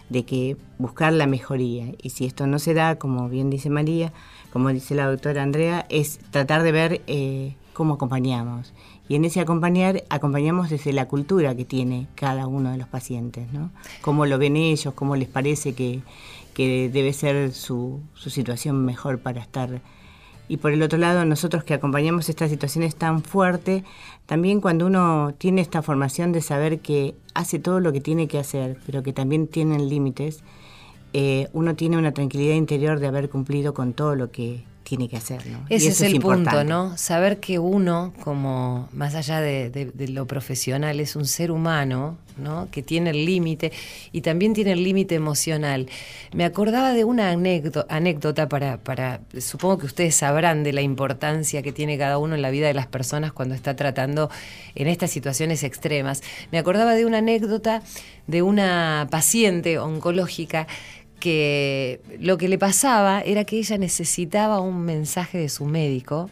de 0.09 0.25
que 0.25 0.57
buscar 0.79 1.13
la 1.13 1.27
mejoría. 1.27 1.93
Y 2.03 2.11
si 2.11 2.27
esto 2.27 2.47
no 2.47 2.59
se 2.59 2.75
da, 2.75 2.97
como 2.97 3.29
bien 3.29 3.51
dice 3.51 3.71
María, 3.71 4.13
como 4.53 4.69
dice 4.71 4.95
la 4.95 5.11
doctora 5.11 5.43
Andrea, 5.43 5.87
es 5.89 6.19
tratar 6.31 6.63
de 6.63 6.73
ver 6.73 7.03
eh, 7.07 7.57
cómo 7.77 7.95
acompañamos. 7.95 8.73
Y 9.07 9.17
en 9.17 9.27
ese 9.27 9.39
acompañar, 9.41 10.03
acompañamos 10.09 10.71
desde 10.71 10.95
la 10.95 11.09
cultura 11.09 11.55
que 11.55 11.67
tiene 11.67 12.07
cada 12.15 12.47
uno 12.47 12.71
de 12.71 12.79
los 12.79 12.89
pacientes, 12.89 13.53
¿no? 13.53 13.71
Cómo 14.01 14.25
lo 14.25 14.39
ven 14.39 14.57
ellos, 14.57 14.95
cómo 14.95 15.15
les 15.15 15.29
parece 15.29 15.75
que, 15.75 16.01
debe 16.57 17.13
ser 17.13 17.53
su, 17.53 18.01
su 18.15 18.31
situación 18.31 18.83
mejor 18.87 19.19
para 19.19 19.43
estar. 19.43 19.83
Y 20.49 20.57
por 20.57 20.73
el 20.73 20.83
otro 20.83 20.99
lado, 20.99 21.27
nosotros 21.27 21.65
que 21.65 21.75
acompañamos 21.75 22.31
estas 22.31 22.49
situaciones 22.49 22.97
tan 22.97 23.23
fuertes, 23.23 23.83
también 24.25 24.63
cuando 24.63 24.87
uno 24.87 25.35
tiene 25.37 25.61
esta 25.61 25.83
formación 25.83 26.33
de 26.33 26.41
saber 26.41 26.81
que 26.81 27.15
hace 27.35 27.59
todo 27.59 27.81
lo 27.81 27.93
que 27.93 28.01
tiene 28.01 28.27
que 28.27 28.39
hacer, 28.39 28.79
pero 28.87 29.03
que 29.03 29.13
también 29.13 29.49
tienen 29.49 29.91
límites, 29.91 30.43
eh, 31.13 31.49
uno 31.53 31.77
tiene 31.77 31.99
una 31.99 32.13
tranquilidad 32.13 32.55
interior 32.55 33.01
de 33.01 33.09
haber 33.09 33.29
cumplido 33.29 33.75
con 33.75 33.93
todo 33.93 34.15
lo 34.15 34.31
que 34.31 34.65
tiene 34.87 35.09
que 35.09 35.17
hacer. 35.17 35.45
¿no? 35.49 35.67
Ese 35.69 35.89
es 35.89 36.01
el 36.01 36.21
punto, 36.21 36.63
¿no? 36.63 36.97
Saber 36.97 37.41
que 37.41 37.59
uno, 37.59 38.13
como 38.23 38.89
más 38.93 39.17
allá 39.17 39.41
de, 39.41 39.93
lo 40.09 40.27
profesional, 40.27 41.01
es 41.01 41.17
un 41.17 41.27
ser 41.27 41.51
humano, 41.51 42.17
¿no? 42.37 42.69
Que 42.71 42.85
tiene 42.85 43.11
el 43.11 43.27
límite 43.27 43.73
y 44.13 44.21
también 44.21 44.55
tiene 44.55 44.73
el 44.73 44.85
límite 44.85 45.17
emocional. 45.17 45.89
Me 46.33 46.45
acordaba 46.45 46.93
de 46.93 47.03
una 47.03 47.31
anécdota, 47.31 47.85
anécdota 47.93 48.49
para, 48.49 48.77
para, 48.77 49.23
supongo 49.41 49.79
que 49.79 49.87
ustedes 49.87 50.15
sabrán 50.15 50.63
de 50.63 50.73
la 50.73 50.83
importancia 50.83 51.63
que 51.63 51.73
tiene 51.73 51.99
cada 51.99 52.19
uno 52.19 52.37
en 52.37 52.43
la 52.43 52.51
vida 52.51 52.69
de 52.69 52.75
las 52.75 52.87
personas 52.87 53.33
cuando 53.33 53.57
está 53.57 53.75
tratando 53.75 54.31
en 54.77 54.87
estas 54.87 55.11
situaciones 55.11 55.65
extremas. 55.65 56.23
Me 56.53 56.59
acordaba 56.59 56.95
de 56.95 57.07
una 57.07 57.19
anécdota 57.19 57.83
de 58.29 58.43
una 58.43 59.09
paciente 59.11 59.79
oncológica 59.79 60.69
que 61.21 62.01
lo 62.19 62.39
que 62.39 62.49
le 62.49 62.59
pasaba 62.59 63.21
era 63.21 63.45
que 63.45 63.59
ella 63.59 63.79
necesitaba 63.79 64.61
un 64.61 64.83
mensaje 64.83 65.39
de 65.39 65.49
su 65.49 65.65
médico 65.65 66.31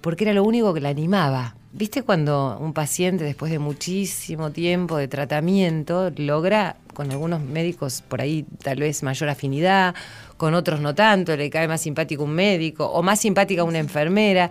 porque 0.00 0.24
era 0.24 0.34
lo 0.34 0.44
único 0.44 0.74
que 0.74 0.80
la 0.80 0.90
animaba. 0.90 1.54
¿Viste 1.72 2.02
cuando 2.02 2.58
un 2.60 2.72
paciente 2.72 3.24
después 3.24 3.50
de 3.50 3.58
muchísimo 3.58 4.52
tiempo 4.52 4.96
de 4.96 5.08
tratamiento 5.08 6.12
logra 6.16 6.76
con 6.92 7.10
algunos 7.10 7.40
médicos 7.40 8.02
por 8.06 8.20
ahí 8.20 8.44
tal 8.62 8.78
vez 8.78 9.02
mayor 9.02 9.28
afinidad, 9.28 9.94
con 10.36 10.54
otros 10.54 10.80
no 10.80 10.94
tanto, 10.94 11.36
le 11.36 11.50
cae 11.50 11.66
más 11.66 11.80
simpático 11.80 12.22
un 12.22 12.32
médico 12.32 12.86
o 12.86 13.02
más 13.02 13.18
simpática 13.18 13.64
una 13.64 13.78
enfermera? 13.78 14.50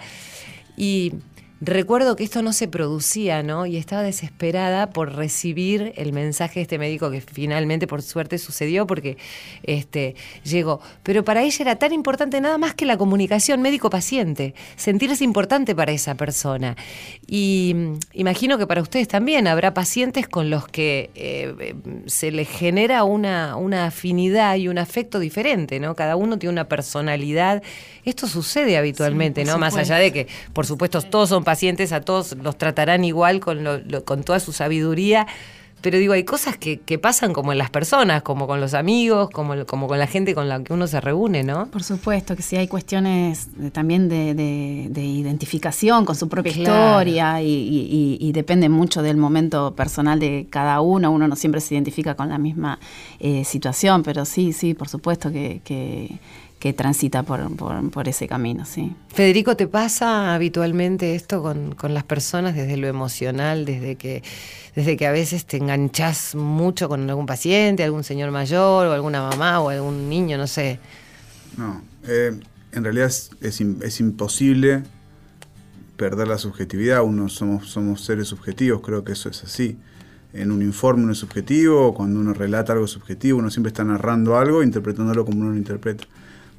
Y 0.75 1.13
recuerdo 1.65 2.15
que 2.15 2.23
esto 2.23 2.41
no 2.41 2.53
se 2.53 2.67
producía, 2.67 3.43
¿no? 3.43 3.65
Y 3.65 3.77
estaba 3.77 4.03
desesperada 4.03 4.89
por 4.89 5.15
recibir 5.15 5.93
el 5.97 6.13
mensaje 6.13 6.55
de 6.55 6.61
este 6.63 6.77
médico 6.77 7.09
que 7.11 7.21
finalmente, 7.21 7.87
por 7.87 8.01
suerte, 8.01 8.37
sucedió 8.37 8.85
porque 8.87 9.17
este, 9.63 10.15
llegó. 10.43 10.81
Pero 11.03 11.23
para 11.23 11.43
ella 11.43 11.57
era 11.59 11.75
tan 11.77 11.93
importante 11.93 12.41
nada 12.41 12.57
más 12.57 12.73
que 12.73 12.85
la 12.85 12.97
comunicación 12.97 13.61
médico-paciente, 13.61 14.53
sentirse 14.75 15.23
importante 15.23 15.75
para 15.75 15.91
esa 15.91 16.15
persona. 16.15 16.75
Y 17.27 17.73
mm, 17.75 17.99
imagino 18.13 18.57
que 18.57 18.67
para 18.67 18.81
ustedes 18.81 19.07
también 19.07 19.47
habrá 19.47 19.73
pacientes 19.73 20.27
con 20.27 20.49
los 20.49 20.67
que 20.67 21.09
eh, 21.15 21.75
se 22.05 22.31
les 22.31 22.49
genera 22.49 23.03
una, 23.03 23.55
una 23.55 23.85
afinidad 23.85 24.55
y 24.55 24.67
un 24.67 24.77
afecto 24.77 25.19
diferente, 25.19 25.79
¿no? 25.79 25.95
Cada 25.95 26.15
uno 26.15 26.37
tiene 26.37 26.53
una 26.53 26.67
personalidad. 26.67 27.63
Esto 28.05 28.27
sucede 28.27 28.77
habitualmente, 28.77 29.45
¿no? 29.45 29.57
Más 29.57 29.75
allá 29.77 29.95
de 29.95 30.11
que, 30.11 30.27
por 30.53 30.65
supuesto, 30.65 31.01
todos 31.01 31.29
son 31.29 31.43
pacientes, 31.43 31.52
a 31.91 32.01
todos 32.01 32.35
los 32.37 32.57
tratarán 32.57 33.03
igual 33.03 33.39
con, 33.39 33.65
con 34.05 34.23
toda 34.23 34.39
su 34.39 34.51
sabiduría. 34.51 35.27
Pero 35.83 35.97
digo, 35.97 36.13
hay 36.13 36.23
cosas 36.23 36.55
que, 36.57 36.77
pasan 36.97 37.33
como 37.33 37.51
en 37.51 37.57
las 37.57 37.69
personas, 37.69 38.21
como 38.21 38.47
con 38.47 38.61
los 38.61 38.73
amigos, 38.73 39.29
como, 39.29 39.65
como 39.65 39.89
con 39.89 39.99
la 39.99 40.07
gente 40.07 40.33
con 40.33 40.47
la 40.47 40.63
que 40.63 40.71
uno 40.71 40.87
se 40.87 41.01
reúne, 41.01 41.43
¿no? 41.43 41.65
Por 41.65 41.83
supuesto, 41.83 42.37
que 42.37 42.41
sí 42.41 42.55
hay 42.55 42.69
cuestiones 42.69 43.49
también 43.73 44.07
de, 44.07 44.93
identificación 44.95 46.05
con 46.05 46.15
su 46.15 46.29
propia 46.29 46.53
historia 46.53 47.41
y, 47.41 48.31
depende 48.33 48.69
mucho 48.69 49.01
del 49.01 49.17
momento 49.17 49.75
personal 49.75 50.19
de 50.19 50.47
cada 50.49 50.79
uno. 50.79 51.11
Uno 51.11 51.27
no 51.27 51.35
siempre 51.35 51.59
se 51.59 51.73
identifica 51.73 52.15
con 52.15 52.29
la 52.29 52.37
misma 52.37 52.79
eh, 53.19 53.43
situación, 53.43 54.03
pero 54.03 54.23
sí, 54.23 54.53
sí, 54.53 54.73
por 54.73 54.87
supuesto 54.87 55.33
que 55.33 55.59
que 55.65 56.17
transita 56.71 57.23
por, 57.23 58.07
ese 58.07 58.27
camino, 58.27 58.63
sí. 58.63 58.95
Federico, 59.09 59.57
¿te 59.57 59.67
pasa 59.67 60.33
habitualmente 60.33 61.15
esto 61.15 61.43
con, 61.43 61.75
las 61.93 62.03
personas 62.05 62.55
desde 62.55 62.77
lo 62.77 62.87
emocional, 62.87 63.65
desde 63.65 63.95
que, 63.97 64.23
desde 64.75 64.95
que 64.95 65.05
a 65.05 65.11
veces 65.11 65.45
te 65.45 65.57
enganchas 65.57 66.35
mucho 66.35 66.87
con 66.87 67.09
algún 67.09 67.25
paciente, 67.25 67.83
algún 67.83 68.05
señor 68.05 68.31
mayor, 68.31 68.87
o 68.87 68.93
alguna 68.93 69.21
mamá, 69.21 69.59
o 69.59 69.69
algún 69.69 70.07
niño, 70.07 70.37
no 70.37 70.47
sé? 70.47 70.79
No, 71.57 71.81
eh, 72.07 72.39
en 72.71 72.83
realidad 72.83 73.11
es, 73.41 73.99
imposible 73.99 74.83
perder 75.97 76.29
la 76.29 76.37
subjetividad, 76.37 77.03
uno 77.03 77.27
somos, 77.27 77.69
somos 77.69 78.05
seres 78.05 78.29
subjetivos, 78.29 78.81
creo 78.81 79.03
que 79.03 79.11
eso 79.11 79.27
es 79.27 79.43
así 79.43 79.77
en 80.33 80.51
un 80.51 80.63
informe 80.63 81.03
uno 81.03 81.11
es 81.13 81.19
subjetivo, 81.19 81.93
cuando 81.93 82.19
uno 82.19 82.33
relata 82.33 82.73
algo 82.73 82.87
subjetivo, 82.87 83.37
uno 83.37 83.51
siempre 83.51 83.69
está 83.69 83.83
narrando 83.83 84.35
algo, 84.35 84.63
interpretándolo 84.63 85.25
como 85.25 85.41
uno 85.41 85.51
lo 85.51 85.57
interpreta 85.57 86.05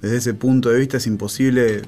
desde 0.04 0.18
ese 0.18 0.34
punto 0.34 0.68
de 0.68 0.78
vista 0.78 0.98
es 0.98 1.06
imposible 1.06 1.80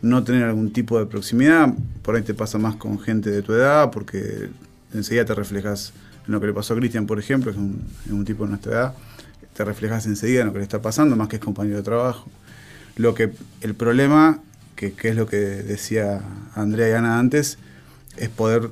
no 0.00 0.24
tener 0.24 0.44
algún 0.44 0.72
tipo 0.72 0.98
de 0.98 1.04
proximidad. 1.04 1.74
Por 2.02 2.16
ahí 2.16 2.22
te 2.22 2.32
pasa 2.32 2.56
más 2.56 2.76
con 2.76 2.98
gente 2.98 3.30
de 3.30 3.42
tu 3.42 3.52
edad, 3.52 3.90
porque 3.90 4.48
enseguida 4.94 5.26
te 5.26 5.34
reflejas 5.34 5.92
en 6.26 6.32
lo 6.32 6.40
que 6.40 6.46
le 6.46 6.54
pasó 6.54 6.72
a 6.72 6.78
Cristian, 6.78 7.06
por 7.06 7.18
ejemplo, 7.18 7.52
que 7.52 7.58
es 7.58 8.10
un, 8.10 8.24
tipo 8.24 8.44
de 8.44 8.50
nuestra 8.50 8.72
edad. 8.72 8.94
Te 9.54 9.62
reflejas 9.62 10.06
enseguida 10.06 10.40
en 10.40 10.46
lo 10.46 10.52
que 10.54 10.60
le 10.60 10.64
está 10.64 10.80
pasando, 10.80 11.16
más 11.16 11.28
que 11.28 11.36
es 11.36 11.42
compañero 11.42 11.76
de 11.76 11.82
trabajo. 11.82 12.30
Lo 12.96 13.14
que, 13.14 13.32
el 13.60 13.74
problema, 13.74 14.40
que, 14.74 14.94
que 14.94 15.10
es 15.10 15.16
lo 15.16 15.26
que 15.26 15.36
decía 15.36 16.22
Andrea 16.54 16.88
y 16.88 16.92
Ana 16.92 17.18
antes, 17.18 17.58
es 18.16 18.30
poder 18.30 18.70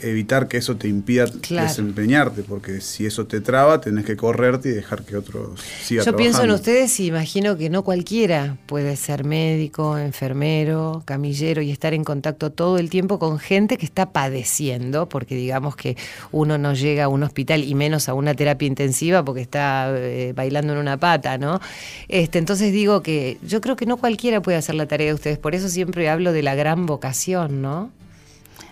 evitar 0.00 0.46
que 0.46 0.58
eso 0.58 0.76
te 0.76 0.88
impida 0.88 1.26
desempeñarte, 1.26 2.42
porque 2.42 2.80
si 2.80 3.06
eso 3.06 3.26
te 3.26 3.40
traba, 3.40 3.80
tenés 3.80 4.04
que 4.04 4.16
correrte 4.16 4.68
y 4.68 4.72
dejar 4.72 5.04
que 5.04 5.16
otros 5.16 5.60
sigan 5.82 6.04
Yo 6.04 6.16
pienso 6.16 6.42
en 6.44 6.50
ustedes 6.50 7.00
y 7.00 7.06
imagino 7.06 7.56
que 7.56 7.70
no 7.70 7.82
cualquiera 7.82 8.58
puede 8.66 8.96
ser 8.96 9.24
médico, 9.24 9.96
enfermero, 9.96 11.02
camillero 11.06 11.62
y 11.62 11.70
estar 11.70 11.94
en 11.94 12.04
contacto 12.04 12.52
todo 12.52 12.78
el 12.78 12.90
tiempo 12.90 13.18
con 13.18 13.38
gente 13.38 13.78
que 13.78 13.86
está 13.86 14.10
padeciendo, 14.10 15.08
porque 15.08 15.34
digamos 15.34 15.76
que 15.76 15.96
uno 16.30 16.58
no 16.58 16.74
llega 16.74 17.04
a 17.04 17.08
un 17.08 17.22
hospital 17.22 17.64
y 17.64 17.74
menos 17.74 18.08
a 18.08 18.14
una 18.14 18.34
terapia 18.34 18.68
intensiva 18.68 19.24
porque 19.24 19.40
está 19.40 19.92
eh, 19.96 20.32
bailando 20.34 20.74
en 20.74 20.78
una 20.78 20.98
pata, 20.98 21.38
¿no? 21.38 21.60
Este, 22.08 22.38
entonces 22.38 22.70
digo 22.70 23.02
que 23.02 23.38
yo 23.46 23.62
creo 23.62 23.76
que 23.76 23.86
no 23.86 23.96
cualquiera 23.96 24.42
puede 24.42 24.58
hacer 24.58 24.74
la 24.74 24.86
tarea 24.86 25.08
de 25.08 25.14
ustedes, 25.14 25.38
por 25.38 25.54
eso 25.54 25.68
siempre 25.68 26.10
hablo 26.10 26.32
de 26.32 26.42
la 26.42 26.54
gran 26.54 26.84
vocación, 26.84 27.62
¿no? 27.62 27.90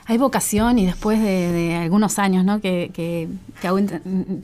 Hay 0.06 0.18
vocación 0.18 0.78
y 0.78 0.86
después 0.86 1.20
de, 1.20 1.76
algunos 1.76 2.18
años 2.18 2.44
¿no? 2.44 2.60
que, 2.60 2.90
que, 2.92 3.28
hago 3.66 3.78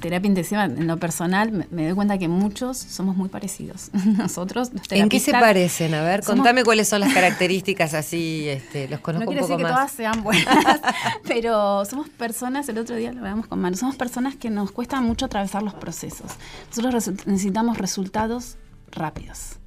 terapia 0.00 0.28
intensiva 0.28 0.64
en 0.64 0.86
lo 0.86 0.96
personal, 0.96 1.66
me, 1.70 1.84
doy 1.84 1.94
cuenta 1.94 2.16
que 2.16 2.28
muchos 2.28 2.78
somos 2.78 3.16
muy 3.16 3.28
parecidos. 3.28 3.90
Nosotros, 4.16 4.72
los 4.72 4.82
¿En 4.90 5.08
qué 5.08 5.20
se 5.20 5.32
parecen? 5.32 5.94
A 5.94 6.02
ver, 6.02 6.24
contame 6.24 6.64
cuáles 6.64 6.88
son 6.88 7.00
las 7.00 7.12
características 7.12 7.92
así, 7.92 8.48
este, 8.48 8.88
los 8.88 9.00
conozco 9.00 9.26
no 9.26 9.30
quiere 9.30 9.42
decir 9.42 9.56
que 9.58 9.70
todas 9.70 9.92
sean 9.92 10.22
buenas, 10.22 10.80
pero 11.28 11.84
somos 11.84 12.08
personas, 12.08 12.68
el 12.70 12.78
otro 12.78 12.96
día 12.96 13.12
lo 13.12 13.20
veamos 13.20 13.46
con 13.46 13.60
Manu, 13.60 13.76
somos 13.76 13.96
personas 13.96 14.36
que 14.36 14.48
nos 14.48 14.72
cuesta 14.72 15.00
mucho 15.00 15.26
atravesar 15.26 15.62
los 15.62 15.74
procesos. 15.74 16.32
Nosotros 16.70 17.26
necesitamos 17.26 17.76
resultados 17.76 18.56
rápidos. 18.90 19.59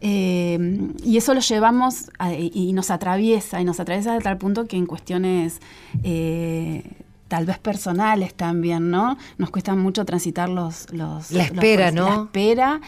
Eh, 0.00 0.90
y 1.02 1.16
eso 1.16 1.34
lo 1.34 1.40
llevamos 1.40 2.10
y 2.52 2.72
nos 2.72 2.90
atraviesa, 2.90 3.60
y 3.60 3.64
nos 3.64 3.80
atraviesa 3.80 4.14
de 4.14 4.20
tal 4.20 4.38
punto 4.38 4.66
que 4.66 4.76
en 4.76 4.86
cuestiones 4.86 5.60
eh, 6.02 6.82
tal 7.28 7.46
vez 7.46 7.58
personales 7.58 8.34
también, 8.34 8.90
¿no? 8.90 9.16
Nos 9.38 9.50
cuesta 9.50 9.74
mucho 9.74 10.04
transitar 10.04 10.48
los... 10.48 10.92
los 10.92 11.30
la 11.30 11.44
espera, 11.44 11.90
¿no? 11.90 12.08
La 12.08 12.14
espera. 12.24 12.80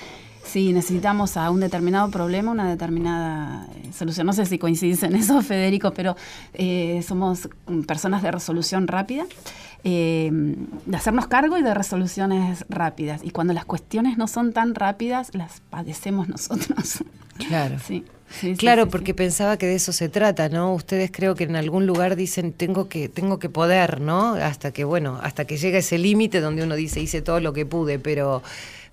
Sí, 0.48 0.72
necesitamos 0.72 1.36
a 1.36 1.50
un 1.50 1.60
determinado 1.60 2.10
problema 2.10 2.50
una 2.50 2.68
determinada 2.68 3.68
eh, 3.76 3.92
solución. 3.92 4.26
No 4.26 4.32
sé 4.32 4.46
si 4.46 4.58
coincidís 4.58 5.02
en 5.02 5.14
eso, 5.14 5.40
Federico, 5.42 5.92
pero 5.92 6.16
somos 7.06 7.48
personas 7.86 8.22
de 8.22 8.30
resolución 8.32 8.88
rápida. 8.88 9.26
Eh, 9.84 10.30
de 10.86 10.96
hacernos 10.96 11.28
cargo 11.28 11.56
y 11.56 11.62
de 11.62 11.72
resoluciones 11.72 12.64
rápidas. 12.68 13.20
Y 13.22 13.30
cuando 13.30 13.52
las 13.52 13.64
cuestiones 13.64 14.18
no 14.18 14.26
son 14.26 14.52
tan 14.52 14.74
rápidas, 14.74 15.34
las 15.34 15.60
padecemos 15.70 16.28
nosotros. 16.28 17.04
Claro. 17.46 17.76
Sí. 17.78 18.04
claro, 18.56 18.88
porque 18.88 19.14
pensaba 19.14 19.58
que 19.58 19.66
de 19.66 19.76
eso 19.76 19.92
se 19.92 20.08
trata, 20.08 20.48
¿no? 20.48 20.74
Ustedes 20.74 21.12
creo 21.12 21.36
que 21.36 21.44
en 21.44 21.54
algún 21.54 21.86
lugar 21.86 22.16
dicen 22.16 22.52
tengo 22.52 22.88
que 22.88 23.08
tengo 23.08 23.38
que 23.38 23.48
poder, 23.48 24.00
¿no? 24.00 24.34
Hasta 24.34 24.72
que 24.72 24.82
bueno, 24.82 25.20
hasta 25.22 25.44
que 25.44 25.56
llega 25.56 25.78
ese 25.78 25.98
límite 25.98 26.40
donde 26.40 26.64
uno 26.64 26.74
dice 26.74 26.98
hice 26.98 27.22
todo 27.22 27.38
lo 27.38 27.52
que 27.52 27.64
pude, 27.64 28.00
pero 28.00 28.42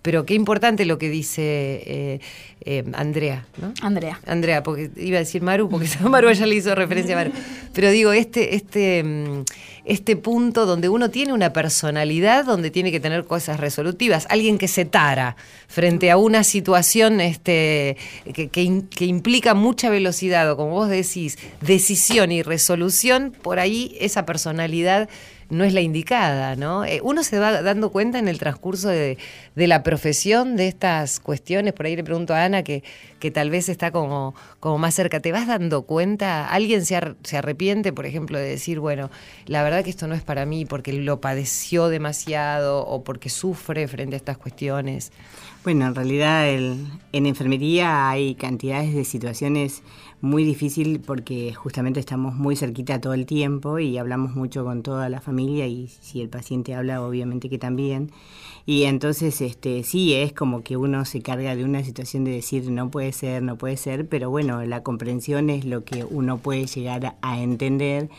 pero 0.06 0.24
qué 0.24 0.36
importante 0.36 0.86
lo 0.86 1.00
que 1.00 1.10
dice 1.10 1.42
eh, 1.42 2.20
eh, 2.62 2.84
Andrea, 2.94 3.48
¿no? 3.60 3.74
Andrea. 3.82 4.20
Andrea, 4.28 4.62
porque 4.62 4.92
iba 4.98 5.18
a 5.18 5.22
decir 5.22 5.42
Maru, 5.42 5.68
porque 5.68 5.90
Maru 6.08 6.32
ya 6.32 6.46
le 6.46 6.54
hizo 6.54 6.76
referencia 6.76 7.16
a 7.16 7.24
Maru. 7.24 7.32
Pero 7.74 7.90
digo, 7.90 8.14
este, 8.14 8.54
este, 8.54 9.04
mm, 9.04 9.46
este 9.84 10.16
punto 10.16 10.68
donde 10.68 10.90
uno 10.90 11.10
tiene 11.10 11.34
una 11.34 11.54
personalidad, 11.54 12.46
donde 12.46 12.70
tiene 12.70 12.92
que 12.92 13.00
tener 13.00 13.26
cosas 13.26 13.60
resolutivas, 13.60 14.28
alguien 14.30 14.60
que 14.60 14.68
se 14.68 14.86
tara 14.86 15.38
frente 15.68 16.12
a 16.12 16.18
una 16.18 16.44
situación 16.44 17.20
este, 17.20 17.98
que, 18.32 18.50
que 18.50 19.06
implica 19.06 19.56
mucha 19.56 19.90
velocidad, 19.90 20.52
o 20.52 20.56
como 20.56 20.70
vos 20.70 20.88
decís, 20.88 21.40
decisión 21.62 22.32
y 22.32 22.44
resolución, 22.44 23.34
por 23.42 23.58
ahí 23.58 23.98
esa 24.00 24.24
personalidad 24.24 25.10
no 25.50 25.64
es 25.64 25.74
la 25.74 25.82
indicada, 25.82 26.56
¿no? 26.56 26.86
Eh, 26.86 27.00
uno 27.04 27.24
se 27.24 27.40
va 27.40 27.62
dando 27.62 27.92
cuenta 27.92 28.20
en 28.20 28.28
el 28.28 28.40
transcurso 28.40 28.90
de, 28.90 29.18
la 29.56 29.84
profesión 29.84 30.56
de 30.56 30.68
estas 30.68 31.20
cuestiones, 31.20 31.74
por 31.74 31.86
ahí 31.86 31.96
le 31.96 32.04
pregunto 32.04 32.34
a 32.34 32.44
Ana 32.44 32.64
que, 32.64 32.84
que 33.20 33.32
tal 33.32 33.50
vez 33.50 33.70
está 33.70 33.92
como, 33.92 34.36
como 34.60 34.78
más 34.78 34.96
cerca, 34.96 35.20
¿te 35.20 35.32
vas 35.32 35.48
dando 35.48 35.84
cuenta? 35.84 36.48
¿Alguien 36.50 36.86
se, 36.86 37.00
se 37.24 37.38
arrepiente, 37.38 37.94
por 37.94 38.06
ejemplo, 38.06 38.38
de 38.38 38.50
decir, 38.50 38.80
bueno, 38.80 39.10
la 39.46 39.64
verdad 39.64 39.84
que 39.84 39.90
esto 39.90 40.08
no 40.08 40.16
es 40.16 40.24
para 40.24 40.46
mí 40.46 40.66
porque 40.66 40.94
lo 40.94 41.22
padeció 41.22 41.88
demasiado 41.88 42.86
o 42.86 43.04
porque 43.04 43.30
sufre 43.30 43.88
frente 43.88 44.16
a 44.16 44.18
estas 44.18 44.38
cuestiones? 44.38 45.12
Bueno, 45.64 45.88
en 45.88 45.96
realidad 45.96 46.48
en 46.48 47.26
enfermería 47.26 48.10
hay 48.10 48.36
cantidades 48.36 48.94
de 48.94 49.04
situaciones 49.04 49.82
muy 50.26 50.44
difícil 50.44 51.00
porque 51.00 51.54
justamente 51.54 52.00
estamos 52.00 52.36
muy 52.36 52.56
cerquita 52.56 53.00
todo 53.00 53.14
el 53.14 53.26
tiempo 53.26 53.80
y 53.80 53.98
hablamos 53.98 54.36
mucho 54.36 54.66
con 54.66 54.84
toda 54.84 55.08
la 55.08 55.22
familia 55.22 55.68
y 55.68 55.88
si 55.88 56.22
el 56.22 56.30
paciente 56.30 56.74
habla 56.74 57.02
obviamente 57.02 57.50
que 57.50 57.58
también. 57.58 58.12
Y 58.66 58.84
entonces 58.84 59.42
este 59.42 59.84
sí 59.84 60.14
es 60.16 60.34
como 60.34 60.64
que 60.64 60.76
uno 60.76 61.06
se 61.06 61.22
carga 61.22 61.56
de 61.56 61.64
una 61.64 61.84
situación 61.84 62.24
de 62.24 62.32
decir 62.32 62.72
no 62.72 62.90
puede 62.90 63.12
ser, 63.12 63.44
no 63.44 63.58
puede 63.58 63.78
ser, 63.78 64.08
pero 64.08 64.32
bueno, 64.32 64.66
la 64.66 64.82
comprensión 64.82 65.52
es 65.52 65.66
lo 65.66 65.84
que 65.84 66.04
uno 66.04 66.40
puede 66.40 66.66
llegar 66.66 67.16
a 67.22 67.40
entender 67.40 68.10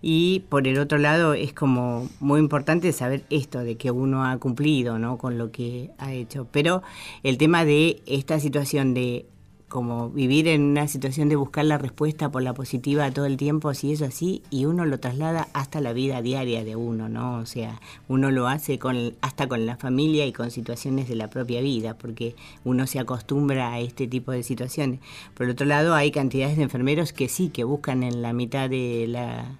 y 0.00 0.44
por 0.48 0.68
el 0.68 0.78
otro 0.78 0.98
lado 0.98 1.34
es 1.34 1.52
como 1.52 2.08
muy 2.20 2.38
importante 2.38 2.92
saber 2.92 3.24
esto 3.30 3.58
de 3.58 3.76
que 3.76 3.90
uno 3.90 4.24
ha 4.24 4.38
cumplido, 4.38 4.98
¿no? 5.00 5.18
con 5.18 5.36
lo 5.38 5.50
que 5.50 5.90
ha 5.98 6.12
hecho. 6.12 6.46
Pero 6.52 6.82
el 7.24 7.38
tema 7.38 7.64
de 7.64 8.00
esta 8.06 8.38
situación 8.38 8.94
de 8.94 9.26
como 9.68 10.10
vivir 10.10 10.46
en 10.46 10.62
una 10.62 10.86
situación 10.86 11.28
de 11.28 11.34
buscar 11.34 11.64
la 11.64 11.76
respuesta 11.76 12.30
por 12.30 12.42
la 12.42 12.54
positiva 12.54 13.10
todo 13.10 13.26
el 13.26 13.36
tiempo, 13.36 13.74
si 13.74 13.92
es 13.92 14.00
así, 14.00 14.42
y 14.48 14.64
uno 14.64 14.84
lo 14.84 15.00
traslada 15.00 15.48
hasta 15.54 15.80
la 15.80 15.92
vida 15.92 16.22
diaria 16.22 16.62
de 16.62 16.76
uno, 16.76 17.08
¿no? 17.08 17.38
O 17.38 17.46
sea, 17.46 17.80
uno 18.06 18.30
lo 18.30 18.46
hace 18.46 18.78
con, 18.78 19.14
hasta 19.22 19.48
con 19.48 19.66
la 19.66 19.76
familia 19.76 20.24
y 20.24 20.32
con 20.32 20.52
situaciones 20.52 21.08
de 21.08 21.16
la 21.16 21.30
propia 21.30 21.60
vida, 21.60 21.94
porque 21.98 22.36
uno 22.64 22.86
se 22.86 23.00
acostumbra 23.00 23.72
a 23.72 23.80
este 23.80 24.06
tipo 24.06 24.30
de 24.30 24.44
situaciones. 24.44 25.00
Por 25.34 25.48
otro 25.48 25.66
lado, 25.66 25.94
hay 25.94 26.12
cantidades 26.12 26.56
de 26.56 26.62
enfermeros 26.62 27.12
que 27.12 27.28
sí, 27.28 27.48
que 27.48 27.64
buscan 27.64 28.04
en 28.04 28.22
la 28.22 28.32
mitad 28.32 28.70
de 28.70 29.06
la 29.08 29.58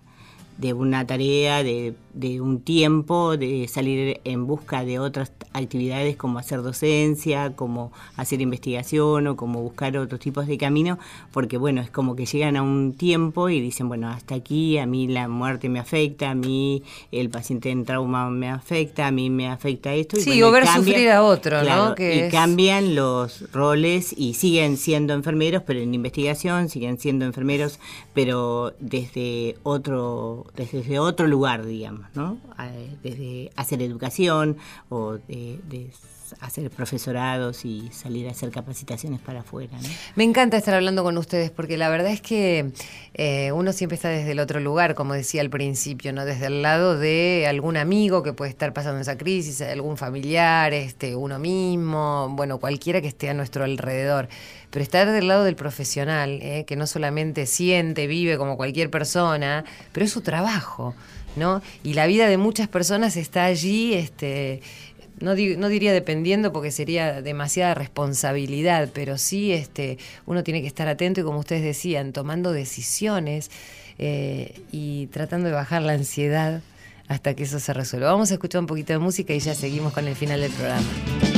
de 0.59 0.73
una 0.73 1.07
tarea, 1.07 1.63
de, 1.63 1.95
de, 2.17 2.41
un 2.41 2.61
tiempo, 2.61 3.37
de 3.37 3.69
salir 3.69 4.21
en 4.25 4.47
busca 4.47 4.85
de 4.85 4.99
otras 4.99 5.33
actividades 5.53 6.17
como 6.17 6.39
hacer 6.39 6.63
docencia, 6.63 7.53
como 7.55 7.93
hacer 8.17 8.41
investigación 8.41 9.27
o 9.27 9.37
como 9.37 9.63
buscar 9.63 9.97
otros 9.97 10.21
tipos 10.21 10.47
de 10.47 10.59
camino, 10.59 10.99
porque 11.33 11.59
bueno, 11.59 11.81
es 11.81 11.91
como 11.91 12.17
que 12.17 12.27
llegan 12.27 12.57
a 12.57 12.63
un 12.63 12.95
tiempo 12.95 13.49
y 13.49 13.61
dicen, 13.61 13.89
bueno, 13.89 14.09
hasta 14.09 14.35
aquí 14.35 14.79
a 14.79 14.87
mí 14.87 15.09
la 15.09 15.29
muerte 15.29 15.69
me 15.69 15.79
afecta, 15.79 16.31
a 16.31 16.35
mí 16.35 16.83
el 17.13 17.31
paciente 17.31 17.71
en 17.71 17.85
trauma 17.85 18.31
me 18.31 18.49
afecta, 18.49 19.07
a 19.07 19.11
mí 19.11 19.31
me 19.31 19.49
afecta 19.49 19.95
esto. 19.95 20.17
Sí, 20.17 20.43
o 20.43 20.51
ver 20.51 20.67
sufrir 20.67 21.11
a 21.11 21.23
otro, 21.23 21.63
¿no? 21.63 21.95
y 21.99 22.29
cambian 22.31 22.95
los 22.95 23.51
roles 23.53 24.15
y 24.17 24.35
siguen 24.35 24.77
siendo 24.77 25.15
enfermeros, 25.15 25.63
pero 25.67 25.81
en 25.81 25.95
investigación, 25.95 26.69
siguen 26.69 26.99
siendo 26.99 27.25
enfermeros, 27.25 27.79
pero 28.15 28.75
desde 28.81 29.57
otro 29.63 30.47
desde 30.57 30.99
otro 30.99 31.27
lugar, 31.27 31.65
digamos, 31.65 32.06
¿no? 32.15 32.39
Desde 33.03 33.51
hacer 33.57 33.83
educación 33.83 34.57
o 34.89 35.19
de, 35.29 35.91
hacer 36.41 36.71
profesorados 36.71 37.65
y 37.65 37.89
salir 37.93 38.27
a 38.27 38.33
hacer 38.33 38.51
capacitaciones 38.51 39.21
para 39.21 39.41
afuera. 39.41 39.79
Me 40.17 40.25
encanta 40.25 40.57
estar 40.57 40.75
hablando 40.75 41.05
con 41.05 41.17
ustedes 41.19 41.53
porque 41.53 41.77
la 41.77 41.89
verdad 41.89 42.11
es 42.11 42.21
que 42.21 42.73
eh, 43.15 43.53
uno 43.53 43.73
siempre 43.73 43.95
está 43.95 44.09
desde 44.09 44.33
el 44.33 44.41
otro 44.41 44.59
lugar, 44.59 44.97
como 44.97 45.15
decía 45.15 45.41
al 45.41 45.51
principio, 45.51 46.13
no 46.13 46.25
desde 46.25 46.47
el 46.47 46.63
lado 46.63 46.99
de 46.99 47.47
algún 47.49 47.77
amigo 47.77 48.25
que 48.25 48.33
puede 48.33 48.51
estar 48.51 48.73
pasando 48.73 49.01
esa 49.01 49.17
crisis, 49.17 49.61
algún 49.61 49.97
familiar, 49.97 50.73
este, 50.73 51.15
uno 51.15 51.39
mismo, 51.39 52.29
bueno, 52.31 52.59
cualquiera 52.59 53.01
que 53.01 53.09
esté 53.09 53.31
a 53.31 53.35
nuestro 53.35 53.63
alrededor 53.63 54.29
pero 54.77 54.83
estar 54.83 55.11
del 55.11 55.29
lado 55.29 55.45
del 55.45 55.57
profesional, 55.57 56.39
¿eh? 56.43 56.65
que 56.67 56.77
no 56.77 56.87
solamente 56.87 57.47
siente, 57.47 58.07
vive 58.07 58.37
como 58.37 58.59
cualquier 58.59 58.91
persona, 58.91 59.65
pero 59.93 60.05
es 60.05 60.13
su 60.13 60.21
trabajo, 60.21 60.95
¿no? 61.37 61.63
Y 61.83 61.95
la 61.95 62.07
vida 62.07 62.29
de 62.29 62.39
muchas 62.39 62.69
personas 62.69 63.17
está 63.17 63.45
allí, 63.45 63.95
este, 63.95 64.61
no, 65.21 65.35
no, 65.35 65.69
diría 65.69 65.93
dependiendo 65.93 66.53
porque 66.53 66.71
sería 66.71 67.23
demasiada 67.23 67.75
responsabilidad, 67.75 68.91
pero 68.93 69.19
sí 69.19 69.53
este, 69.53 69.99
uno 70.27 70.43
tiene 70.43 70.61
que 70.61 70.67
estar 70.67 70.89
atento 70.89 71.21
y 71.21 71.25
como 71.25 71.39
ustedes 71.39 71.63
decían, 71.63 72.13
tomando 72.13 72.53
decisiones 72.53 73.51
eh, 73.99 74.61
y 74.73 75.07
tratando 75.07 75.49
de 75.49 75.55
bajar 75.55 75.83
la 75.83 75.93
ansiedad 75.93 76.61
hasta 77.09 77.35
que 77.35 77.45
eso 77.45 77.61
se 77.61 77.73
resuelva. 77.73 78.11
Vamos 78.11 78.31
a 78.31 78.35
escuchar 78.35 78.61
un 78.61 78.67
poquito 78.67 78.93
de 78.93 78.99
música 78.99 79.33
y 79.33 79.39
ya 79.39 79.55
seguimos 79.55 79.93
con 79.93 80.07
el 80.09 80.17
final 80.17 80.41
del 80.41 80.53
programa. 80.53 81.36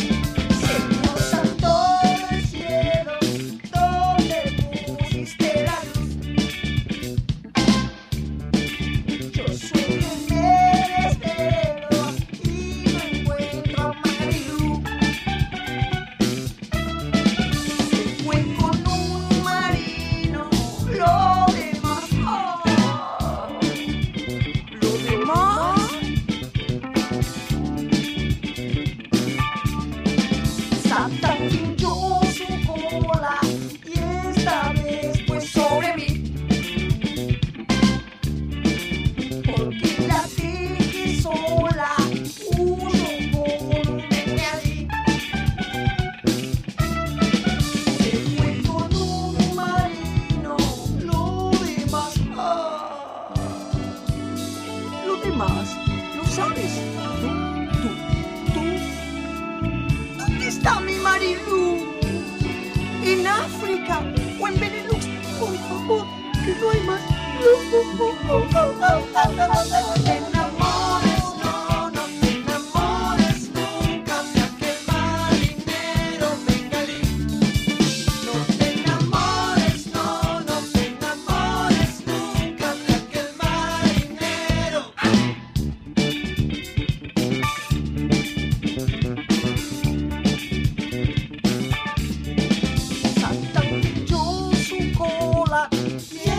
Yeah. 95.99 96.38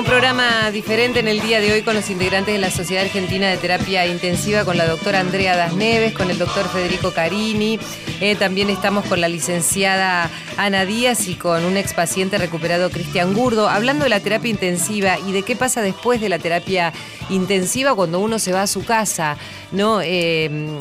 Un 0.00 0.06
programa 0.06 0.70
diferente 0.70 1.20
en 1.20 1.28
el 1.28 1.42
día 1.42 1.60
de 1.60 1.74
hoy 1.74 1.82
con 1.82 1.94
los 1.94 2.08
integrantes 2.08 2.54
de 2.54 2.58
la 2.58 2.70
Sociedad 2.70 3.04
Argentina 3.04 3.50
de 3.50 3.58
Terapia 3.58 4.06
Intensiva, 4.06 4.64
con 4.64 4.78
la 4.78 4.86
doctora 4.86 5.20
Andrea 5.20 5.54
Das 5.54 5.74
Neves, 5.74 6.14
con 6.14 6.30
el 6.30 6.38
doctor 6.38 6.66
Federico 6.70 7.10
Carini. 7.12 7.78
Eh, 8.22 8.34
también 8.34 8.70
estamos 8.70 9.04
con 9.04 9.20
la 9.20 9.28
licenciada 9.28 10.30
Ana 10.56 10.86
Díaz 10.86 11.28
y 11.28 11.34
con 11.34 11.66
un 11.66 11.76
expaciente 11.76 12.38
recuperado, 12.38 12.88
Cristian 12.88 13.34
Gurdo, 13.34 13.68
hablando 13.68 14.04
de 14.04 14.08
la 14.08 14.20
terapia 14.20 14.50
intensiva 14.50 15.18
y 15.18 15.32
de 15.32 15.42
qué 15.42 15.54
pasa 15.54 15.82
después 15.82 16.22
de 16.22 16.30
la 16.30 16.38
terapia 16.38 16.94
intensiva 17.28 17.94
cuando 17.94 18.20
uno 18.20 18.38
se 18.38 18.52
va 18.52 18.62
a 18.62 18.66
su 18.66 18.82
casa. 18.86 19.36
¿no? 19.70 20.00
Eh, 20.02 20.78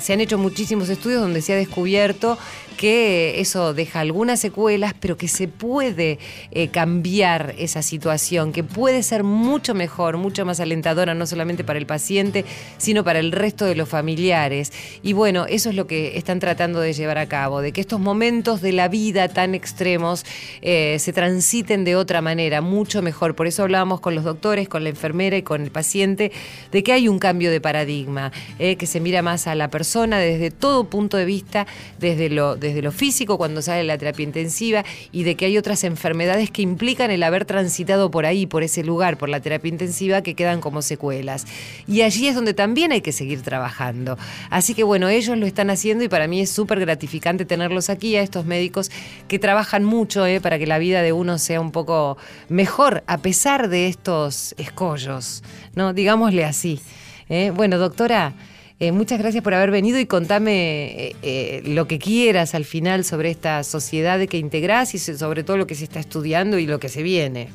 se 0.00 0.12
han 0.12 0.20
hecho 0.20 0.38
muchísimos 0.38 0.88
estudios 0.88 1.20
donde 1.20 1.42
se 1.42 1.52
ha 1.52 1.56
descubierto 1.56 2.38
que 2.74 3.40
eso 3.40 3.74
deja 3.74 4.00
algunas 4.00 4.40
secuelas, 4.40 4.94
pero 4.98 5.16
que 5.16 5.28
se 5.28 5.48
puede 5.48 6.18
eh, 6.50 6.68
cambiar 6.68 7.54
esa 7.58 7.82
situación, 7.82 8.52
que 8.52 8.64
puede 8.64 9.02
ser 9.02 9.24
mucho 9.24 9.74
mejor, 9.74 10.16
mucho 10.16 10.44
más 10.44 10.60
alentadora, 10.60 11.14
no 11.14 11.26
solamente 11.26 11.64
para 11.64 11.78
el 11.78 11.86
paciente, 11.86 12.44
sino 12.78 13.04
para 13.04 13.18
el 13.18 13.32
resto 13.32 13.64
de 13.64 13.74
los 13.74 13.88
familiares. 13.88 14.72
Y 15.02 15.12
bueno, 15.12 15.46
eso 15.46 15.70
es 15.70 15.76
lo 15.76 15.86
que 15.86 16.16
están 16.16 16.40
tratando 16.40 16.80
de 16.80 16.92
llevar 16.92 17.18
a 17.18 17.26
cabo, 17.26 17.60
de 17.60 17.72
que 17.72 17.80
estos 17.80 18.00
momentos 18.00 18.60
de 18.60 18.72
la 18.72 18.88
vida 18.88 19.28
tan 19.28 19.54
extremos 19.54 20.24
eh, 20.62 20.96
se 20.98 21.12
transiten 21.12 21.84
de 21.84 21.96
otra 21.96 22.20
manera, 22.20 22.60
mucho 22.60 23.02
mejor. 23.02 23.34
Por 23.34 23.46
eso 23.46 23.62
hablábamos 23.62 24.00
con 24.00 24.14
los 24.14 24.24
doctores, 24.24 24.68
con 24.68 24.84
la 24.84 24.90
enfermera 24.90 25.36
y 25.36 25.42
con 25.42 25.62
el 25.62 25.70
paciente, 25.70 26.32
de 26.72 26.82
que 26.82 26.92
hay 26.92 27.08
un 27.08 27.18
cambio 27.18 27.50
de 27.50 27.60
paradigma, 27.60 28.32
eh, 28.58 28.76
que 28.76 28.86
se 28.86 29.00
mira 29.00 29.22
más 29.22 29.46
a 29.46 29.54
la 29.54 29.68
persona 29.68 30.18
desde 30.18 30.50
todo 30.50 30.84
punto 30.84 31.16
de 31.16 31.24
vista, 31.24 31.66
desde 31.98 32.28
lo 32.30 32.56
desde 32.64 32.82
lo 32.82 32.90
físico 32.90 33.38
cuando 33.38 33.62
sale 33.62 33.84
la 33.84 33.98
terapia 33.98 34.24
intensiva 34.24 34.84
y 35.12 35.22
de 35.22 35.36
que 35.36 35.46
hay 35.46 35.58
otras 35.58 35.84
enfermedades 35.84 36.50
que 36.50 36.62
implican 36.62 37.10
el 37.10 37.22
haber 37.22 37.44
transitado 37.44 38.10
por 38.10 38.26
ahí, 38.26 38.46
por 38.46 38.62
ese 38.62 38.82
lugar, 38.82 39.18
por 39.18 39.28
la 39.28 39.40
terapia 39.40 39.68
intensiva, 39.68 40.22
que 40.22 40.34
quedan 40.34 40.60
como 40.60 40.82
secuelas. 40.82 41.46
Y 41.86 42.02
allí 42.02 42.26
es 42.26 42.34
donde 42.34 42.54
también 42.54 42.90
hay 42.90 43.02
que 43.02 43.12
seguir 43.12 43.42
trabajando. 43.42 44.18
Así 44.50 44.74
que 44.74 44.82
bueno, 44.82 45.08
ellos 45.08 45.36
lo 45.38 45.46
están 45.46 45.70
haciendo 45.70 46.04
y 46.04 46.08
para 46.08 46.26
mí 46.26 46.40
es 46.40 46.50
súper 46.50 46.80
gratificante 46.80 47.44
tenerlos 47.44 47.90
aquí, 47.90 48.16
a 48.16 48.22
estos 48.22 48.46
médicos 48.46 48.90
que 49.28 49.38
trabajan 49.38 49.84
mucho 49.84 50.26
eh, 50.26 50.40
para 50.40 50.58
que 50.58 50.66
la 50.66 50.78
vida 50.78 51.02
de 51.02 51.12
uno 51.12 51.38
sea 51.38 51.60
un 51.60 51.70
poco 51.70 52.16
mejor 52.48 53.04
a 53.06 53.18
pesar 53.18 53.68
de 53.68 53.88
estos 53.88 54.54
escollos, 54.58 55.42
¿no? 55.74 55.92
Digámosle 55.92 56.44
así. 56.44 56.80
Eh. 57.28 57.50
Bueno, 57.54 57.78
doctora, 57.78 58.34
eh, 58.80 58.90
muchas 58.90 59.20
gracias 59.20 59.44
por 59.44 59.54
haber 59.54 59.70
venido 59.70 60.00
y 60.00 60.06
contame 60.06 60.86
eh, 60.86 61.16
eh, 61.22 61.62
lo 61.64 61.86
que 61.86 62.00
quieras 62.00 62.56
al 62.56 62.64
final 62.64 63.04
sobre 63.04 63.30
esta 63.30 63.62
sociedad 63.62 64.18
que 64.26 64.38
integrás 64.38 64.94
y 64.94 64.98
sobre 64.98 65.44
todo 65.44 65.56
lo 65.56 65.68
que 65.68 65.76
se 65.76 65.84
está 65.84 66.00
estudiando 66.00 66.58
y 66.58 66.66
lo 66.66 66.80
que 66.80 66.88
se 66.88 67.04
viene. 67.04 67.50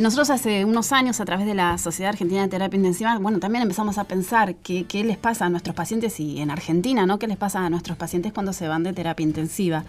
nosotros 0.00 0.30
hace 0.30 0.64
unos 0.64 0.92
años, 0.92 1.20
a 1.20 1.24
través 1.24 1.46
de 1.46 1.54
la 1.54 1.78
Sociedad 1.78 2.10
Argentina 2.10 2.42
de 2.42 2.48
Terapia 2.48 2.76
Intensiva, 2.76 3.18
bueno, 3.18 3.40
también 3.40 3.62
empezamos 3.62 3.98
a 3.98 4.04
pensar 4.04 4.54
qué, 4.54 4.86
les 5.04 5.16
pasa 5.16 5.46
a 5.46 5.48
nuestros 5.48 5.74
pacientes 5.74 6.20
y 6.20 6.40
en 6.40 6.50
Argentina, 6.50 7.06
¿no? 7.06 7.18
¿Qué 7.18 7.26
les 7.26 7.36
pasa 7.36 7.64
a 7.64 7.68
nuestros 7.68 7.96
pacientes 7.98 8.32
cuando 8.32 8.52
se 8.52 8.68
van 8.68 8.84
de 8.84 8.92
terapia 8.92 9.24
intensiva? 9.24 9.84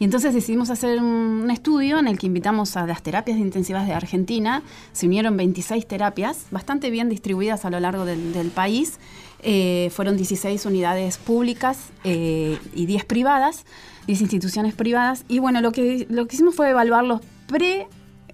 Y 0.00 0.04
entonces 0.04 0.32
decidimos 0.32 0.70
hacer 0.70 0.98
un, 0.98 1.48
estudio 1.50 1.98
en 1.98 2.08
el 2.08 2.18
que 2.18 2.26
invitamos 2.26 2.76
a 2.76 2.86
las 2.86 3.02
terapias 3.02 3.38
intensivas 3.38 3.86
de 3.86 3.92
Argentina. 3.92 4.62
Se 4.92 5.06
unieron 5.06 5.36
26 5.36 5.86
terapias, 5.86 6.46
bastante 6.50 6.90
bien 6.90 7.10
distribuidas 7.10 7.66
a 7.66 7.70
lo 7.70 7.78
largo 7.80 8.06
del 8.06 8.50
país. 8.50 8.98
Eh, 9.42 9.90
fueron 9.92 10.16
16 10.16 10.66
unidades 10.66 11.16
públicas 11.16 11.90
eh, 12.04 12.58
y 12.74 12.86
10 12.86 13.04
privadas, 13.06 13.64
10 14.06 14.20
instituciones 14.20 14.74
privadas. 14.74 15.24
Y 15.28 15.38
bueno, 15.38 15.60
lo 15.60 15.72
que, 15.72 16.06
lo 16.10 16.26
que 16.26 16.36
hicimos 16.36 16.54
fue 16.54 16.70
evaluar 16.70 17.04
los 17.04 17.20
pre 17.46 17.86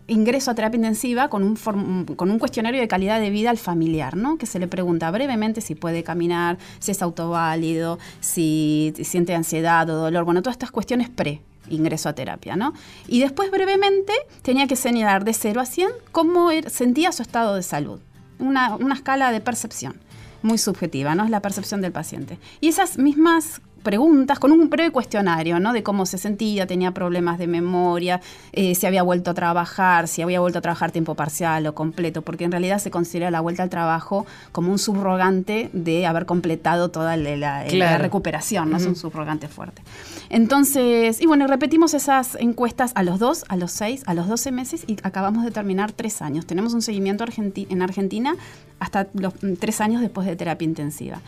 ingreso 0.08 0.50
a 0.50 0.54
terapia 0.54 0.76
intensiva 0.76 1.28
con 1.28 1.42
un, 1.42 2.04
con 2.16 2.30
un 2.30 2.38
cuestionario 2.38 2.80
de 2.80 2.88
calidad 2.88 3.20
de 3.20 3.30
vida 3.30 3.50
al 3.50 3.58
familiar, 3.58 4.16
¿no? 4.16 4.38
Que 4.38 4.46
se 4.46 4.58
le 4.58 4.68
pregunta 4.68 5.10
brevemente 5.10 5.60
si 5.60 5.74
puede 5.74 6.02
caminar, 6.04 6.58
si 6.78 6.92
es 6.92 7.02
autoválido, 7.02 7.98
si 8.20 8.94
siente 9.02 9.34
ansiedad 9.34 9.88
o 9.90 9.96
dolor, 9.96 10.24
bueno, 10.24 10.42
todas 10.42 10.54
estas 10.54 10.70
cuestiones 10.70 11.08
pre 11.08 11.40
ingreso 11.68 12.08
a 12.08 12.12
terapia, 12.12 12.54
¿no? 12.54 12.72
Y 13.08 13.20
después 13.20 13.50
brevemente 13.50 14.12
tenía 14.42 14.68
que 14.68 14.76
señalar 14.76 15.24
de 15.24 15.32
0 15.32 15.60
a 15.60 15.66
100 15.66 15.88
cómo 16.12 16.52
er, 16.52 16.70
sentía 16.70 17.10
su 17.10 17.22
estado 17.22 17.56
de 17.56 17.64
salud, 17.64 17.98
una, 18.38 18.76
una 18.76 18.94
escala 18.94 19.32
de 19.32 19.40
percepción 19.40 20.05
muy 20.42 20.58
subjetiva, 20.58 21.14
¿no? 21.14 21.24
Es 21.24 21.30
la 21.30 21.42
percepción 21.42 21.80
del 21.80 21.92
paciente. 21.92 22.38
Y 22.60 22.68
esas 22.68 22.98
mismas 22.98 23.60
preguntas 23.86 24.40
con 24.40 24.50
un 24.50 24.68
breve 24.68 24.90
cuestionario, 24.90 25.60
¿no? 25.60 25.72
De 25.72 25.84
cómo 25.84 26.06
se 26.06 26.18
sentía, 26.18 26.66
tenía 26.66 26.90
problemas 26.90 27.38
de 27.38 27.46
memoria, 27.46 28.20
eh, 28.52 28.74
si 28.74 28.84
había 28.84 29.04
vuelto 29.04 29.30
a 29.30 29.34
trabajar, 29.34 30.08
si 30.08 30.22
había 30.22 30.40
vuelto 30.40 30.58
a 30.58 30.60
trabajar 30.60 30.90
tiempo 30.90 31.14
parcial 31.14 31.64
o 31.68 31.74
completo, 31.76 32.22
porque 32.22 32.42
en 32.42 32.50
realidad 32.50 32.80
se 32.80 32.90
considera 32.90 33.30
la 33.30 33.40
vuelta 33.40 33.62
al 33.62 33.70
trabajo 33.70 34.26
como 34.50 34.72
un 34.72 34.80
subrogante 34.80 35.70
de 35.72 36.04
haber 36.04 36.26
completado 36.26 36.88
toda 36.90 37.16
la, 37.16 37.98
recuperación, 37.98 38.70
¿no? 38.70 38.78
Es 38.78 38.86
un 38.86 38.96
subrogante 38.96 39.46
fuerte. 39.46 39.82
Entonces, 40.30 41.20
y 41.20 41.26
bueno, 41.26 41.46
repetimos 41.46 41.94
esas 41.94 42.34
encuestas 42.40 42.90
a 42.96 43.04
los 43.04 43.20
dos, 43.20 43.44
a 43.48 43.56
los 43.56 43.70
seis, 43.70 44.02
a 44.06 44.14
los 44.14 44.26
doce 44.26 44.50
meses 44.50 44.82
y 44.88 44.96
acabamos 45.04 45.44
de 45.44 45.52
terminar 45.52 45.92
tres 45.92 46.22
años. 46.22 46.44
Tenemos 46.44 46.74
un 46.74 46.82
seguimiento 46.82 47.24
en 47.24 47.82
Argentina 47.82 48.34
hasta 48.80 49.06
los 49.14 49.34
tres 49.60 49.80
años 49.80 50.00
después 50.00 50.26
de 50.26 50.34
terapia 50.34 50.64
intensiva. 50.64 51.20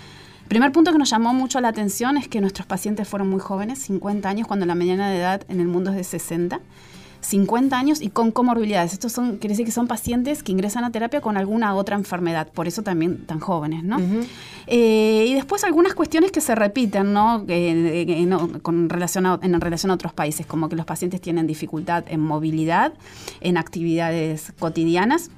Primer 0.49 0.73
punto 0.73 0.93
que 0.93 0.99
nos 0.99 1.11
llamó 1.11 1.35
mucho 1.35 1.61
la 1.61 1.69
atención 1.69 2.17
es 2.17 2.27
que 2.27 2.41
nuestros 2.41 2.67
pacientes 2.67 3.07
fueron 3.07 3.29
muy 3.29 3.41
jóvenes, 3.41 3.81
50 3.81 4.29
años, 4.29 4.47
cuando 4.47 4.65
la 4.65 4.75
mediana 4.75 5.11
de 5.11 5.19
edad 5.19 5.43
en 5.49 5.61
el 5.61 5.69
mundo 5.69 5.91
es 5.91 5.97
de 5.97 6.05
60. 6.05 6.61
50 7.21 7.77
años 7.77 8.01
y 8.01 8.11
con 8.11 8.31
comorbilidades. 8.31 8.93
Estos 8.93 9.13
son, 9.13 9.39
quiere 9.39 9.53
decir 9.53 9.67
que 9.67 9.73
son 9.73 9.89
pacientes 9.89 10.43
que 10.43 10.53
ingresan 10.53 10.85
a 10.85 10.93
terapia 10.93 11.21
con 11.21 11.37
alguna 11.37 11.75
otra 11.75 11.97
enfermedad, 11.97 12.49
por 12.53 12.69
eso 12.69 12.83
también 12.83 13.27
tan 13.27 13.41
jóvenes, 13.41 13.83
¿no? 13.83 13.99
Eh, 14.67 15.27
y 15.29 15.35
después 15.35 15.65
algunas 15.65 15.95
cuestiones 15.95 16.31
que 16.31 16.41
se 16.41 16.55
repiten, 16.55 17.13
¿no? 17.13 17.45
con 18.63 18.89
relación 18.89 19.27
en 19.43 19.61
relación 19.61 19.91
a 19.91 19.95
otros 19.95 20.13
países, 20.13 20.47
como 20.47 20.69
que 20.69 20.77
los 20.77 20.87
pacientes 20.87 21.21
tienen 21.21 21.47
dificultad 21.47 22.05
en 22.09 22.21
movilidad, 22.21 22.93
en 23.41 23.57
actividades 23.57 24.53
cotidianas. 24.59 25.31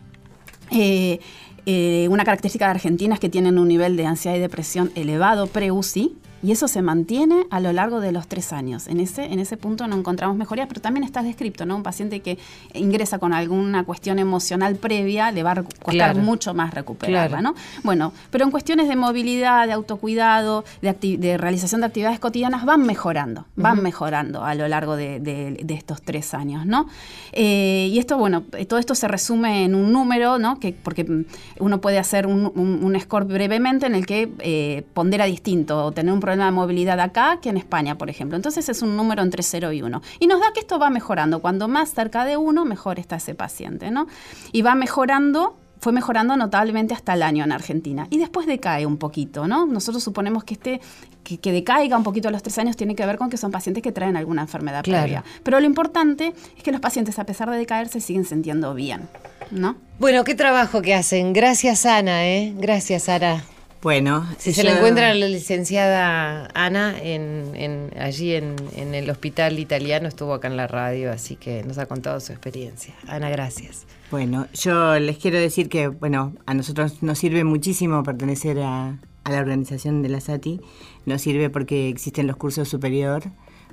Eh, 0.72 1.18
eh, 1.66 2.08
una 2.10 2.24
característica 2.24 2.66
de 2.66 2.72
Argentina 2.72 3.14
es 3.14 3.20
que 3.20 3.28
tienen 3.28 3.58
un 3.58 3.68
nivel 3.68 3.96
de 3.96 4.06
ansiedad 4.06 4.36
y 4.36 4.40
depresión 4.40 4.90
elevado 4.94 5.46
pre-UCI, 5.46 6.16
y 6.42 6.52
eso 6.52 6.68
se 6.68 6.82
mantiene 6.82 7.46
a 7.50 7.60
lo 7.60 7.72
largo 7.72 8.00
de 8.00 8.12
los 8.12 8.26
tres 8.26 8.52
años. 8.52 8.88
En 8.88 9.00
ese, 9.00 9.24
en 9.24 9.38
ese 9.38 9.56
punto 9.56 9.86
no 9.86 9.96
encontramos 9.96 10.36
mejoría, 10.36 10.66
pero 10.66 10.80
también 10.80 11.04
está 11.04 11.22
descrito, 11.22 11.66
¿no? 11.66 11.76
Un 11.76 11.82
paciente 11.82 12.20
que 12.20 12.38
ingresa 12.74 13.18
con 13.18 13.32
alguna 13.32 13.84
cuestión 13.84 14.18
emocional 14.18 14.76
previa 14.76 15.32
le 15.32 15.42
va 15.42 15.52
a 15.52 15.62
costar 15.62 16.16
mucho 16.16 16.54
más 16.54 16.72
recuperarla, 16.72 17.42
¿no? 17.42 17.54
Bueno, 17.82 18.12
pero 18.30 18.44
en 18.44 18.50
cuestiones 18.50 18.88
de 18.88 18.96
movilidad, 18.96 19.66
de 19.66 19.72
autocuidado, 19.72 20.64
de, 20.80 21.36
realización 21.36 21.82
de 21.82 21.88
actividades 21.88 22.20
cotidianas 22.20 22.64
van 22.64 22.82
mejorando, 22.82 23.46
van 23.56 23.82
mejorando 23.82 24.44
a 24.44 24.54
lo 24.54 24.66
largo 24.68 24.96
de, 24.96 25.64
estos 25.68 26.02
tres 26.02 26.34
años, 26.34 26.66
¿no? 26.66 26.88
Eh, 27.32 27.88
y 27.90 27.98
esto, 27.98 28.18
bueno, 28.18 28.42
todo 28.68 28.78
esto 28.78 28.94
se 28.94 29.08
resume 29.08 29.64
en 29.64 29.74
un 29.74 29.92
número, 29.92 30.38
¿no? 30.38 30.58
Que, 30.58 30.72
porque 30.72 31.24
uno 31.58 31.80
puede 31.80 31.98
hacer 31.98 32.26
un, 32.26 32.96
score 33.00 33.24
brevemente 33.24 33.86
en 33.86 33.94
el 33.94 34.04
que 34.04 34.30
eh, 34.40 34.84
pondera 34.94 35.24
distinto 35.24 35.84
o 35.86 35.92
tener 35.92 36.12
un 36.12 36.20
problema 36.30 36.46
de 36.46 36.52
movilidad 36.52 37.00
acá 37.00 37.38
que 37.42 37.48
en 37.48 37.56
España, 37.56 37.98
por 37.98 38.08
ejemplo. 38.08 38.36
Entonces 38.36 38.68
es 38.68 38.82
un 38.82 38.96
número 38.96 39.22
entre 39.22 39.42
0 39.42 39.72
y 39.72 39.82
1. 39.82 40.02
Y 40.20 40.26
nos 40.28 40.40
da 40.40 40.52
que 40.54 40.60
esto 40.60 40.78
va 40.78 40.88
mejorando. 40.88 41.40
Cuando 41.40 41.66
más 41.66 41.92
cerca 41.92 42.24
de 42.24 42.36
1, 42.36 42.64
mejor 42.64 43.00
está 43.00 43.16
ese 43.16 43.34
paciente, 43.34 43.90
¿no? 43.90 44.06
Y 44.52 44.62
va 44.62 44.74
mejorando 44.74 45.56
fue 45.80 45.92
mejorando 45.92 46.36
notablemente 46.36 46.92
hasta 46.92 47.14
el 47.14 47.22
año 47.22 47.42
en 47.42 47.52
Argentina. 47.52 48.06
Y 48.10 48.18
después 48.18 48.46
decae 48.46 48.84
un 48.84 48.98
poquito, 48.98 49.48
¿no? 49.48 49.64
Nosotros 49.64 50.04
suponemos 50.04 50.44
que 50.44 50.52
este, 50.52 50.80
que, 51.24 51.52
decaiga 51.52 51.96
un 51.96 52.02
poquito 52.04 52.28
a 52.28 52.30
los 52.30 52.42
tres 52.42 52.58
años 52.58 52.76
tiene 52.76 52.94
que 52.94 53.06
ver 53.06 53.16
con 53.16 53.30
que 53.30 53.38
son 53.38 53.50
pacientes 53.50 53.82
que 53.82 53.90
traen 53.90 54.14
alguna 54.16 54.42
enfermedad 54.42 54.84
previa. 54.84 55.24
Pero 55.42 55.58
lo 55.58 55.64
importante 55.64 56.34
es 56.54 56.62
que 56.62 56.70
los 56.70 56.82
pacientes, 56.82 57.18
a 57.18 57.24
pesar 57.24 57.50
de 57.50 57.56
decaer, 57.56 57.88
se 57.88 58.00
siguen 58.02 58.26
sintiendo 58.26 58.74
bien, 58.74 59.08
¿no? 59.50 59.76
Bueno, 59.98 60.22
qué 60.22 60.34
trabajo 60.34 60.82
que 60.82 60.94
hacen. 60.94 61.32
Gracias, 61.32 61.86
Ana, 61.86 62.26
¿eh? 62.26 62.52
Gracias, 62.58 63.08
Ana. 63.08 63.42
Bueno, 63.82 64.26
si 64.36 64.52
se 64.52 64.62
la 64.62 64.76
encuentra 64.76 65.14
la 65.14 65.26
licenciada 65.26 66.48
Ana 66.52 66.94
en, 67.02 67.90
allí 67.98 68.34
en, 68.34 68.56
el 68.76 69.08
hospital 69.08 69.58
italiano, 69.58 70.06
estuvo 70.06 70.34
acá 70.34 70.48
en 70.48 70.58
la 70.58 70.66
radio, 70.66 71.10
así 71.10 71.36
que 71.36 71.62
nos 71.64 71.78
ha 71.78 71.86
contado 71.86 72.20
su 72.20 72.32
experiencia. 72.32 72.94
Ana, 73.06 73.30
gracias. 73.30 73.86
Bueno, 74.10 74.48
yo 74.52 74.98
les 74.98 75.16
quiero 75.16 75.38
decir 75.38 75.70
que, 75.70 75.88
bueno, 75.88 76.34
a 76.44 76.52
nosotros 76.52 77.02
nos 77.02 77.18
sirve 77.18 77.42
muchísimo 77.44 78.02
pertenecer 78.02 78.58
a, 78.60 78.98
a 79.24 79.30
la 79.30 79.38
organización 79.38 80.02
de 80.02 80.10
la 80.10 80.20
SATI, 80.20 80.60
nos 81.06 81.22
sirve 81.22 81.48
porque 81.48 81.88
existen 81.88 82.26
los 82.26 82.36
cursos 82.36 82.68
superior 82.68 83.22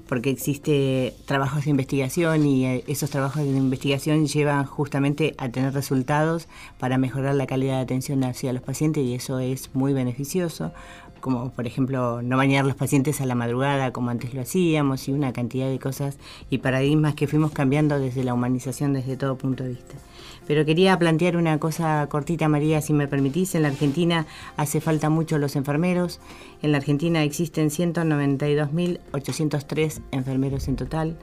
porque 0.08 0.30
existe 0.30 1.14
trabajos 1.26 1.66
de 1.66 1.72
investigación 1.72 2.46
y 2.46 2.66
eh, 2.66 2.84
esos 2.88 3.10
trabajos 3.10 3.44
de 3.44 3.50
investigación 3.50 4.28
llevan 4.28 4.66
justamente 4.66 5.36
a 5.38 5.50
tener 5.50 5.74
resultados 5.74 6.48
para 6.80 6.98
mejorar 6.98 7.36
la 7.36 7.48
calidad 7.48 7.76
de 7.76 7.82
atención 7.82 8.24
hacia 8.24 8.54
los 8.54 8.62
pacientes 8.62 9.04
y 9.04 9.14
eso 9.14 9.40
es 9.40 9.74
muy 9.74 9.94
beneficioso 9.94 10.72
como 11.28 11.52
por 11.52 11.68
ejemplo 11.68 12.22
no 12.22 12.38
bañar 12.38 12.66
los 12.66 12.78
pacientes 12.78 13.20
a 13.20 13.26
la 13.26 13.36
madrugada 13.36 13.92
como 13.92 14.12
antes 14.12 14.34
lo 14.34 14.40
hacíamos 14.40 15.10
y 15.10 15.12
una 15.12 15.34
cantidad 15.34 15.70
de 15.70 15.78
cosas 15.78 16.20
y 16.50 16.60
paradigmas 16.60 17.16
que 17.16 17.28
fuimos 17.28 17.52
cambiando 17.52 18.00
desde 18.00 18.24
la 18.24 18.34
humanización 18.34 18.94
desde 18.94 19.18
todo 19.18 19.38
punto 19.38 19.66
de 19.66 19.72
vista. 19.72 19.96
Pero 20.48 20.64
quería 20.64 20.98
plantear 20.98 21.36
una 21.36 21.60
cosa 21.60 22.08
cortita, 22.08 22.48
María, 22.48 22.80
si 22.80 22.94
me 22.94 23.10
permitís. 23.10 23.56
En 23.56 23.64
la 23.64 23.68
Argentina 23.68 24.26
hace 24.56 24.80
falta 24.80 25.10
mucho 25.10 25.38
los 25.38 25.58
enfermeros. 25.58 26.22
En 26.62 26.72
la 26.72 26.78
Argentina 26.78 27.24
existen 27.24 27.72
192.803 27.72 30.00
enfermeros 30.12 30.70
en 30.70 30.78
total. 30.78 31.18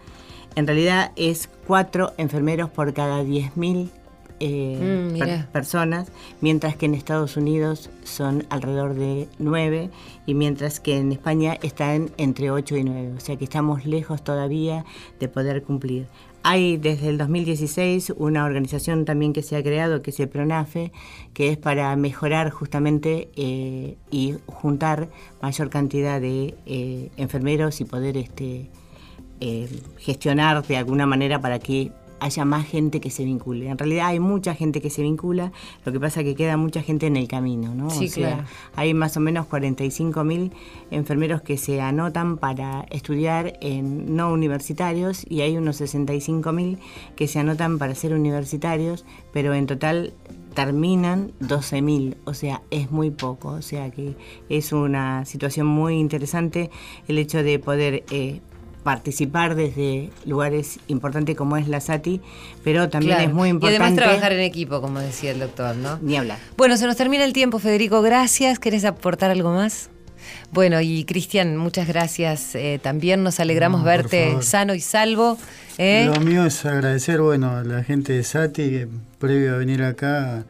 En 0.54 0.66
realidad 0.66 1.12
es 1.16 1.48
cuatro 1.66 2.12
enfermeros 2.18 2.68
por 2.68 2.92
cada 2.92 3.22
10.000 3.22 3.88
eh, 4.40 5.12
mm, 5.12 5.52
personas, 5.52 6.10
mientras 6.40 6.76
que 6.76 6.86
en 6.86 6.94
Estados 6.94 7.36
Unidos 7.36 7.90
son 8.02 8.44
alrededor 8.50 8.94
de 8.94 9.28
9 9.38 9.90
y 10.26 10.34
mientras 10.34 10.80
que 10.80 10.98
en 10.98 11.12
España 11.12 11.56
están 11.62 12.10
entre 12.16 12.50
8 12.50 12.76
y 12.76 12.84
9. 12.84 13.12
O 13.16 13.20
sea 13.20 13.36
que 13.36 13.44
estamos 13.44 13.86
lejos 13.86 14.24
todavía 14.24 14.84
de 15.20 15.28
poder 15.28 15.62
cumplir. 15.62 16.06
Hay 16.42 16.76
desde 16.76 17.08
el 17.08 17.16
2016 17.16 18.12
una 18.16 18.44
organización 18.44 19.04
también 19.04 19.32
que 19.32 19.42
se 19.42 19.56
ha 19.56 19.62
creado, 19.62 20.02
que 20.02 20.10
es 20.10 20.20
el 20.20 20.28
PRONAFE, 20.28 20.92
que 21.32 21.50
es 21.50 21.56
para 21.56 21.94
mejorar 21.96 22.50
justamente 22.50 23.30
eh, 23.36 23.96
y 24.10 24.34
juntar 24.46 25.08
mayor 25.40 25.70
cantidad 25.70 26.20
de 26.20 26.54
eh, 26.66 27.10
enfermeros 27.16 27.80
y 27.80 27.84
poder 27.84 28.18
este, 28.18 28.68
gestionar 29.98 30.66
de 30.66 30.76
alguna 30.76 31.06
manera 31.06 31.40
para 31.40 31.58
que 31.58 31.92
haya 32.20 32.44
más 32.44 32.66
gente 32.66 33.00
que 33.00 33.10
se 33.10 33.24
vincule. 33.24 33.68
En 33.68 33.78
realidad 33.78 34.08
hay 34.08 34.20
mucha 34.20 34.54
gente 34.54 34.80
que 34.80 34.90
se 34.90 35.02
vincula, 35.02 35.52
lo 35.84 35.92
que 35.92 36.00
pasa 36.00 36.20
es 36.20 36.26
que 36.26 36.34
queda 36.34 36.56
mucha 36.56 36.82
gente 36.82 37.06
en 37.06 37.16
el 37.16 37.28
camino, 37.28 37.74
¿no? 37.74 37.90
Sí, 37.90 38.08
claro. 38.08 38.44
hay 38.76 38.94
más 38.94 39.16
o 39.16 39.20
menos 39.20 39.46
45 39.46 40.24
mil 40.24 40.52
enfermeros 40.90 41.42
que 41.42 41.56
se 41.56 41.80
anotan 41.80 42.38
para 42.38 42.86
estudiar 42.90 43.58
en 43.60 44.16
no 44.16 44.32
universitarios 44.32 45.24
y 45.28 45.40
hay 45.42 45.56
unos 45.56 45.76
65 45.76 46.52
mil 46.52 46.78
que 47.16 47.28
se 47.28 47.38
anotan 47.38 47.78
para 47.78 47.94
ser 47.94 48.14
universitarios, 48.14 49.04
pero 49.32 49.54
en 49.54 49.66
total 49.66 50.14
terminan 50.54 51.32
12.000, 51.40 52.16
o 52.24 52.32
sea, 52.32 52.62
es 52.70 52.90
muy 52.90 53.10
poco, 53.10 53.48
o 53.48 53.62
sea 53.62 53.90
que 53.90 54.16
es 54.48 54.72
una 54.72 55.24
situación 55.24 55.66
muy 55.66 55.98
interesante 55.98 56.70
el 57.08 57.18
hecho 57.18 57.42
de 57.42 57.58
poder 57.58 58.04
eh, 58.10 58.40
participar 58.84 59.56
desde 59.56 60.10
lugares 60.26 60.78
importantes 60.86 61.36
como 61.36 61.56
es 61.56 61.66
la 61.66 61.80
SATI, 61.80 62.20
pero 62.62 62.88
también 62.88 63.20
es 63.20 63.32
muy 63.32 63.48
importante. 63.48 63.78
Y 63.78 63.82
además 63.82 64.04
trabajar 64.04 64.32
en 64.32 64.40
equipo, 64.40 64.80
como 64.80 65.00
decía 65.00 65.32
el 65.32 65.40
doctor, 65.40 65.74
¿no? 65.74 65.98
Ni 66.02 66.16
hablar. 66.16 66.38
Bueno, 66.56 66.76
se 66.76 66.86
nos 66.86 66.96
termina 66.96 67.24
el 67.24 67.32
tiempo, 67.32 67.58
Federico. 67.58 68.02
Gracias. 68.02 68.58
¿Querés 68.60 68.84
aportar 68.84 69.30
algo 69.30 69.52
más? 69.52 69.90
Bueno, 70.52 70.80
y 70.80 71.04
Cristian, 71.04 71.56
muchas 71.56 71.88
gracias. 71.88 72.54
Eh, 72.54 72.78
también 72.82 73.22
nos 73.22 73.40
alegramos 73.40 73.82
verte 73.82 74.40
sano 74.42 74.74
y 74.74 74.80
salvo. 74.80 75.36
¿eh? 75.78 76.08
Lo 76.14 76.20
mío 76.20 76.44
es 76.46 76.64
agradecer, 76.64 77.20
bueno, 77.20 77.56
a 77.56 77.64
la 77.64 77.82
gente 77.82 78.12
de 78.12 78.22
SATI 78.22 78.70
que 78.70 78.88
previo 79.18 79.54
a 79.54 79.58
venir 79.58 79.82
acá 79.82 80.44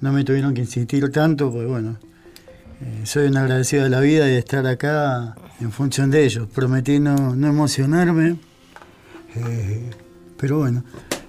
no 0.00 0.12
me 0.12 0.24
tuvieron 0.24 0.54
que 0.54 0.62
insistir 0.62 1.10
tanto, 1.12 1.52
pues 1.52 1.66
bueno, 1.66 1.98
eh, 2.84 3.06
soy 3.06 3.28
un 3.28 3.36
agradecido 3.36 3.84
de 3.84 3.90
la 3.90 4.00
vida 4.00 4.26
y 4.26 4.32
de 4.32 4.38
estar 4.38 4.66
acá 4.66 5.36
en 5.60 5.70
función 5.70 6.10
de 6.10 6.24
ellos. 6.24 6.48
Prometí 6.48 6.98
no, 6.98 7.32
emocionarme, 7.32 8.36
eh, 9.36 9.90
pero 10.36 10.58
bueno, 10.58 10.82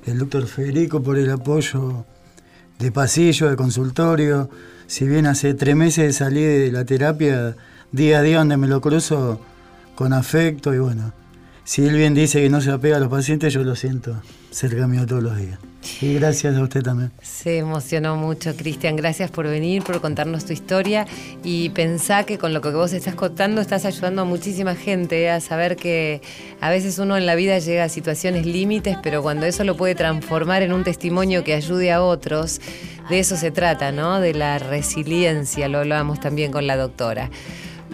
el 0.06 0.18
doctor 0.18 0.48
Federico 0.48 1.04
por 1.04 1.18
el 1.18 1.30
apoyo 1.30 2.06
de 2.80 2.92
pasillo, 2.92 3.52
de 3.52 3.56
consultorio. 3.56 4.50
Si 4.88 5.08
bien 5.08 5.28
hace 5.28 5.54
tres 5.54 5.76
meses 5.76 6.16
salí 6.16 6.42
de 6.42 6.72
la 6.72 6.86
terapia, 6.86 7.56
día 7.92 8.20
a 8.20 8.22
día 8.24 8.40
donde 8.40 8.58
me 8.58 8.68
lo 8.68 8.82
cruzo 8.82 9.40
con 9.94 10.12
afecto 10.12 10.74
y 10.74 10.80
bueno, 10.80 11.14
si 11.66 11.86
él 11.86 11.96
bien 11.96 12.16
dice 12.16 12.42
que 12.42 12.50
no 12.50 12.62
se 12.62 12.72
apega 12.72 12.98
a 12.98 13.00
los 13.00 13.10
pacientes, 13.10 13.54
yo 13.54 13.64
lo 13.64 13.76
siento 13.76 14.20
cerca 14.54 14.88
mío 14.88 15.06
todos 15.06 15.24
los 15.24 15.38
días. 15.38 15.60
Y 16.02 16.14
gracias 16.16 16.56
a 16.56 16.62
usted 16.62 16.82
también. 16.82 17.12
Se 17.22 17.58
emocionó 17.58 18.16
mucho, 18.16 18.56
Cristian. 18.56 18.96
Gracias 18.96 19.30
por 19.30 19.48
venir, 19.48 19.84
por 19.84 20.00
contarnos 20.00 20.46
tu 20.46 20.54
historia 20.54 21.06
y 21.44 21.70
pensá 21.70 22.24
que 22.24 22.38
con 22.38 22.54
lo 22.54 22.62
que 22.62 22.70
vos 22.70 22.94
estás 22.94 23.16
contando 23.16 23.60
estás 23.60 23.84
ayudando 23.84 24.22
a 24.22 24.26
muchísima 24.26 24.76
gente 24.76 25.30
a 25.30 25.42
saber 25.42 25.76
que 25.76 26.22
a 26.62 26.70
veces 26.70 27.00
uno 27.00 27.18
en 27.18 27.26
la 27.26 27.36
vida 27.36 27.60
llega 27.60 27.84
a 27.84 27.90
situaciones 27.90 28.46
límites, 28.46 28.98
pero 29.04 29.22
cuando 29.22 29.46
eso 29.46 29.64
lo 29.64 29.76
puede 29.76 29.96
transformar 29.96 30.62
en 30.62 30.72
un 30.72 30.84
testimonio 30.84 31.44
que 31.44 31.54
ayude 31.54 31.92
a 31.92 32.02
otros, 32.02 32.62
de 33.10 33.20
eso 33.20 33.36
se 33.36 33.52
trata, 33.52 33.92
¿no? 33.92 34.22
De 34.22 34.34
la 34.34 34.60
resiliencia, 34.60 35.68
lo 35.68 35.80
hablábamos 35.80 36.22
también 36.22 36.52
con 36.52 36.66
la 36.66 36.78
doctora. 36.78 37.30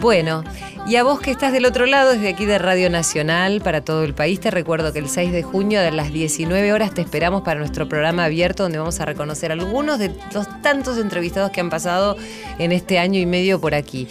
Bueno, 0.00 0.44
y 0.86 0.96
a 0.96 1.04
vos 1.04 1.20
que 1.20 1.30
estás 1.30 1.52
del 1.52 1.66
otro 1.66 1.84
lado, 1.84 2.12
desde 2.12 2.30
aquí 2.30 2.46
de 2.46 2.58
Radio 2.58 2.88
Nacional 2.88 3.60
para 3.60 3.82
todo 3.82 4.02
el 4.02 4.14
país, 4.14 4.40
te 4.40 4.50
recuerdo 4.50 4.94
que 4.94 4.98
el 4.98 5.10
6 5.10 5.30
de 5.30 5.42
junio 5.42 5.78
a 5.78 5.90
las 5.90 6.10
19 6.10 6.72
horas 6.72 6.94
te 6.94 7.02
esperamos 7.02 7.42
para 7.42 7.60
nuestro 7.60 7.86
programa 7.86 8.24
abierto 8.24 8.62
donde 8.62 8.78
vamos 8.78 8.98
a 8.98 9.04
reconocer 9.04 9.52
algunos 9.52 9.98
de 9.98 10.10
los 10.32 10.62
tantos 10.62 10.96
entrevistados 10.96 11.50
que 11.50 11.60
han 11.60 11.68
pasado 11.68 12.16
en 12.58 12.72
este 12.72 12.98
año 12.98 13.20
y 13.20 13.26
medio 13.26 13.60
por 13.60 13.74
aquí. 13.74 14.08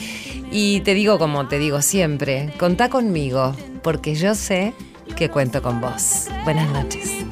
Y 0.52 0.82
te 0.82 0.94
digo 0.94 1.18
como 1.18 1.48
te 1.48 1.58
digo 1.58 1.82
siempre, 1.82 2.54
contá 2.60 2.90
conmigo, 2.90 3.56
porque 3.82 4.14
yo 4.14 4.36
sé 4.36 4.74
que 5.16 5.30
cuento 5.30 5.64
con 5.64 5.82
vos. 5.82 6.28
Buenas 6.44 6.70
noches. 6.70 7.26